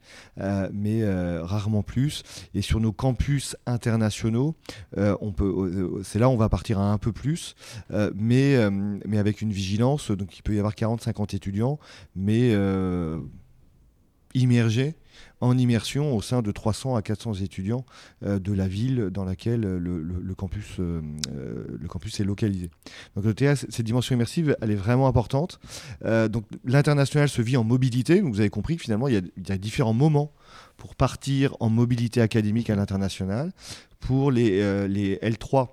mais 0.71 0.90
mais 0.91 1.39
rarement 1.41 1.83
plus. 1.83 2.23
Et 2.53 2.61
sur 2.61 2.79
nos 2.79 2.91
campus 2.91 3.55
internationaux, 3.65 4.55
on 4.97 5.31
peut, 5.31 6.01
c'est 6.03 6.19
là 6.19 6.29
où 6.29 6.33
on 6.33 6.37
va 6.37 6.49
partir 6.49 6.79
à 6.79 6.91
un 6.91 6.97
peu 6.97 7.11
plus, 7.11 7.55
mais, 8.15 8.57
mais 9.05 9.17
avec 9.17 9.41
une 9.41 9.51
vigilance. 9.51 10.11
Donc 10.11 10.37
il 10.37 10.43
peut 10.43 10.55
y 10.55 10.59
avoir 10.59 10.73
40-50 10.73 11.35
étudiants, 11.35 11.79
mais 12.15 12.55
immergés 14.33 14.95
en 15.41 15.57
immersion 15.57 16.15
au 16.15 16.21
sein 16.21 16.41
de 16.41 16.51
300 16.51 16.95
à 16.95 17.01
400 17.01 17.35
étudiants 17.35 17.85
euh, 18.23 18.39
de 18.39 18.53
la 18.53 18.67
ville 18.67 19.09
dans 19.11 19.25
laquelle 19.25 19.61
le, 19.61 20.35
campus, 20.35 20.79
euh, 20.79 21.01
euh, 21.35 21.77
est 22.19 22.23
localisé. 22.23 22.69
Donc 23.15 23.25
le 23.25 23.33
théâtre, 23.33 23.65
cette 23.69 23.85
dimension 23.85 24.15
immersive, 24.15 24.55
elle 24.61 24.71
est 24.71 24.75
vraiment 24.75 25.07
importante. 25.07 25.59
donc 26.03 26.45
l'international 26.63 27.29
se 27.29 27.41
vit 27.41 27.57
en 27.57 27.63
mobilité. 27.63 28.21
vous 28.21 28.39
avez 28.39 28.49
compris 28.49 28.77
que 28.77 28.83
finalement, 28.83 29.07
il 29.07 29.15
y, 29.15 29.51
a, 29.51 29.57
différents 29.57 29.93
moments 29.93 30.31
pour 30.81 30.95
partir 30.95 31.55
en 31.59 31.69
mobilité 31.69 32.21
académique 32.21 32.71
à 32.71 32.75
l'international. 32.75 33.51
Pour 33.99 34.31
les, 34.31 34.87
les 34.87 35.17
L3 35.17 35.67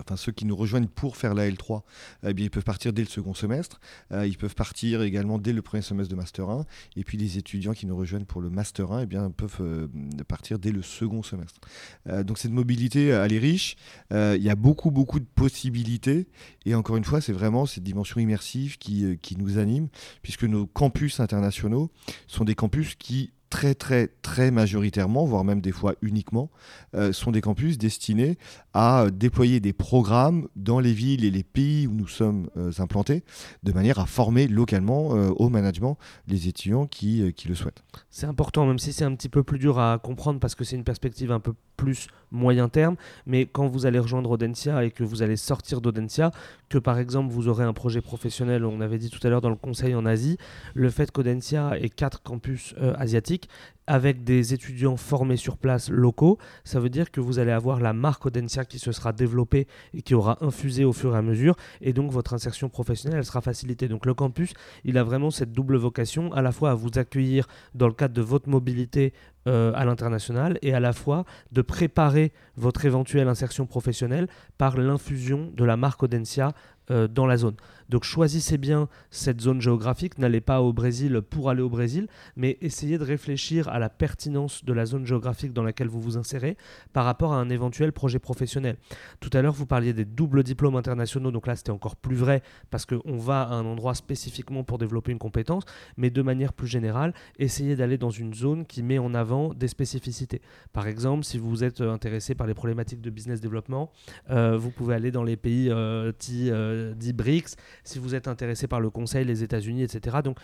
enfin 0.00 0.16
ceux 0.16 0.32
qui 0.32 0.44
nous 0.44 0.56
rejoignent 0.56 0.86
pour 0.86 1.16
faire 1.16 1.34
la 1.34 1.48
L3, 1.48 1.82
eh 2.26 2.34
bien, 2.34 2.46
ils 2.46 2.50
peuvent 2.50 2.64
partir 2.64 2.92
dès 2.92 3.02
le 3.02 3.08
second 3.08 3.34
semestre. 3.34 3.80
Euh, 4.12 4.26
ils 4.26 4.36
peuvent 4.36 4.54
partir 4.54 5.02
également 5.02 5.38
dès 5.38 5.52
le 5.52 5.62
premier 5.62 5.82
semestre 5.82 6.10
de 6.10 6.16
Master 6.16 6.48
1. 6.48 6.64
Et 6.96 7.04
puis 7.04 7.18
les 7.18 7.38
étudiants 7.38 7.72
qui 7.72 7.86
nous 7.86 7.96
rejoignent 7.96 8.24
pour 8.24 8.40
le 8.40 8.50
Master 8.50 8.92
1 8.92 9.02
eh 9.02 9.06
bien, 9.06 9.30
peuvent 9.30 9.56
euh, 9.60 9.86
partir 10.26 10.58
dès 10.58 10.72
le 10.72 10.82
second 10.82 11.22
semestre. 11.22 11.60
Euh, 12.08 12.24
donc 12.24 12.38
cette 12.38 12.52
mobilité, 12.52 13.08
elle 13.08 13.32
est 13.32 13.38
riche. 13.38 13.76
Il 14.10 14.42
y 14.42 14.50
a 14.50 14.56
beaucoup, 14.56 14.90
beaucoup 14.90 15.20
de 15.20 15.26
possibilités. 15.26 16.28
Et 16.64 16.74
encore 16.74 16.96
une 16.96 17.04
fois, 17.04 17.20
c'est 17.20 17.32
vraiment 17.32 17.66
cette 17.66 17.82
dimension 17.82 18.20
immersive 18.20 18.78
qui, 18.78 19.18
qui 19.20 19.36
nous 19.36 19.58
anime, 19.58 19.88
puisque 20.22 20.44
nos 20.44 20.66
campus 20.66 21.20
internationaux 21.20 21.90
sont 22.26 22.44
des 22.44 22.54
campus 22.54 22.94
qui 22.94 23.32
très 23.54 23.76
très 23.76 24.08
très 24.20 24.50
majoritairement, 24.50 25.24
voire 25.26 25.44
même 25.44 25.60
des 25.60 25.70
fois 25.70 25.94
uniquement, 26.02 26.50
euh, 26.96 27.12
sont 27.12 27.30
des 27.30 27.40
campus 27.40 27.78
destinés 27.78 28.36
à 28.72 29.06
déployer 29.12 29.60
des 29.60 29.72
programmes 29.72 30.48
dans 30.56 30.80
les 30.80 30.92
villes 30.92 31.24
et 31.24 31.30
les 31.30 31.44
pays 31.44 31.86
où 31.86 31.92
nous 31.92 32.08
sommes 32.08 32.50
euh, 32.56 32.72
implantés, 32.78 33.22
de 33.62 33.70
manière 33.70 34.00
à 34.00 34.06
former 34.06 34.48
localement 34.48 35.14
euh, 35.14 35.30
au 35.36 35.50
management 35.50 35.96
les 36.26 36.48
étudiants 36.48 36.88
qui, 36.88 37.32
qui 37.34 37.46
le 37.46 37.54
souhaitent. 37.54 37.84
C'est 38.10 38.26
important, 38.26 38.66
même 38.66 38.80
si 38.80 38.92
c'est 38.92 39.04
un 39.04 39.14
petit 39.14 39.28
peu 39.28 39.44
plus 39.44 39.60
dur 39.60 39.78
à 39.78 40.00
comprendre 40.02 40.40
parce 40.40 40.56
que 40.56 40.64
c'est 40.64 40.74
une 40.74 40.82
perspective 40.82 41.30
un 41.30 41.38
peu 41.38 41.54
plus 41.76 42.08
moyen 42.34 42.68
terme, 42.68 42.96
mais 43.26 43.46
quand 43.46 43.66
vous 43.66 43.86
allez 43.86 43.98
rejoindre 43.98 44.30
Audencia 44.30 44.84
et 44.84 44.90
que 44.90 45.04
vous 45.04 45.22
allez 45.22 45.36
sortir 45.36 45.80
d'Audencia, 45.80 46.30
que 46.68 46.78
par 46.78 46.98
exemple 46.98 47.32
vous 47.32 47.48
aurez 47.48 47.64
un 47.64 47.72
projet 47.72 48.00
professionnel, 48.00 48.64
on 48.64 48.80
avait 48.80 48.98
dit 48.98 49.10
tout 49.10 49.24
à 49.26 49.30
l'heure 49.30 49.40
dans 49.40 49.50
le 49.50 49.56
conseil 49.56 49.94
en 49.94 50.04
Asie, 50.04 50.36
le 50.74 50.90
fait 50.90 51.10
qu'Audencia 51.10 51.78
ait 51.78 51.88
quatre 51.88 52.22
campus 52.22 52.74
euh, 52.80 52.94
asiatiques, 52.98 53.48
avec 53.86 54.24
des 54.24 54.54
étudiants 54.54 54.96
formés 54.96 55.36
sur 55.36 55.56
place 55.58 55.90
locaux, 55.90 56.38
ça 56.64 56.80
veut 56.80 56.88
dire 56.88 57.10
que 57.10 57.20
vous 57.20 57.38
allez 57.38 57.50
avoir 57.50 57.80
la 57.80 57.92
marque 57.92 58.24
Audencia 58.26 58.64
qui 58.64 58.78
se 58.78 58.92
sera 58.92 59.12
développée 59.12 59.66
et 59.92 60.02
qui 60.02 60.14
aura 60.14 60.38
infusé 60.40 60.84
au 60.84 60.92
fur 60.92 61.14
et 61.14 61.18
à 61.18 61.22
mesure, 61.22 61.54
et 61.80 61.92
donc 61.92 62.10
votre 62.10 62.34
insertion 62.34 62.68
professionnelle 62.68 63.18
elle 63.18 63.24
sera 63.24 63.40
facilitée. 63.40 63.88
Donc 63.88 64.06
le 64.06 64.14
campus, 64.14 64.54
il 64.84 64.98
a 64.98 65.04
vraiment 65.04 65.30
cette 65.30 65.52
double 65.52 65.76
vocation, 65.76 66.32
à 66.32 66.42
la 66.42 66.52
fois 66.52 66.70
à 66.70 66.74
vous 66.74 66.90
accueillir 66.96 67.46
dans 67.74 67.86
le 67.86 67.92
cadre 67.92 68.14
de 68.14 68.22
votre 68.22 68.48
mobilité 68.48 69.12
euh, 69.46 69.72
à 69.74 69.84
l'international 69.84 70.58
et 70.62 70.74
à 70.74 70.80
la 70.80 70.92
fois 70.92 71.24
de 71.52 71.62
préparer 71.62 72.32
votre 72.56 72.84
éventuelle 72.84 73.28
insertion 73.28 73.66
professionnelle 73.66 74.26
par 74.58 74.78
l'infusion 74.78 75.50
de 75.54 75.64
la 75.64 75.76
marque 75.76 76.02
Audencia 76.02 76.52
euh, 76.90 77.08
dans 77.08 77.26
la 77.26 77.36
zone. 77.36 77.56
Donc 77.88 78.04
choisissez 78.04 78.58
bien 78.58 78.88
cette 79.10 79.40
zone 79.40 79.60
géographique, 79.60 80.18
n'allez 80.18 80.40
pas 80.40 80.62
au 80.62 80.72
Brésil 80.72 81.20
pour 81.22 81.50
aller 81.50 81.62
au 81.62 81.68
Brésil, 81.68 82.08
mais 82.36 82.58
essayez 82.60 82.98
de 82.98 83.04
réfléchir 83.04 83.68
à 83.68 83.78
la 83.78 83.88
pertinence 83.88 84.64
de 84.64 84.72
la 84.72 84.86
zone 84.86 85.06
géographique 85.06 85.52
dans 85.52 85.62
laquelle 85.62 85.88
vous 85.88 86.00
vous 86.00 86.16
insérez 86.16 86.56
par 86.92 87.04
rapport 87.04 87.32
à 87.32 87.36
un 87.36 87.48
éventuel 87.50 87.92
projet 87.92 88.18
professionnel. 88.18 88.76
Tout 89.20 89.30
à 89.32 89.42
l'heure, 89.42 89.52
vous 89.52 89.66
parliez 89.66 89.92
des 89.92 90.04
doubles 90.04 90.42
diplômes 90.42 90.76
internationaux, 90.76 91.30
donc 91.30 91.46
là 91.46 91.56
c'était 91.56 91.70
encore 91.70 91.96
plus 91.96 92.16
vrai 92.16 92.42
parce 92.70 92.86
qu'on 92.86 93.16
va 93.16 93.42
à 93.42 93.54
un 93.54 93.64
endroit 93.64 93.94
spécifiquement 93.94 94.64
pour 94.64 94.78
développer 94.78 95.12
une 95.12 95.18
compétence, 95.18 95.64
mais 95.96 96.10
de 96.10 96.22
manière 96.22 96.52
plus 96.52 96.68
générale, 96.68 97.14
essayez 97.38 97.76
d'aller 97.76 97.98
dans 97.98 98.10
une 98.10 98.34
zone 98.34 98.66
qui 98.66 98.82
met 98.82 98.98
en 98.98 99.14
avant 99.14 99.54
des 99.54 99.68
spécificités. 99.68 100.40
Par 100.72 100.86
exemple, 100.86 101.24
si 101.24 101.38
vous 101.38 101.64
êtes 101.64 101.80
intéressé 101.80 102.34
par 102.34 102.46
les 102.46 102.54
problématiques 102.54 103.00
de 103.00 103.10
business 103.10 103.40
développement, 103.40 103.90
euh, 104.30 104.56
vous 104.56 104.70
pouvez 104.70 104.94
aller 104.94 105.10
dans 105.10 105.22
les 105.22 105.36
pays 105.36 105.70
euh, 105.70 106.12
euh 106.32 106.94
BRICS, 107.14 107.56
si 107.82 107.98
vous 107.98 108.14
êtes 108.14 108.28
intéressé 108.28 108.66
par 108.66 108.80
le 108.80 108.90
Conseil, 108.90 109.24
les 109.24 109.42
États-Unis, 109.42 109.82
etc. 109.82 110.18
Donc, 110.22 110.38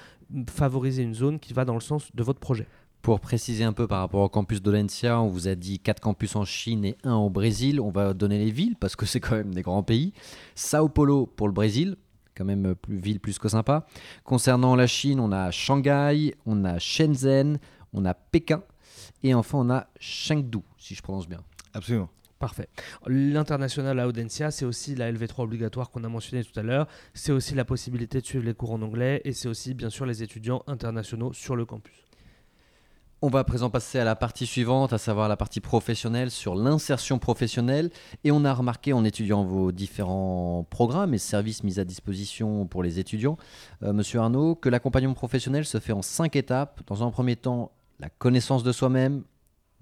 favoriser 0.49 1.03
une 1.03 1.15
zone 1.15 1.39
qui 1.39 1.53
va 1.53 1.65
dans 1.65 1.75
le 1.75 1.81
sens 1.81 2.11
de 2.15 2.23
votre 2.23 2.41
projet. 2.41 2.67
Pour 3.03 3.21
préciser 3.21 3.65
un 3.65 3.73
peu 3.73 3.87
par 3.87 4.01
rapport 4.01 4.21
au 4.21 4.29
campus 4.29 4.61
d'Olencia, 4.61 5.21
on 5.21 5.29
vous 5.29 5.49
a 5.49 5.55
dit 5.55 5.79
4 5.79 6.01
campus 6.01 6.37
en 6.37 6.45
Chine 6.45 6.85
et 6.85 6.99
1 7.05 7.15
au 7.15 7.31
Brésil. 7.31 7.81
On 7.81 7.91
va 7.91 8.13
donner 8.13 8.39
les 8.39 8.51
villes 8.51 8.77
parce 8.79 8.95
que 8.95 9.07
c'est 9.07 9.21
quand 9.21 9.37
même 9.37 9.55
des 9.55 9.63
grands 9.63 9.83
pays. 9.83 10.13
Sao 10.55 10.91
Paulo 10.91 11.25
pour 11.25 11.47
le 11.47 11.55
Brésil, 11.55 11.97
quand 12.37 12.45
même 12.45 12.75
plus, 12.75 12.99
ville 12.99 13.19
plus 13.19 13.39
que 13.39 13.49
sympa. 13.49 13.87
Concernant 14.23 14.77
la 14.77 14.87
Chine, 14.87 15.19
on 15.19 15.33
a 15.33 15.51
Shanghai, 15.51 16.35
on 16.45 16.63
a 16.67 16.79
Shenzhen, 16.79 17.59
on 17.95 18.05
a 18.05 18.13
Pékin 18.13 18.63
et 19.23 19.33
enfin 19.33 19.59
on 19.59 19.71
a 19.71 19.87
Chengdu, 19.99 20.61
si 20.77 20.95
je 20.95 21.03
prononce 21.03 21.27
bien. 21.27 21.41
Absolument. 21.73 22.11
Parfait. 22.41 22.71
L'international 23.07 24.01
à 24.01 24.09
Audencia, 24.09 24.51
c'est 24.51 24.65
aussi 24.65 24.95
la 24.95 25.13
LV3 25.13 25.43
obligatoire 25.43 25.91
qu'on 25.91 26.05
a 26.05 26.09
mentionné 26.09 26.43
tout 26.43 26.59
à 26.59 26.63
l'heure. 26.63 26.87
C'est 27.13 27.33
aussi 27.33 27.55
la 27.55 27.67
possibilité 27.67 28.19
de 28.19 28.25
suivre 28.25 28.47
les 28.47 28.55
cours 28.55 28.73
en 28.73 28.81
anglais 28.81 29.21
et 29.27 29.35
c'est 29.35 29.47
aussi 29.47 29.75
bien 29.75 29.91
sûr 29.91 30.07
les 30.07 30.23
étudiants 30.23 30.63
internationaux 30.67 31.35
sur 31.35 31.55
le 31.55 31.67
campus. 31.67 32.07
On 33.21 33.29
va 33.29 33.41
à 33.41 33.45
présent 33.45 33.69
passer 33.69 33.99
à 33.99 34.05
la 34.05 34.17
partie 34.17 34.47
suivante, 34.47 34.95
à 34.95 34.99
savoir 34.99 35.29
la 35.29 35.37
partie 35.37 35.61
professionnelle 35.61 36.31
sur 36.31 36.55
l'insertion 36.55 37.19
professionnelle. 37.19 37.91
Et 38.25 38.31
on 38.31 38.47
a 38.47 38.55
remarqué 38.55 38.95
en 38.95 39.05
étudiant 39.05 39.45
vos 39.45 39.71
différents 39.71 40.67
programmes 40.71 41.13
et 41.13 41.19
services 41.19 41.63
mis 41.63 41.79
à 41.79 41.85
disposition 41.85 42.65
pour 42.65 42.83
les 42.83 42.99
étudiants, 42.99 43.37
euh, 43.83 43.93
Monsieur 43.93 44.21
Arnaud, 44.21 44.55
que 44.55 44.71
l'accompagnement 44.71 45.13
professionnel 45.13 45.67
se 45.67 45.79
fait 45.79 45.93
en 45.93 46.01
cinq 46.01 46.37
étapes. 46.37 46.81
Dans 46.87 47.07
un 47.07 47.11
premier 47.11 47.37
temps, 47.37 47.71
la 47.99 48.09
connaissance 48.09 48.63
de 48.63 48.73
soi-même, 48.73 49.25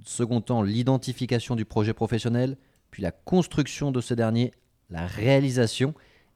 Second 0.04 0.40
temps, 0.40 0.62
l'identification 0.62 1.56
du 1.56 1.64
projet 1.64 1.92
professionnel, 1.92 2.56
puis 2.90 3.02
la 3.02 3.10
construction 3.10 3.90
de 3.90 4.00
ce 4.00 4.14
dernier, 4.14 4.52
la 4.90 5.06
réalisation, 5.06 5.94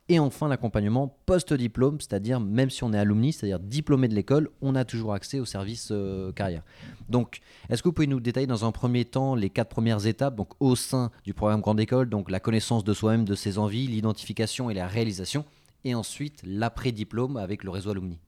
et 0.08 0.18
enfin 0.18 0.48
l'accompagnement 0.48 1.16
post-diplôme, 1.26 2.00
c'est-à-dire 2.00 2.40
même 2.40 2.70
si 2.70 2.82
on 2.84 2.92
est 2.92 2.98
alumni, 2.98 3.32
c'est-à-dire 3.32 3.60
diplômé 3.60 4.08
de 4.08 4.14
l'école, 4.14 4.50
on 4.60 4.74
a 4.74 4.84
toujours 4.84 5.14
accès 5.14 5.38
au 5.38 5.44
service 5.44 5.88
euh, 5.92 6.32
carrière. 6.32 6.62
Donc, 7.08 7.40
est-ce 7.70 7.82
que 7.82 7.88
vous 7.88 7.92
pouvez 7.92 8.06
nous 8.06 8.20
détailler 8.20 8.46
dans 8.46 8.64
un 8.64 8.72
premier 8.72 9.04
temps 9.04 9.34
les 9.34 9.48
quatre 9.48 9.68
premières 9.68 10.06
étapes 10.06 10.34
donc 10.34 10.50
au 10.60 10.76
sein 10.76 11.10
du 11.24 11.34
programme 11.34 11.60
Grande 11.60 11.80
École, 11.80 12.08
donc 12.08 12.30
la 12.30 12.40
connaissance 12.40 12.84
de 12.84 12.92
soi-même, 12.92 13.24
de 13.24 13.34
ses 13.34 13.58
envies, 13.58 13.86
l'identification 13.86 14.70
et 14.70 14.74
la 14.74 14.86
réalisation, 14.86 15.44
et 15.84 15.94
ensuite 15.94 16.42
l'après-diplôme 16.44 17.36
avec 17.36 17.64
le 17.64 17.70
réseau 17.70 17.90
alumni? 17.90 18.18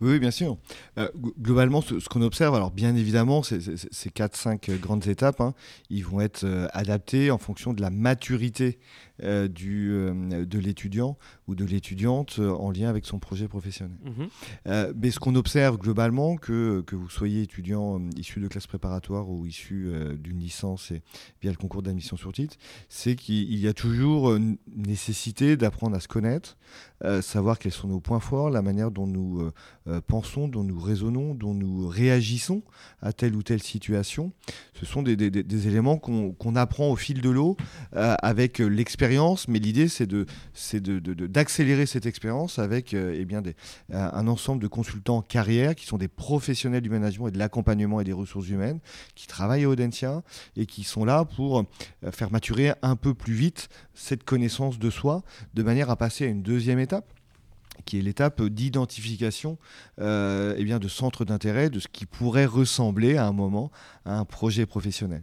Oui, 0.00 0.18
bien 0.18 0.30
sûr. 0.30 0.58
Euh, 0.98 1.08
globalement, 1.40 1.80
ce, 1.80 2.08
qu'on 2.08 2.22
observe, 2.22 2.54
alors 2.54 2.72
bien 2.72 2.96
évidemment, 2.96 3.42
ces 3.42 3.58
4-5 3.58 4.78
grandes 4.80 5.06
étapes, 5.06 5.40
hein, 5.40 5.54
ils 5.90 6.04
vont 6.04 6.20
être 6.20 6.44
euh, 6.44 6.66
adaptés 6.72 7.30
en 7.30 7.38
fonction 7.38 7.72
de 7.72 7.80
la 7.80 7.90
maturité 7.90 8.78
euh, 9.22 9.46
du, 9.46 9.90
euh, 9.92 10.44
de 10.44 10.58
l'étudiant 10.58 11.16
ou 11.46 11.54
de 11.54 11.64
l'étudiante 11.64 12.36
euh, 12.40 12.50
en 12.50 12.70
lien 12.70 12.88
avec 12.88 13.06
son 13.06 13.18
projet 13.18 13.46
professionnel. 13.46 13.96
Mhm. 14.04 14.92
mais 14.96 15.10
ce 15.10 15.20
qu'on 15.20 15.34
observe 15.34 15.78
globalement, 15.78 16.36
que, 16.36 16.80
que 16.82 16.96
vous 16.96 17.08
soyez 17.08 17.42
étudiant 17.42 18.00
issu 18.16 18.40
de 18.40 18.48
classe 18.48 18.66
préparatoire 18.66 19.28
ou 19.28 19.46
issu 19.46 19.90
d'une 20.18 20.38
licence 20.38 20.90
et 20.90 21.02
via 21.40 21.50
le 21.50 21.56
concours 21.56 21.82
d'admission 21.82 22.16
sur 22.16 22.32
titre, 22.32 22.56
c'est 22.88 23.14
qu'il 23.14 23.58
y 23.58 23.68
a 23.68 23.72
toujours 23.72 24.34
une 24.34 24.56
nécessité 24.74 25.56
d'apprendre 25.56 25.96
à 25.96 26.00
se 26.00 26.08
connaître, 26.08 26.56
savoir 27.20 27.58
quels 27.58 27.72
sont 27.72 27.88
nos 27.88 28.00
points 28.00 28.20
forts, 28.20 28.50
la 28.50 28.62
manière 28.62 28.90
dont 28.90 29.06
nous 29.06 29.50
pensons, 30.06 30.48
dont 30.48 30.64
nous 30.64 30.78
raisonnons, 30.78 31.34
dont 31.34 31.54
nous 31.54 31.88
réagissons 31.88 32.62
à 33.00 33.12
telle 33.12 33.34
ou 33.34 33.42
telle 33.42 33.62
situation. 33.62 34.32
Ce 34.74 34.86
sont 34.86 35.02
des, 35.02 35.16
des, 35.16 35.30
des 35.30 35.68
éléments 35.68 35.98
qu'on 35.98 36.56
apprend 36.56 36.90
au 36.90 36.96
fil 36.96 37.20
de 37.20 37.30
l'eau 37.30 37.56
avec 37.92 38.58
l'expérience 38.58 39.11
mais 39.48 39.58
l'idée 39.58 39.88
c'est 39.88 40.06
d'accélérer 40.06 41.86
cette 41.86 42.06
expérience 42.06 42.58
avec 42.58 42.94
euh, 42.94 43.14
eh 43.14 43.94
un 43.94 44.26
ensemble 44.26 44.62
de 44.62 44.68
consultants 44.68 45.22
carrière 45.22 45.74
qui 45.74 45.86
sont 45.86 45.98
des 45.98 46.08
professionnels 46.08 46.82
du 46.82 46.90
management 46.90 47.28
et 47.28 47.30
de 47.30 47.38
l'accompagnement 47.38 48.00
et 48.00 48.04
des 48.04 48.12
ressources 48.12 48.48
humaines 48.48 48.80
qui 49.14 49.26
travaillent 49.26 49.64
à 49.64 49.68
Audencia 49.68 50.22
et 50.56 50.66
qui 50.66 50.84
sont 50.84 51.04
là 51.04 51.24
pour 51.24 51.60
euh, 51.60 52.10
faire 52.10 52.30
maturer 52.30 52.72
un 52.82 52.96
peu 52.96 53.14
plus 53.14 53.34
vite 53.34 53.68
cette 53.94 54.24
connaissance 54.24 54.78
de 54.78 54.90
soi 54.90 55.22
de 55.54 55.62
manière 55.62 55.90
à 55.90 55.96
passer 55.96 56.24
à 56.24 56.28
une 56.28 56.42
deuxième 56.42 56.78
étape 56.78 57.12
qui 57.84 57.98
est 57.98 58.02
l'étape 58.02 58.42
d'identification 58.42 59.58
euh, 60.00 60.54
eh 60.56 60.64
bien 60.64 60.78
de 60.78 60.88
centres 60.88 61.24
d'intérêt, 61.24 61.70
de 61.70 61.80
ce 61.80 61.88
qui 61.88 62.06
pourrait 62.06 62.46
ressembler 62.46 63.16
à 63.16 63.26
un 63.26 63.32
moment 63.32 63.70
à 64.04 64.18
un 64.18 64.24
projet 64.24 64.66
professionnel. 64.66 65.22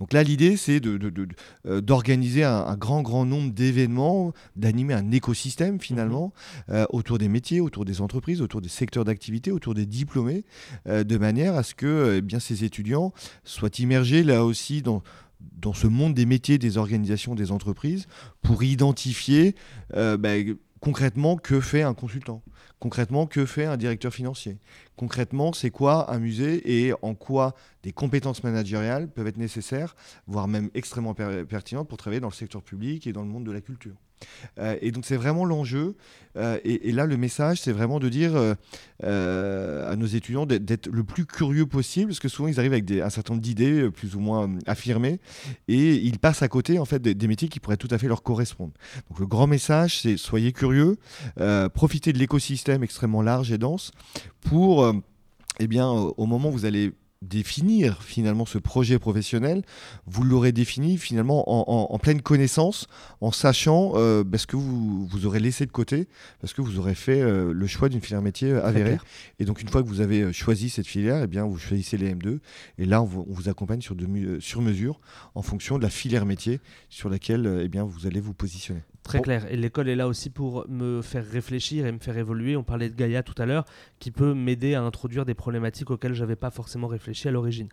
Donc 0.00 0.12
là, 0.12 0.22
l'idée, 0.22 0.56
c'est 0.56 0.80
d'organiser 0.80 2.40
de, 2.40 2.46
de, 2.46 2.50
un, 2.50 2.66
un, 2.66 2.76
grand, 2.76 3.02
grand 3.02 3.24
nombre 3.24 3.52
d'événements, 3.52 4.32
d'animer 4.56 4.94
un 4.94 5.10
écosystème 5.10 5.80
finalement 5.80 6.32
mmh. 6.68 6.72
euh, 6.72 6.86
autour 6.90 7.18
des 7.18 7.28
métiers, 7.28 7.60
autour 7.60 7.84
des 7.84 8.00
entreprises, 8.00 8.42
autour 8.42 8.60
des 8.60 8.68
secteurs 8.68 9.04
d'activité, 9.04 9.50
autour 9.50 9.74
des 9.74 9.86
diplômés, 9.86 10.44
euh, 10.86 11.04
de 11.04 11.16
manière 11.16 11.54
à 11.54 11.62
ce 11.62 11.74
que 11.74 12.16
eh 12.18 12.20
bien, 12.20 12.40
ces 12.40 12.64
étudiants 12.64 13.12
soient 13.44 13.70
immergés 13.78 14.22
là 14.22 14.44
aussi 14.44 14.82
dans 14.82 15.02
dans 15.40 15.72
ce 15.72 15.86
monde 15.86 16.14
des 16.14 16.26
métiers, 16.26 16.58
des 16.58 16.78
organisations, 16.78 17.34
des 17.34 17.52
entreprises, 17.52 18.06
pour 18.42 18.62
identifier 18.62 19.54
euh, 19.94 20.16
bah, 20.16 20.30
concrètement 20.80 21.36
que 21.36 21.60
fait 21.60 21.82
un 21.82 21.94
consultant, 21.94 22.42
concrètement 22.80 23.26
que 23.26 23.46
fait 23.46 23.64
un 23.64 23.76
directeur 23.76 24.12
financier, 24.12 24.58
concrètement 24.96 25.52
c'est 25.52 25.70
quoi 25.70 26.12
un 26.12 26.18
musée 26.18 26.86
et 26.86 26.92
en 27.02 27.14
quoi 27.14 27.54
des 27.82 27.92
compétences 27.92 28.42
managériales 28.44 29.08
peuvent 29.08 29.26
être 29.26 29.36
nécessaires, 29.36 29.94
voire 30.26 30.48
même 30.48 30.70
extrêmement 30.74 31.14
pertinentes 31.14 31.88
pour 31.88 31.98
travailler 31.98 32.20
dans 32.20 32.28
le 32.28 32.34
secteur 32.34 32.62
public 32.62 33.06
et 33.06 33.12
dans 33.12 33.22
le 33.22 33.28
monde 33.28 33.44
de 33.44 33.52
la 33.52 33.60
culture? 33.60 33.96
Euh, 34.58 34.76
et 34.80 34.90
donc 34.90 35.04
c'est 35.04 35.16
vraiment 35.16 35.44
l'enjeu. 35.44 35.96
Euh, 36.36 36.58
et, 36.64 36.92
là, 36.92 37.04
le 37.04 37.16
message, 37.16 37.60
c'est 37.60 37.72
vraiment 37.72 37.98
de 37.98 38.08
dire 38.08 38.32
euh, 39.04 39.90
à 39.90 39.96
nos 39.96 40.06
étudiants 40.06 40.46
d'être 40.46 40.86
le 40.86 41.02
plus 41.02 41.26
curieux 41.26 41.66
possible, 41.66 42.08
parce 42.08 42.20
que 42.20 42.28
souvent 42.28 42.48
ils 42.48 42.60
arrivent 42.60 42.74
avec 42.74 42.88
un 42.90 43.10
certain 43.10 43.34
nombre 43.34 43.42
d'idées 43.42 43.90
plus 43.90 44.14
ou 44.14 44.20
moins 44.20 44.48
affirmées, 44.66 45.18
et 45.66 45.94
ils 45.94 46.20
passent 46.20 46.42
à 46.42 46.48
côté 46.48 46.78
en 46.78 46.84
fait 46.84 47.02
des, 47.02 47.28
métiers 47.28 47.48
qui 47.48 47.58
pourraient 47.58 47.76
tout 47.76 47.88
à 47.90 47.98
fait 47.98 48.06
leur 48.06 48.22
correspondre. 48.22 48.72
Donc 49.10 49.18
le 49.18 49.26
grand 49.26 49.48
message, 49.48 50.02
c'est 50.02 50.16
soyez 50.16 50.52
curieux, 50.52 50.96
profitez 51.74 52.12
de 52.12 52.18
l'écosystème 52.18 52.67
extrêmement 52.82 53.22
large 53.22 53.52
et 53.52 53.58
dense 53.58 53.92
pour, 54.40 54.92
eh 55.60 55.66
bien, 55.66 55.88
au 55.88 56.26
moment 56.26 56.48
où 56.48 56.52
vous 56.52 56.64
allez 56.64 56.92
définir 57.22 58.02
finalement 58.02 58.46
ce 58.46 58.58
projet 58.58 58.98
professionnel, 58.98 59.62
vous 60.06 60.22
l'aurez 60.22 60.52
défini 60.52 60.96
finalement 60.98 61.44
en, 61.92 61.98
pleine 61.98 62.22
connaissance, 62.22 62.86
en 63.20 63.32
sachant 63.32 63.92
euh, 63.96 64.22
bah, 64.24 64.38
ce 64.38 64.46
que 64.46 64.56
vous, 64.56 65.06
vous 65.06 65.26
aurez 65.26 65.40
laissé 65.40 65.66
de 65.66 65.72
côté, 65.72 66.06
parce 66.40 66.52
que 66.52 66.62
vous 66.62 66.78
aurez 66.78 66.94
fait 66.94 67.20
euh, 67.20 67.52
le 67.52 67.66
choix 67.66 67.88
d'une 67.88 68.00
filière 68.00 68.22
métier 68.22 68.52
euh, 68.52 68.64
avérée. 68.64 68.98
Et 69.38 69.44
donc 69.44 69.62
une 69.62 69.68
fois 69.68 69.82
que 69.82 69.88
vous 69.88 70.00
avez 70.00 70.32
choisi 70.32 70.70
cette 70.70 70.86
filière, 70.86 71.22
eh 71.24 71.26
bien, 71.26 71.44
vous 71.44 71.58
choisissez 71.58 71.96
les 71.96 72.14
M2, 72.14 72.38
et 72.78 72.84
là 72.84 73.02
on 73.02 73.06
vous, 73.06 73.48
accompagne 73.48 73.80
sur, 73.80 73.96
de, 73.96 74.38
sur 74.40 74.62
mesure 74.62 75.00
en 75.34 75.42
fonction 75.42 75.78
de 75.78 75.82
la 75.82 75.90
filière 75.90 76.26
métier 76.26 76.60
sur 76.88 77.08
laquelle 77.08 77.62
eh 77.64 77.68
bien, 77.68 77.84
vous 77.84 78.06
allez 78.06 78.20
vous 78.20 78.34
positionner. 78.34 78.82
Très 79.02 79.22
clair. 79.22 79.50
Et 79.50 79.56
l'école 79.56 79.88
est 79.88 79.96
là 79.96 80.06
aussi 80.06 80.28
pour 80.28 80.66
me 80.68 81.00
faire 81.00 81.24
réfléchir 81.26 81.86
et 81.86 81.92
me 81.92 81.98
faire 81.98 82.18
évoluer. 82.18 82.56
On 82.56 82.62
parlait 82.62 82.90
de 82.90 82.94
Gaïa 82.94 83.22
tout 83.22 83.40
à 83.40 83.46
l'heure, 83.46 83.64
qui 83.98 84.10
peut 84.10 84.34
m'aider 84.34 84.74
à 84.74 84.82
introduire 84.82 85.24
des 85.24 85.34
problématiques 85.34 85.90
auxquelles 85.90 86.12
je 86.12 86.20
n'avais 86.20 86.36
pas 86.36 86.50
forcément 86.50 86.88
réfléchi 86.88 87.26
à 87.26 87.30
l'origine. 87.30 87.68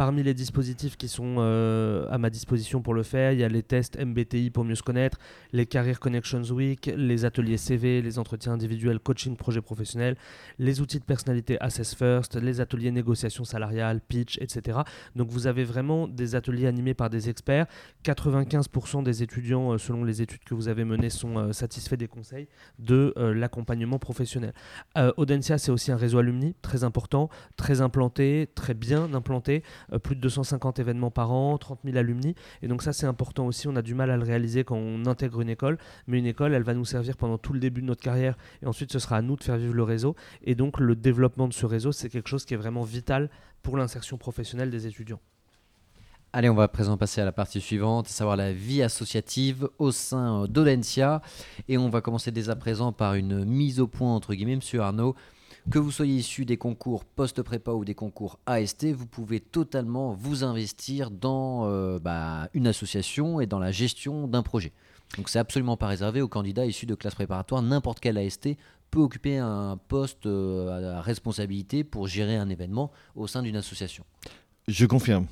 Parmi 0.00 0.22
les 0.22 0.32
dispositifs 0.32 0.96
qui 0.96 1.08
sont 1.08 1.34
euh, 1.40 2.06
à 2.08 2.16
ma 2.16 2.30
disposition 2.30 2.80
pour 2.80 2.94
le 2.94 3.02
faire, 3.02 3.32
il 3.32 3.38
y 3.38 3.44
a 3.44 3.50
les 3.50 3.62
tests 3.62 4.02
MBTI 4.02 4.48
pour 4.48 4.64
mieux 4.64 4.74
se 4.74 4.82
connaître, 4.82 5.18
les 5.52 5.66
Career 5.66 6.00
Connections 6.00 6.42
Week, 6.44 6.90
les 6.96 7.26
ateliers 7.26 7.58
CV, 7.58 8.00
les 8.00 8.18
entretiens 8.18 8.52
individuels, 8.52 8.98
coaching 8.98 9.36
projet 9.36 9.60
professionnel, 9.60 10.16
les 10.58 10.80
outils 10.80 11.00
de 11.00 11.04
personnalité 11.04 11.60
Assess 11.60 11.94
First, 11.94 12.36
les 12.36 12.62
ateliers 12.62 12.92
négociation 12.92 13.44
salariale, 13.44 14.00
pitch, 14.00 14.38
etc. 14.40 14.78
Donc 15.16 15.28
vous 15.28 15.46
avez 15.46 15.64
vraiment 15.64 16.08
des 16.08 16.34
ateliers 16.34 16.66
animés 16.66 16.94
par 16.94 17.10
des 17.10 17.28
experts. 17.28 17.66
95% 18.02 19.02
des 19.02 19.22
étudiants, 19.22 19.74
euh, 19.74 19.76
selon 19.76 20.02
les 20.04 20.22
études 20.22 20.44
que 20.44 20.54
vous 20.54 20.68
avez 20.68 20.86
menés 20.86 21.10
sont 21.10 21.36
euh, 21.36 21.52
satisfaits 21.52 21.96
des 21.96 22.08
conseils 22.08 22.48
de 22.78 23.12
l'accompagnement 23.18 23.98
professionnel. 23.98 24.54
Audencia, 25.18 25.58
c'est 25.58 25.70
aussi 25.70 25.92
un 25.92 25.96
réseau 25.96 26.16
alumni 26.16 26.54
très 26.62 26.84
important, 26.84 27.28
très 27.56 27.82
implanté, 27.82 28.48
très 28.54 28.72
bien 28.72 29.12
implanté, 29.12 29.62
plus 29.98 30.16
de 30.16 30.20
250 30.20 30.78
événements 30.78 31.10
par 31.10 31.32
an, 31.32 31.58
30 31.58 31.80
000 31.84 31.96
alumni. 31.96 32.34
Et 32.62 32.68
donc 32.68 32.82
ça, 32.82 32.92
c'est 32.92 33.06
important 33.06 33.46
aussi. 33.46 33.68
On 33.68 33.76
a 33.76 33.82
du 33.82 33.94
mal 33.94 34.10
à 34.10 34.16
le 34.16 34.24
réaliser 34.24 34.64
quand 34.64 34.76
on 34.76 35.06
intègre 35.06 35.40
une 35.40 35.48
école, 35.48 35.78
mais 36.06 36.18
une 36.18 36.26
école, 36.26 36.54
elle 36.54 36.62
va 36.62 36.74
nous 36.74 36.84
servir 36.84 37.16
pendant 37.16 37.38
tout 37.38 37.52
le 37.52 37.60
début 37.60 37.80
de 37.80 37.86
notre 37.86 38.02
carrière, 38.02 38.36
et 38.62 38.66
ensuite 38.66 38.92
ce 38.92 38.98
sera 38.98 39.16
à 39.16 39.22
nous 39.22 39.36
de 39.36 39.42
faire 39.42 39.56
vivre 39.56 39.74
le 39.74 39.82
réseau. 39.82 40.14
Et 40.44 40.54
donc 40.54 40.80
le 40.80 40.94
développement 40.96 41.48
de 41.48 41.52
ce 41.52 41.66
réseau, 41.66 41.92
c'est 41.92 42.08
quelque 42.08 42.28
chose 42.28 42.44
qui 42.44 42.54
est 42.54 42.58
vraiment 42.58 42.82
vital 42.82 43.30
pour 43.62 43.76
l'insertion 43.76 44.16
professionnelle 44.16 44.70
des 44.70 44.86
étudiants. 44.86 45.20
Allez, 46.32 46.48
on 46.48 46.54
va 46.54 46.62
à 46.62 46.68
présent 46.68 46.96
passer 46.96 47.20
à 47.20 47.24
la 47.24 47.32
partie 47.32 47.60
suivante, 47.60 48.06
à 48.06 48.10
savoir 48.10 48.36
la 48.36 48.52
vie 48.52 48.82
associative 48.82 49.68
au 49.78 49.90
sein 49.90 50.46
d'Olencia. 50.46 51.22
Et 51.66 51.76
on 51.76 51.88
va 51.88 52.00
commencer 52.00 52.30
dès 52.30 52.50
à 52.50 52.56
présent 52.56 52.92
par 52.92 53.14
une 53.14 53.44
mise 53.44 53.80
au 53.80 53.88
point, 53.88 54.14
entre 54.14 54.34
guillemets, 54.34 54.54
monsieur 54.54 54.80
Arnaud. 54.80 55.16
Que 55.68 55.78
vous 55.78 55.90
soyez 55.90 56.14
issu 56.14 56.44
des 56.44 56.56
concours 56.56 57.04
post-prépa 57.04 57.72
ou 57.72 57.84
des 57.84 57.94
concours 57.94 58.38
AST, 58.46 58.86
vous 58.86 59.06
pouvez 59.06 59.40
totalement 59.40 60.12
vous 60.12 60.42
investir 60.42 61.10
dans 61.10 61.66
euh, 61.66 61.98
bah, 61.98 62.48
une 62.54 62.66
association 62.66 63.40
et 63.40 63.46
dans 63.46 63.58
la 63.58 63.70
gestion 63.70 64.26
d'un 64.26 64.42
projet. 64.42 64.72
Donc 65.16 65.28
c'est 65.28 65.38
absolument 65.38 65.76
pas 65.76 65.88
réservé 65.88 66.22
aux 66.22 66.28
candidats 66.28 66.64
issus 66.64 66.86
de 66.86 66.94
classes 66.94 67.14
préparatoires. 67.14 67.62
N'importe 67.62 68.00
quel 68.00 68.16
AST 68.16 68.56
peut 68.90 69.00
occuper 69.00 69.38
un 69.38 69.78
poste 69.88 70.26
euh, 70.26 70.96
à 70.98 71.02
responsabilité 71.02 71.84
pour 71.84 72.08
gérer 72.08 72.36
un 72.36 72.48
événement 72.48 72.90
au 73.14 73.26
sein 73.26 73.42
d'une 73.42 73.56
association. 73.56 74.04
Je 74.66 74.86
confirme. 74.86 75.26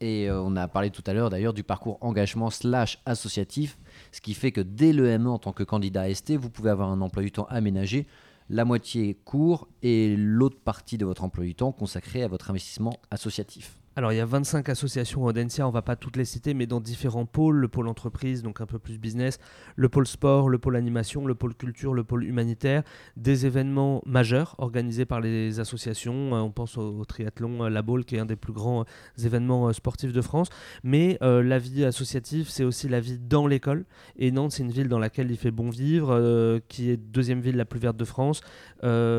Et 0.00 0.28
euh, 0.28 0.40
on 0.42 0.56
a 0.56 0.68
parlé 0.68 0.90
tout 0.90 1.02
à 1.06 1.14
l'heure 1.14 1.30
d'ailleurs 1.30 1.54
du 1.54 1.64
parcours 1.64 1.98
engagement 2.02 2.50
slash 2.50 3.00
associatif, 3.06 3.78
ce 4.12 4.20
qui 4.20 4.34
fait 4.34 4.52
que 4.52 4.60
dès 4.60 4.92
le 4.92 5.18
ME 5.18 5.30
en 5.30 5.38
tant 5.38 5.52
que 5.52 5.62
candidat 5.62 6.02
AST, 6.02 6.32
vous 6.32 6.50
pouvez 6.50 6.70
avoir 6.70 6.90
un 6.90 7.00
emploi 7.00 7.22
du 7.22 7.32
temps 7.32 7.46
aménagé, 7.48 8.06
la 8.48 8.64
moitié 8.64 9.14
court 9.24 9.68
et 9.82 10.14
l'autre 10.16 10.60
partie 10.60 10.98
de 10.98 11.04
votre 11.04 11.24
emploi 11.24 11.44
du 11.44 11.54
temps 11.54 11.72
consacré 11.72 12.22
à 12.22 12.28
votre 12.28 12.50
investissement 12.50 12.98
associatif. 13.10 13.80
Alors 13.98 14.12
il 14.12 14.16
y 14.16 14.20
a 14.20 14.26
25 14.26 14.68
associations 14.68 15.24
Audencia, 15.24 15.66
on 15.66 15.70
va 15.70 15.80
pas 15.80 15.96
toutes 15.96 16.18
les 16.18 16.26
citer, 16.26 16.52
mais 16.52 16.66
dans 16.66 16.80
différents 16.80 17.24
pôles, 17.24 17.56
le 17.56 17.68
pôle 17.68 17.88
entreprise, 17.88 18.42
donc 18.42 18.60
un 18.60 18.66
peu 18.66 18.78
plus 18.78 18.98
business, 18.98 19.38
le 19.74 19.88
pôle 19.88 20.06
sport, 20.06 20.50
le 20.50 20.58
pôle 20.58 20.76
animation, 20.76 21.24
le 21.24 21.34
pôle 21.34 21.54
culture, 21.54 21.94
le 21.94 22.04
pôle 22.04 22.24
humanitaire, 22.24 22.82
des 23.16 23.46
événements 23.46 24.02
majeurs 24.04 24.54
organisés 24.58 25.06
par 25.06 25.22
les 25.22 25.60
associations, 25.60 26.34
euh, 26.34 26.40
on 26.40 26.50
pense 26.50 26.76
au, 26.76 27.06
triathlon, 27.06 27.64
euh, 27.64 27.68
la 27.70 27.80
Baule 27.80 28.04
qui 28.04 28.16
est 28.16 28.18
un 28.18 28.26
des 28.26 28.36
plus 28.36 28.52
grands 28.52 28.82
euh, 28.82 29.24
événements 29.24 29.72
sportifs 29.72 30.12
de 30.12 30.20
France, 30.20 30.50
mais 30.84 31.16
la 31.22 31.58
vie 31.58 31.86
associative 31.86 32.50
c'est 32.50 32.64
aussi 32.64 32.90
la 32.90 33.00
vie 33.00 33.18
dans 33.18 33.46
l'école, 33.46 33.86
et 34.18 34.30
Nantes 34.30 34.52
c'est 34.52 34.62
une 34.62 34.72
ville 34.72 34.88
dans 34.88 34.98
laquelle 34.98 35.30
il 35.30 35.38
fait 35.38 35.50
bon 35.50 35.70
vivre, 35.70 36.60
qui 36.68 36.90
est 36.90 36.98
deuxième 36.98 37.40
ville 37.40 37.56
la 37.56 37.64
plus 37.64 37.80
verte 37.80 37.96
de 37.96 38.04
France, 38.04 38.42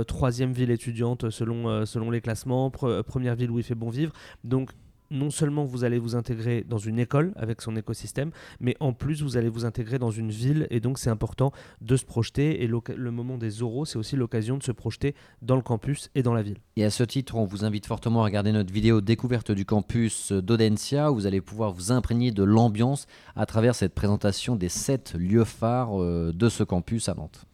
troisième 0.07 0.51
ville 0.51 0.69
étudiante 0.69 1.31
selon, 1.31 1.83
selon 1.87 2.11
les 2.11 2.21
classements, 2.21 2.69
première 2.69 3.35
ville 3.35 3.49
où 3.49 3.57
il 3.57 3.63
fait 3.63 3.73
bon 3.73 3.89
vivre, 3.89 4.13
donc 4.43 4.66
non 5.11 5.29
seulement 5.29 5.65
vous 5.65 5.83
allez 5.83 5.99
vous 5.99 6.15
intégrer 6.15 6.63
dans 6.67 6.77
une 6.77 6.99
école 6.99 7.33
avec 7.35 7.61
son 7.61 7.75
écosystème, 7.75 8.31
mais 8.59 8.75
en 8.79 8.93
plus 8.93 9.21
vous 9.21 9.37
allez 9.37 9.49
vous 9.49 9.65
intégrer 9.65 9.99
dans 9.99 10.11
une 10.11 10.31
ville 10.31 10.67
et 10.69 10.79
donc 10.79 10.99
c'est 10.99 11.09
important 11.09 11.51
de 11.81 11.95
se 11.95 12.05
projeter 12.05 12.63
et 12.63 12.67
le 12.67 13.11
moment 13.11 13.37
des 13.37 13.63
oraux 13.63 13.85
c'est 13.85 13.97
aussi 13.97 14.15
l'occasion 14.15 14.57
de 14.57 14.63
se 14.63 14.71
projeter 14.71 15.15
dans 15.41 15.55
le 15.55 15.61
campus 15.61 16.09
et 16.15 16.23
dans 16.23 16.33
la 16.33 16.41
ville. 16.41 16.57
Et 16.75 16.83
à 16.83 16.89
ce 16.89 17.03
titre 17.03 17.35
on 17.35 17.45
vous 17.45 17.65
invite 17.65 17.85
fortement 17.85 18.21
à 18.21 18.25
regarder 18.25 18.51
notre 18.51 18.73
vidéo 18.73 19.01
découverte 19.01 19.51
du 19.51 19.65
campus 19.65 20.31
d'Audencia 20.31 21.11
où 21.11 21.15
vous 21.15 21.27
allez 21.27 21.41
pouvoir 21.41 21.71
vous 21.71 21.91
imprégner 21.91 22.31
de 22.31 22.43
l'ambiance 22.43 23.07
à 23.35 23.45
travers 23.45 23.75
cette 23.75 23.93
présentation 23.93 24.55
des 24.55 24.69
sept 24.69 25.13
lieux 25.13 25.43
phares 25.43 26.01
euh, 26.01 26.31
de 26.33 26.49
ce 26.49 26.63
campus 26.63 27.09
à 27.09 27.13
Nantes. 27.13 27.45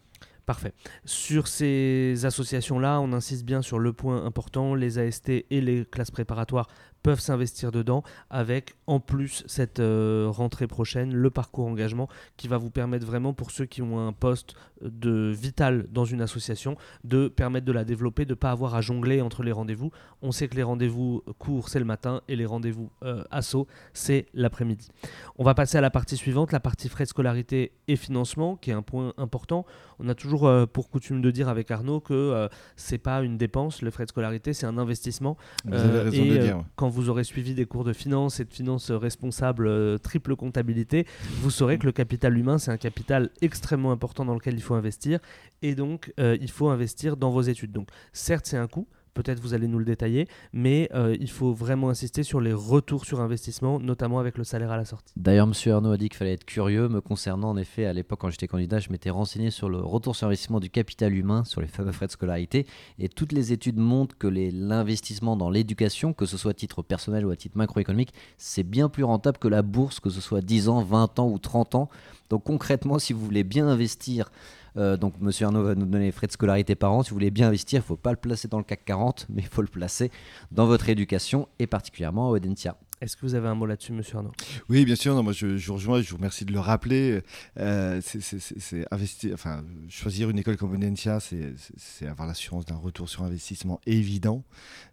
Parfait. 0.46 0.74
Sur 1.06 1.48
ces 1.48 2.26
associations-là, 2.26 3.00
on 3.00 3.14
insiste 3.14 3.46
bien 3.46 3.62
sur 3.62 3.78
le 3.78 3.94
point 3.94 4.26
important, 4.26 4.74
les 4.74 4.98
AST 4.98 5.30
et 5.30 5.46
les 5.50 5.86
classes 5.86 6.10
préparatoires 6.10 6.68
peuvent 7.04 7.20
s'investir 7.20 7.70
dedans 7.70 8.02
avec 8.30 8.74
en 8.88 8.98
plus 8.98 9.44
cette 9.46 9.78
euh, 9.78 10.26
rentrée 10.28 10.66
prochaine 10.66 11.14
le 11.14 11.30
parcours 11.30 11.66
engagement 11.66 12.08
qui 12.38 12.48
va 12.48 12.56
vous 12.56 12.70
permettre 12.70 13.06
vraiment 13.06 13.34
pour 13.34 13.50
ceux 13.50 13.66
qui 13.66 13.82
ont 13.82 14.00
un 14.00 14.12
poste 14.12 14.56
de 14.84 15.32
vital 15.34 15.86
dans 15.90 16.04
une 16.04 16.20
association 16.20 16.76
de 17.04 17.28
permettre 17.28 17.66
de 17.66 17.72
la 17.72 17.84
développer, 17.84 18.24
de 18.24 18.30
ne 18.30 18.34
pas 18.34 18.50
avoir 18.50 18.74
à 18.74 18.80
jongler 18.80 19.20
entre 19.20 19.42
les 19.42 19.52
rendez-vous. 19.52 19.90
On 20.22 20.32
sait 20.32 20.48
que 20.48 20.56
les 20.56 20.62
rendez-vous 20.62 21.22
courts 21.38 21.68
c'est 21.68 21.78
le 21.78 21.84
matin 21.84 22.22
et 22.28 22.36
les 22.36 22.46
rendez-vous 22.46 22.90
euh, 23.02 23.24
assaut 23.30 23.66
c'est 23.92 24.26
l'après-midi. 24.34 24.88
On 25.36 25.44
va 25.44 25.54
passer 25.54 25.78
à 25.78 25.80
la 25.80 25.90
partie 25.90 26.16
suivante, 26.16 26.52
la 26.52 26.60
partie 26.60 26.88
frais 26.88 27.04
de 27.04 27.08
scolarité 27.08 27.72
et 27.88 27.96
financement 27.96 28.56
qui 28.56 28.70
est 28.70 28.74
un 28.74 28.82
point 28.82 29.12
important. 29.16 29.66
On 29.98 30.08
a 30.08 30.14
toujours 30.14 30.46
euh, 30.46 30.66
pour 30.66 30.90
coutume 30.90 31.22
de 31.22 31.30
dire 31.30 31.48
avec 31.48 31.70
Arnaud 31.70 32.00
que 32.00 32.48
c'est 32.76 32.98
pas 32.98 33.22
une 33.22 33.36
dépense, 33.36 33.82
le 33.82 33.90
frais 33.90 34.04
de 34.04 34.10
scolarité 34.10 34.52
c'est 34.52 34.66
un 34.66 34.78
investissement. 34.78 35.36
Vous 35.64 35.74
avez 35.74 36.00
raison 36.00 36.24
de 36.24 36.36
dire. 36.36 36.64
Quand 36.76 36.88
vous 36.88 37.08
aurez 37.08 37.24
suivi 37.24 37.54
des 37.54 37.66
cours 37.66 37.84
de 37.84 37.92
finance 37.92 38.40
et 38.40 38.44
de 38.44 38.52
finance 38.52 38.90
responsable 38.90 39.66
euh, 39.66 39.98
triple 39.98 40.36
comptabilité, 40.36 41.06
vous 41.40 41.50
saurez 41.50 41.78
que 41.78 41.86
le 41.86 41.92
capital 41.92 42.36
humain, 42.36 42.58
c'est 42.58 42.70
un 42.70 42.76
capital 42.76 43.30
extrêmement 43.42 43.92
important 43.92 44.24
dans 44.24 44.34
lequel 44.34 44.54
il 44.54 44.62
faut 44.62 44.73
investir. 44.74 45.20
Et 45.62 45.74
donc, 45.74 46.12
euh, 46.20 46.36
il 46.40 46.50
faut 46.50 46.68
investir 46.68 47.16
dans 47.16 47.30
vos 47.30 47.42
études. 47.42 47.72
Donc, 47.72 47.88
certes, 48.12 48.46
c'est 48.46 48.56
un 48.56 48.66
coût 48.66 48.86
peut-être 49.14 49.40
vous 49.40 49.54
allez 49.54 49.68
nous 49.68 49.78
le 49.78 49.84
détailler, 49.84 50.28
mais 50.52 50.90
euh, 50.94 51.16
il 51.18 51.30
faut 51.30 51.54
vraiment 51.54 51.88
insister 51.88 52.22
sur 52.22 52.40
les 52.40 52.52
retours 52.52 53.04
sur 53.04 53.20
investissement, 53.20 53.78
notamment 53.78 54.18
avec 54.18 54.36
le 54.36 54.44
salaire 54.44 54.72
à 54.72 54.76
la 54.76 54.84
sortie. 54.84 55.14
D'ailleurs, 55.16 55.46
M. 55.46 55.72
Arnaud 55.72 55.92
a 55.92 55.96
dit 55.96 56.08
qu'il 56.08 56.18
fallait 56.18 56.34
être 56.34 56.44
curieux. 56.44 56.88
Me 56.88 57.00
concernant, 57.00 57.50
en 57.50 57.56
effet, 57.56 57.86
à 57.86 57.92
l'époque, 57.92 58.20
quand 58.20 58.30
j'étais 58.30 58.48
candidat, 58.48 58.80
je 58.80 58.90
m'étais 58.90 59.10
renseigné 59.10 59.50
sur 59.50 59.68
le 59.68 59.78
retour 59.78 60.16
sur 60.16 60.26
investissement 60.26 60.60
du 60.60 60.68
capital 60.68 61.14
humain, 61.14 61.44
sur 61.44 61.60
les 61.60 61.68
fameux 61.68 61.92
frais 61.92 62.06
de 62.06 62.12
scolarité. 62.12 62.66
Et 62.98 63.08
toutes 63.08 63.32
les 63.32 63.52
études 63.52 63.78
montrent 63.78 64.18
que 64.18 64.26
l'investissement 64.26 65.36
dans 65.36 65.48
l'éducation, 65.48 66.12
que 66.12 66.26
ce 66.26 66.36
soit 66.36 66.50
à 66.50 66.54
titre 66.54 66.82
personnel 66.82 67.24
ou 67.24 67.30
à 67.30 67.36
titre 67.36 67.56
macroéconomique, 67.56 68.12
c'est 68.36 68.64
bien 68.64 68.88
plus 68.88 69.04
rentable 69.04 69.38
que 69.38 69.48
la 69.48 69.62
bourse, 69.62 70.00
que 70.00 70.10
ce 70.10 70.20
soit 70.20 70.40
10 70.40 70.68
ans, 70.68 70.82
20 70.82 71.20
ans 71.20 71.28
ou 71.28 71.38
30 71.38 71.76
ans. 71.76 71.88
Donc 72.30 72.44
concrètement, 72.44 72.98
si 72.98 73.12
vous 73.12 73.24
voulez 73.24 73.44
bien 73.44 73.68
investir 73.68 74.30
euh, 74.76 74.96
donc, 74.96 75.14
Monsieur 75.20 75.46
Arnaud 75.46 75.62
va 75.62 75.74
nous 75.74 75.86
donner 75.86 76.06
les 76.06 76.12
frais 76.12 76.26
de 76.26 76.32
scolarité 76.32 76.74
par 76.74 76.92
an. 76.92 77.02
Si 77.02 77.10
vous 77.10 77.16
voulez 77.16 77.30
bien 77.30 77.48
investir, 77.48 77.78
il 77.78 77.82
ne 77.82 77.86
faut 77.86 77.96
pas 77.96 78.10
le 78.10 78.16
placer 78.16 78.48
dans 78.48 78.58
le 78.58 78.64
CAC 78.64 78.84
40, 78.84 79.26
mais 79.28 79.42
il 79.42 79.48
faut 79.48 79.62
le 79.62 79.68
placer 79.68 80.10
dans 80.50 80.66
votre 80.66 80.88
éducation 80.88 81.48
et 81.58 81.66
particulièrement 81.66 82.28
à 82.28 82.30
Audencia. 82.30 82.76
Est-ce 83.00 83.16
que 83.16 83.22
vous 83.26 83.34
avez 83.34 83.48
un 83.48 83.54
mot 83.54 83.66
là-dessus, 83.66 83.92
monsieur 83.92 84.16
Arnaud? 84.16 84.32
Oui, 84.68 84.84
bien 84.84 84.94
sûr. 84.94 85.14
Non, 85.14 85.22
moi, 85.22 85.32
je, 85.32 85.56
je, 85.58 85.66
vous 85.66 85.74
rejoins. 85.74 86.00
Je 86.00 86.10
vous 86.10 86.16
remercie 86.16 86.44
de 86.44 86.52
le 86.52 86.60
rappeler. 86.60 87.20
Euh, 87.58 88.00
c'est 88.02 88.86
investir, 88.90 89.34
enfin, 89.34 89.62
choisir 89.88 90.30
une 90.30 90.38
école 90.38 90.56
comme 90.56 90.72
Audencia, 90.72 91.18
c'est 91.20 92.06
avoir 92.06 92.26
l'assurance 92.26 92.64
d'un 92.64 92.76
retour 92.76 93.08
sur 93.08 93.22
investissement 93.22 93.80
évident, 93.84 94.42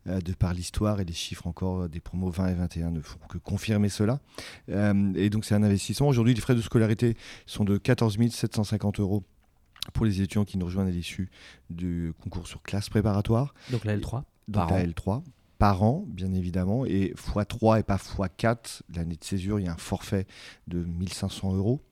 euh, 0.08 0.20
de 0.20 0.34
par 0.34 0.54
l'histoire 0.54 1.00
et 1.00 1.06
les 1.06 1.14
chiffres 1.14 1.48
encore 1.48 1.88
des 1.88 2.02
promos 2.02 2.32
20 2.32 2.50
et 2.50 2.54
21 2.56 2.92
ne 2.92 3.02
font 3.02 3.20
que 3.30 3.38
confirmer 3.38 3.90
cela. 3.90 4.20
et 4.68 5.30
donc, 5.30 5.46
c'est 5.46 5.56
un 5.56 5.64
investissement. 5.64 6.08
Aujourd'hui, 6.08 6.34
les 6.34 6.42
frais 6.42 6.56
de 6.56 6.62
scolarité 6.62 7.16
sont 7.46 7.64
de 7.64 7.78
14 7.78 8.18
750 8.30 9.00
euros 9.00 9.24
pour 9.94 10.06
les 10.06 10.22
étudiants 10.22 10.46
qui 10.46 10.58
nous 10.58 10.66
rejoignent 10.66 10.88
à 10.88 10.92
l'issue 10.92 11.30
du 11.70 12.14
concours 12.22 12.48
sur 12.48 12.62
classe 12.62 12.90
préparatoire. 12.90 13.54
Donc 13.72 13.86
la 13.86 13.98
L3 13.98 14.24
Donc 14.48 14.70
la 14.70 14.86
L3 14.86 15.24
par 15.58 15.84
an, 15.84 16.06
bien 16.08 16.34
évidemment, 16.34 16.88
et 16.88 17.14
x3 17.16 17.80
et 17.80 17.84
pas 17.84 17.98
x4, 17.98 18.82
l'année 18.96 19.16
de 19.16 19.24
césure, 19.24 19.60
il 19.60 19.68
y 19.68 19.70
a 19.70 19.74
un 19.74 19.78
forfait 19.78 20.26
de 20.68 20.80
1500 20.80 21.54
euros. 21.54 21.84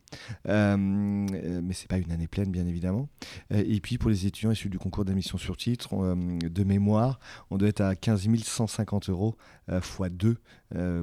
Euh, 0.48 0.76
mais 0.78 1.74
c'est 1.74 1.88
pas 1.88 2.00
une 2.00 2.12
année 2.12 2.28
pleine, 2.28 2.50
bien 2.50 2.66
évidemment. 2.66 3.10
Euh, 3.54 3.64
et 3.64 3.80
puis 3.80 4.00
pour 4.00 4.10
les 4.10 4.26
étudiants 4.26 4.50
issus 4.50 4.70
du 4.70 4.80
concours 4.80 5.06
d'admission 5.06 5.38
sur 5.38 5.56
titre, 5.56 5.94
euh, 5.94 6.16
de 6.16 6.64
mémoire, 6.64 7.20
on 7.52 7.58
doit 7.58 7.70
être 7.70 7.82
à 7.82 7.96
15 7.96 8.28
150 8.44 9.10
euros 9.10 9.36
x 9.72 10.00
2 10.12 10.38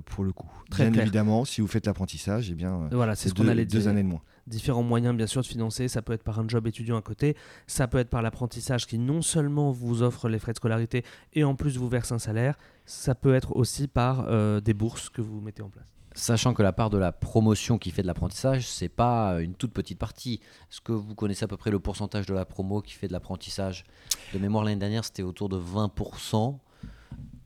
pour 0.04 0.24
le 0.24 0.32
coup. 0.32 0.50
Très 0.68 0.90
bien 0.90 1.02
évidemment, 1.02 1.44
si 1.44 1.60
vous 1.60 1.68
faites 1.68 1.86
l'apprentissage, 1.86 2.50
eh 2.50 2.54
bien, 2.54 2.88
voilà, 2.90 3.14
c'est 3.14 3.28
ce 3.28 3.34
qu'on 3.34 3.46
allait 3.46 3.64
deux 3.64 3.86
années 3.86 4.02
de 4.02 4.08
moins 4.08 4.22
différents 4.46 4.82
moyens 4.82 5.16
bien 5.16 5.26
sûr 5.26 5.42
de 5.42 5.46
financer. 5.46 5.88
Ça 5.88 6.02
peut 6.02 6.12
être 6.12 6.22
par 6.22 6.38
un 6.38 6.48
job 6.48 6.66
étudiant 6.66 6.96
à 6.96 7.02
côté, 7.02 7.36
ça 7.66 7.88
peut 7.88 7.98
être 7.98 8.10
par 8.10 8.22
l'apprentissage 8.22 8.86
qui 8.86 8.98
non 8.98 9.22
seulement 9.22 9.70
vous 9.70 10.02
offre 10.02 10.28
les 10.28 10.38
frais 10.38 10.52
de 10.52 10.58
scolarité 10.58 11.04
et 11.32 11.44
en 11.44 11.54
plus 11.54 11.76
vous 11.76 11.88
verse 11.88 12.12
un 12.12 12.18
salaire, 12.18 12.56
ça 12.84 13.14
peut 13.14 13.34
être 13.34 13.56
aussi 13.56 13.88
par 13.88 14.26
euh, 14.28 14.60
des 14.60 14.74
bourses 14.74 15.10
que 15.10 15.22
vous 15.22 15.40
mettez 15.40 15.62
en 15.62 15.70
place. 15.70 15.96
Sachant 16.16 16.54
que 16.54 16.62
la 16.62 16.72
part 16.72 16.88
de 16.88 16.96
la 16.96 17.12
promotion 17.12 17.76
qui 17.76 17.90
fait 17.90 18.00
de 18.00 18.06
l'apprentissage, 18.06 18.66
c'est 18.66 18.88
pas 18.88 19.38
une 19.42 19.54
toute 19.54 19.74
petite 19.74 19.98
partie. 19.98 20.40
Est-ce 20.72 20.80
que 20.80 20.92
vous 20.92 21.14
connaissez 21.14 21.44
à 21.44 21.46
peu 21.46 21.58
près 21.58 21.70
le 21.70 21.78
pourcentage 21.78 22.24
de 22.24 22.32
la 22.32 22.46
promo 22.46 22.80
qui 22.80 22.94
fait 22.94 23.06
de 23.06 23.12
l'apprentissage? 23.12 23.84
De 24.32 24.38
mémoire 24.38 24.64
l'année 24.64 24.80
dernière, 24.80 25.04
c'était 25.04 25.22
autour 25.22 25.50
de 25.50 25.58
20%. 25.58 26.56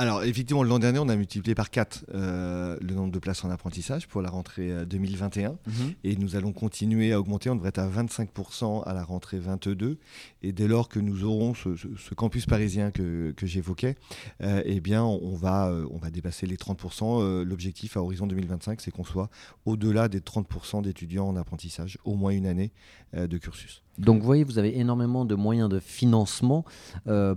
Alors, 0.01 0.25
effectivement, 0.25 0.63
l'an 0.63 0.79
dernier, 0.79 0.99
on 0.99 1.11
a 1.11 1.15
multiplié 1.15 1.55
par 1.55 1.69
4 1.69 2.07
euh, 2.15 2.79
le 2.81 2.95
nombre 2.95 3.13
de 3.13 3.19
places 3.19 3.45
en 3.45 3.51
apprentissage 3.51 4.09
pour 4.09 4.23
la 4.23 4.31
rentrée 4.31 4.87
2021. 4.87 5.51
Euh, 5.51 5.53
mhm. 5.67 5.93
Et 6.05 6.17
nous 6.17 6.37
allons 6.37 6.55
continuer 6.55 7.13
à 7.13 7.21
augmenter. 7.21 7.51
On 7.51 7.55
devrait 7.55 7.69
être 7.69 7.81
à 7.81 7.87
25% 7.87 8.83
à 8.85 8.95
la 8.95 9.05
rentrée 9.05 9.39
22. 9.39 9.99
Et 10.43 10.53
dès 10.53 10.69
lors 10.69 10.89
que 10.89 11.01
nous 11.01 11.25
aurons 11.25 11.53
ce, 11.53 12.15
campus 12.15 12.47
parisien 12.47 12.91
que, 12.91 13.35
j'évoquais, 13.43 13.97
euh, 14.43 14.63
eh 14.65 14.81
bien, 14.81 15.05
on 15.05 15.35
va, 15.35 15.71
on 15.91 15.99
va 15.99 16.11
dépasser 16.11 16.47
les 16.47 16.57
30%. 16.57 17.43
L'objectif 17.45 17.99
à 17.99 18.01
horizon 18.01 18.27
2025, 18.27 18.81
c'est 18.81 18.91
qu'on 18.91 19.05
soit 19.05 19.29
au-delà 19.67 20.09
des 20.09 20.21
30% 20.21 20.81
d'étudiants 20.81 21.29
en 21.29 21.37
apprentissage, 21.37 21.99
au 22.05 22.15
moins 22.15 22.31
une 22.31 22.47
année 22.47 22.73
de 23.13 23.37
cursus. 23.37 23.83
Donc 23.99 24.21
vous 24.21 24.25
voyez, 24.27 24.45
vous 24.45 24.57
avez 24.57 24.79
énormément 24.79 25.27
de 25.27 25.35
moyens 25.35 25.69
de 25.69 25.79
financement 25.79 26.65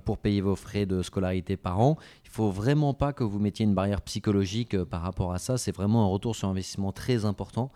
pour 0.06 0.18
payer 0.18 0.40
vos 0.40 0.56
frais 0.56 0.86
de 0.86 1.02
scolarité 1.02 1.58
par 1.58 1.82
an 1.82 1.98
faut 2.34 2.50
vraiment 2.50 2.96
pas 2.96 3.14
que 3.14 3.24
vous 3.24 3.38
mettiez 3.38 3.64
une 3.64 3.76
barrière 3.76 4.02
psychologique 4.02 4.74
euh, 4.74 4.86
par 4.86 5.04
rapport 5.04 5.34
à 5.34 5.38
ça. 5.38 5.60
C'est 5.60 5.72
vraiment 5.72 6.04
un 6.04 6.08
retour 6.08 6.36
sur 6.36 6.48
investissement 6.48 6.92
très 6.92 7.26
important. 7.26 7.72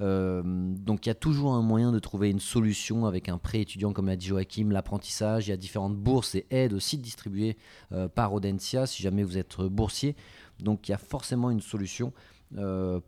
Euh, 0.00 0.42
donc 0.44 1.06
il 1.06 1.08
y 1.08 1.12
a 1.12 1.14
toujours 1.14 1.54
un 1.54 1.62
moyen 1.62 1.92
de 1.92 1.98
trouver 1.98 2.28
une 2.28 2.38
solution 2.38 3.06
avec 3.06 3.30
un 3.30 3.38
prêt 3.38 3.62
étudiant, 3.62 3.94
comme 3.94 4.08
l'a 4.08 4.16
dit 4.16 4.26
Joachim, 4.26 4.68
l'apprentissage. 4.70 5.46
Il 5.46 5.50
y 5.50 5.54
a 5.54 5.56
différentes 5.56 5.96
bourses 5.96 6.34
et 6.34 6.46
aides 6.50 6.74
aussi 6.74 6.98
distribuées 6.98 7.56
euh, 7.92 8.06
par 8.06 8.34
Audencia 8.34 8.86
si 8.86 9.02
jamais 9.02 9.22
vous 9.22 9.38
êtes 9.38 9.58
boursier. 9.62 10.14
Donc 10.60 10.88
il 10.88 10.90
y 10.90 10.94
a 10.94 10.98
forcément 10.98 11.50
une 11.50 11.62
solution 11.62 12.12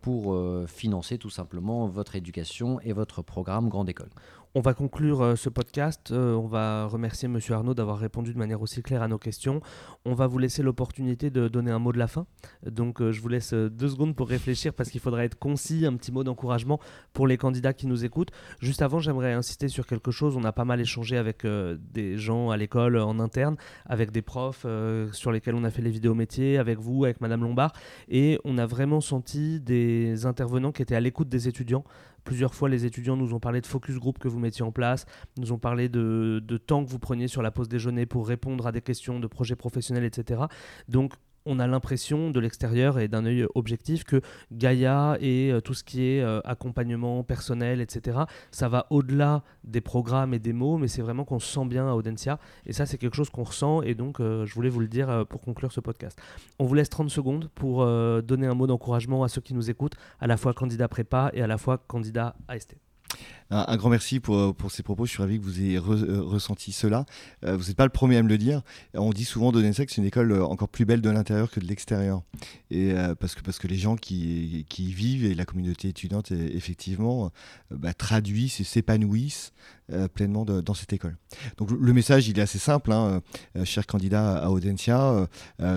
pour 0.00 0.34
financer 0.66 1.18
tout 1.18 1.28
simplement 1.28 1.86
votre 1.86 2.16
éducation 2.16 2.80
et 2.80 2.94
votre 2.94 3.20
programme 3.20 3.68
Grande 3.68 3.90
École. 3.90 4.08
On 4.56 4.60
va 4.60 4.72
conclure 4.72 5.20
euh, 5.20 5.34
ce 5.34 5.48
podcast. 5.48 6.12
Euh, 6.12 6.36
on 6.36 6.46
va 6.46 6.86
remercier 6.86 7.26
Monsieur 7.26 7.54
Arnaud 7.54 7.74
d'avoir 7.74 7.98
répondu 7.98 8.32
de 8.32 8.38
manière 8.38 8.62
aussi 8.62 8.84
claire 8.84 9.02
à 9.02 9.08
nos 9.08 9.18
questions. 9.18 9.60
On 10.04 10.14
va 10.14 10.28
vous 10.28 10.38
laisser 10.38 10.62
l'opportunité 10.62 11.28
de 11.28 11.48
donner 11.48 11.72
un 11.72 11.80
mot 11.80 11.90
de 11.90 11.98
la 11.98 12.06
fin. 12.06 12.28
Donc 12.64 13.02
euh, 13.02 13.10
je 13.10 13.20
vous 13.20 13.26
laisse 13.26 13.52
deux 13.52 13.88
secondes 13.88 14.14
pour 14.14 14.28
réfléchir 14.28 14.72
parce 14.72 14.90
qu'il 14.90 15.00
faudra 15.00 15.24
être 15.24 15.36
concis, 15.36 15.86
un 15.86 15.96
petit 15.96 16.12
mot 16.12 16.22
d'encouragement 16.22 16.78
pour 17.14 17.26
les 17.26 17.36
candidats 17.36 17.72
qui 17.72 17.88
nous 17.88 18.04
écoutent. 18.04 18.30
Juste 18.60 18.80
avant, 18.80 19.00
j'aimerais 19.00 19.32
insister 19.32 19.66
sur 19.66 19.88
quelque 19.88 20.12
chose. 20.12 20.36
On 20.36 20.44
a 20.44 20.52
pas 20.52 20.64
mal 20.64 20.80
échangé 20.80 21.16
avec 21.16 21.44
des 21.44 22.16
gens 22.16 22.50
à 22.50 22.56
l'école 22.56 22.96
en 22.98 23.18
interne, 23.18 23.56
avec 23.86 24.12
des 24.12 24.22
profs 24.22 24.66
sur 25.10 25.32
lesquels 25.32 25.56
on 25.56 25.64
a 25.64 25.70
fait 25.70 25.82
les 25.82 25.90
vidéos 25.90 26.14
métiers, 26.14 26.58
avec 26.58 26.78
vous, 26.78 27.04
avec 27.04 27.20
Madame 27.20 27.42
Lombard, 27.42 27.72
et 28.08 28.38
on 28.44 28.56
a 28.58 28.66
vraiment 28.66 29.00
senti 29.00 29.60
des 29.60 30.26
intervenants 30.26 30.70
qui 30.70 30.82
étaient 30.82 30.94
à 30.94 31.00
l'écoute 31.00 31.28
des 31.28 31.48
étudiants. 31.48 31.84
Plusieurs 32.24 32.54
fois, 32.54 32.68
les 32.68 32.86
étudiants 32.86 33.16
nous 33.16 33.34
ont 33.34 33.40
parlé 33.40 33.60
de 33.60 33.66
focus 33.66 33.96
group 33.96 34.18
que 34.18 34.28
vous 34.28 34.38
mettiez 34.38 34.64
en 34.64 34.72
place, 34.72 35.06
nous 35.36 35.52
ont 35.52 35.58
parlé 35.58 35.88
de, 35.88 36.40
temps 36.66 36.84
que 36.84 36.90
vous 36.90 36.98
preniez 36.98 37.28
sur 37.28 37.42
la 37.42 37.50
pause 37.50 37.68
déjeuner 37.68 38.06
pour 38.06 38.26
répondre 38.26 38.66
à 38.66 38.72
des 38.72 38.80
questions 38.80 39.20
de 39.20 39.26
projets 39.26 39.56
professionnels, 39.56 40.04
etc. 40.04 40.42
on 41.46 41.58
a 41.58 41.66
l'impression 41.66 42.30
de 42.30 42.40
l'extérieur 42.40 42.98
et 42.98 43.08
d'un 43.08 43.24
œil 43.26 43.46
objectif 43.54 44.04
que 44.04 44.20
Gaïa 44.52 45.16
et 45.20 45.52
euh, 45.52 45.60
tout 45.60 45.74
ce 45.74 45.84
qui 45.84 46.04
est 46.04 46.20
euh, 46.20 46.40
accompagnement 46.44 47.22
personnel, 47.22 47.80
etc., 47.80 48.20
ça 48.50 48.68
va 48.68 48.86
au-delà 48.90 49.42
des 49.64 49.80
programmes 49.80 50.34
et 50.34 50.38
des 50.38 50.52
mots, 50.52 50.78
mais 50.78 50.88
c'est 50.88 51.02
vraiment 51.02 51.24
qu'on 51.24 51.38
se 51.38 51.52
sent 51.52 51.66
bien 51.66 51.88
à 51.88 51.92
Audencia. 51.92 52.38
Et 52.66 52.72
ça, 52.72 52.86
c'est 52.86 52.98
quelque 52.98 53.16
chose 53.16 53.30
qu'on 53.30 53.44
ressent. 53.44 53.82
Et 53.82 53.94
donc, 53.94 54.20
euh, 54.20 54.46
je 54.46 54.54
voulais 54.54 54.68
vous 54.68 54.80
le 54.80 54.88
dire 54.88 55.26
pour 55.28 55.40
conclure 55.40 55.72
ce 55.72 55.80
podcast. 55.80 56.18
On 56.58 56.64
vous 56.64 56.74
laisse 56.74 56.88
30 56.88 57.10
secondes 57.10 57.48
pour 57.54 57.84
donner 58.22 58.46
un 58.46 58.54
mot 58.54 58.66
d'encouragement 58.66 59.24
à 59.24 59.28
ceux 59.28 59.40
qui 59.40 59.54
nous 59.54 59.70
écoutent, 59.70 59.94
à 60.20 60.26
la 60.26 60.36
fois 60.36 60.52
candidat 60.52 60.88
prépa 60.88 61.30
et 61.34 61.42
à 61.42 61.46
la 61.46 61.58
fois 61.58 61.78
candidat 61.78 62.36
AST. 62.48 62.76
Un, 63.50 63.76
grand 63.76 63.90
merci 63.90 64.20
pour, 64.20 64.54
pour, 64.54 64.70
ces 64.70 64.82
propos. 64.82 65.04
Je 65.06 65.10
suis 65.10 65.22
ravi 65.22 65.38
que 65.38 65.44
vous 65.44 65.60
ayez 65.60 65.76
euh, 65.76 66.22
ressenti 66.22 66.72
cela. 66.72 67.04
Euh, 67.44 67.56
vous 67.56 67.66
n'êtes 67.66 67.76
pas 67.76 67.84
le 67.84 67.90
premier 67.90 68.16
à 68.16 68.22
me 68.22 68.28
le 68.28 68.38
dire. 68.38 68.62
On 68.94 69.12
dit 69.12 69.24
souvent 69.24 69.52
de 69.52 69.60
que 69.62 69.92
c'est 69.92 70.00
une 70.00 70.06
école 70.06 70.32
euh, 70.32 70.44
encore 70.44 70.68
plus 70.68 70.84
belle 70.84 71.00
de 71.00 71.10
l'intérieur 71.10 71.50
que 71.50 71.60
de 71.60 71.66
l'extérieur. 71.66 72.22
Parce, 73.20 73.34
que, 73.34 73.42
parce 73.42 73.58
que 73.58 73.68
les 73.68 73.76
gens 73.76 73.96
qui, 73.96 74.66
qui, 74.68 74.86
y 74.88 74.92
vivent 74.92 75.24
et 75.24 75.34
la 75.34 75.44
communauté 75.44 75.88
étudiante, 75.88 76.32
effectivement, 76.32 77.30
bah, 77.70 77.94
traduisent 77.94 78.60
et 78.60 78.64
s'épanouissent 78.64 79.52
pleinement 80.14 80.44
dans 80.44 80.74
cette 80.74 80.92
école. 80.92 81.16
Donc 81.58 81.70
le 81.70 81.92
message, 81.92 82.26
il 82.26 82.38
est 82.38 82.42
assez 82.42 82.58
simple, 82.58 82.90
hein, 82.90 83.20
chers 83.64 83.86
candidats 83.86 84.38
à 84.38 84.50
Audencia. 84.50 85.28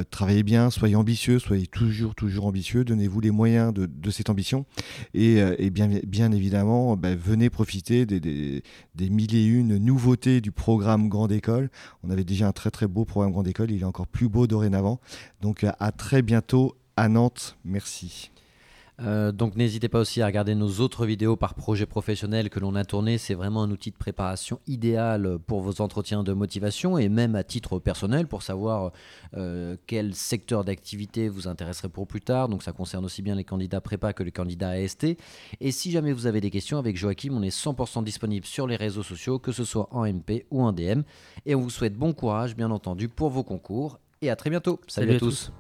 travaillez 0.10 0.42
bien, 0.42 0.72
soyez 0.72 0.96
ambitieux, 0.96 1.38
soyez 1.38 1.68
toujours, 1.68 2.16
toujours 2.16 2.48
ambitieux. 2.48 2.84
Donnez-vous 2.84 3.20
les 3.20 3.32
moyens 3.32 3.74
de, 3.74 3.86
de 3.86 4.10
cette 4.10 4.32
ambition. 4.32 4.66
Et, 5.14 5.36
et 5.36 5.70
bien, 5.70 5.88
bien 6.08 6.32
évidemment, 6.32 6.98
bah, 6.98 7.16
venez 7.16 7.52
profiter 7.58 8.06
des, 8.06 8.20
des, 8.20 9.10
mille 9.10 9.34
et 9.34 9.44
une 9.44 9.80
nouveautés 9.80 10.42
du 10.42 10.52
programme 10.52 11.10
Grande 11.10 11.32
École. 11.32 11.72
On 12.04 12.12
avait 12.12 12.24
déjà 12.24 12.48
un 12.48 12.52
très 12.52 12.70
très 12.70 12.86
beau 12.86 13.04
programme 13.04 13.32
Grande 13.32 13.48
École, 13.48 13.72
il 13.72 13.82
est 13.82 13.84
encore 13.84 14.06
plus 14.06 14.30
beau 14.30 14.46
dorénavant. 14.46 15.00
Donc 15.42 15.66
à 15.80 15.92
très 15.92 16.22
bientôt 16.22 16.78
à 16.98 17.10
Nantes. 17.10 17.58
Merci. 17.66 18.30
Euh, 19.00 19.32
donc 19.32 19.56
n'hésitez 19.56 19.90
pas 19.90 20.00
aussi 20.00 20.22
à 20.22 20.26
regarder 20.26 20.56
nos 20.56 20.80
autres 20.80 21.06
vidéos 21.06 21.36
par 21.36 21.54
projet 21.54 21.86
professionnel 21.86 22.50
que 22.50 22.60
l'on 22.60 22.76
a 22.76 22.84
tourné. 22.84 23.18
C'est 23.18 23.36
vraiment 23.36 23.64
un 23.64 23.72
outil 23.72 23.92
de 23.92 23.96
préparation 23.96 24.60
idéal 24.66 25.38
pour 25.46 25.62
vos 25.62 25.82
entretiens 25.82 26.24
de 26.24 26.34
motivation 26.34 26.98
et 26.98 27.10
même 27.10 27.36
à 27.36 27.44
titre 27.44 27.80
personnel 27.80 28.28
pour 28.28 28.42
savoir 28.42 28.92
euh, 29.36 29.76
quel 29.86 30.16
secteur 30.16 30.64
d'activité 30.64 31.30
vous 31.30 31.48
intéresserait 31.48 31.90
pour 31.90 32.08
plus 32.08 32.22
tard. 32.22 32.50
Donc 32.50 32.64
ça 32.64 32.72
concerne 32.72 33.06
aussi 33.06 33.22
bien 33.22 33.36
les 33.36 33.44
candidats 33.44 33.82
prépa 33.82 34.14
que 34.14 34.24
les 34.24 34.32
candidats 34.32 34.72
AST. 34.72 35.06
Et 35.60 35.72
si 35.72 35.92
jamais 35.92 36.12
vous 36.12 36.26
avez 36.26 36.42
des 36.42 36.50
questions 36.50 36.80
avec 36.80 36.98
Joachim, 36.98 37.34
on 37.34 37.44
est 37.44 37.56
100% 37.56 38.04
disponible 38.04 38.46
sur 38.46 38.66
les 38.66 38.76
réseaux 38.76 39.04
sociaux, 39.04 39.38
que 39.38 39.52
ce 39.52 39.64
soit 39.64 39.88
en 39.92 40.06
MP 40.12 40.46
ou 40.50 40.64
en 40.64 40.74
DM. 40.74 41.02
Et 41.46 41.54
on 41.54 41.62
vous 41.62 41.70
souhaite 41.70 41.96
bon 41.96 42.14
courage, 42.14 42.56
bien 42.56 42.72
entendu, 42.72 43.10
pour 43.10 43.30
vos 43.30 43.44
concours. 43.44 44.00
Et 44.22 44.32
à 44.32 44.36
très 44.36 44.50
bientôt. 44.50 44.80
Salut, 44.88 45.16
à, 45.16 45.20
tous. 45.20 45.52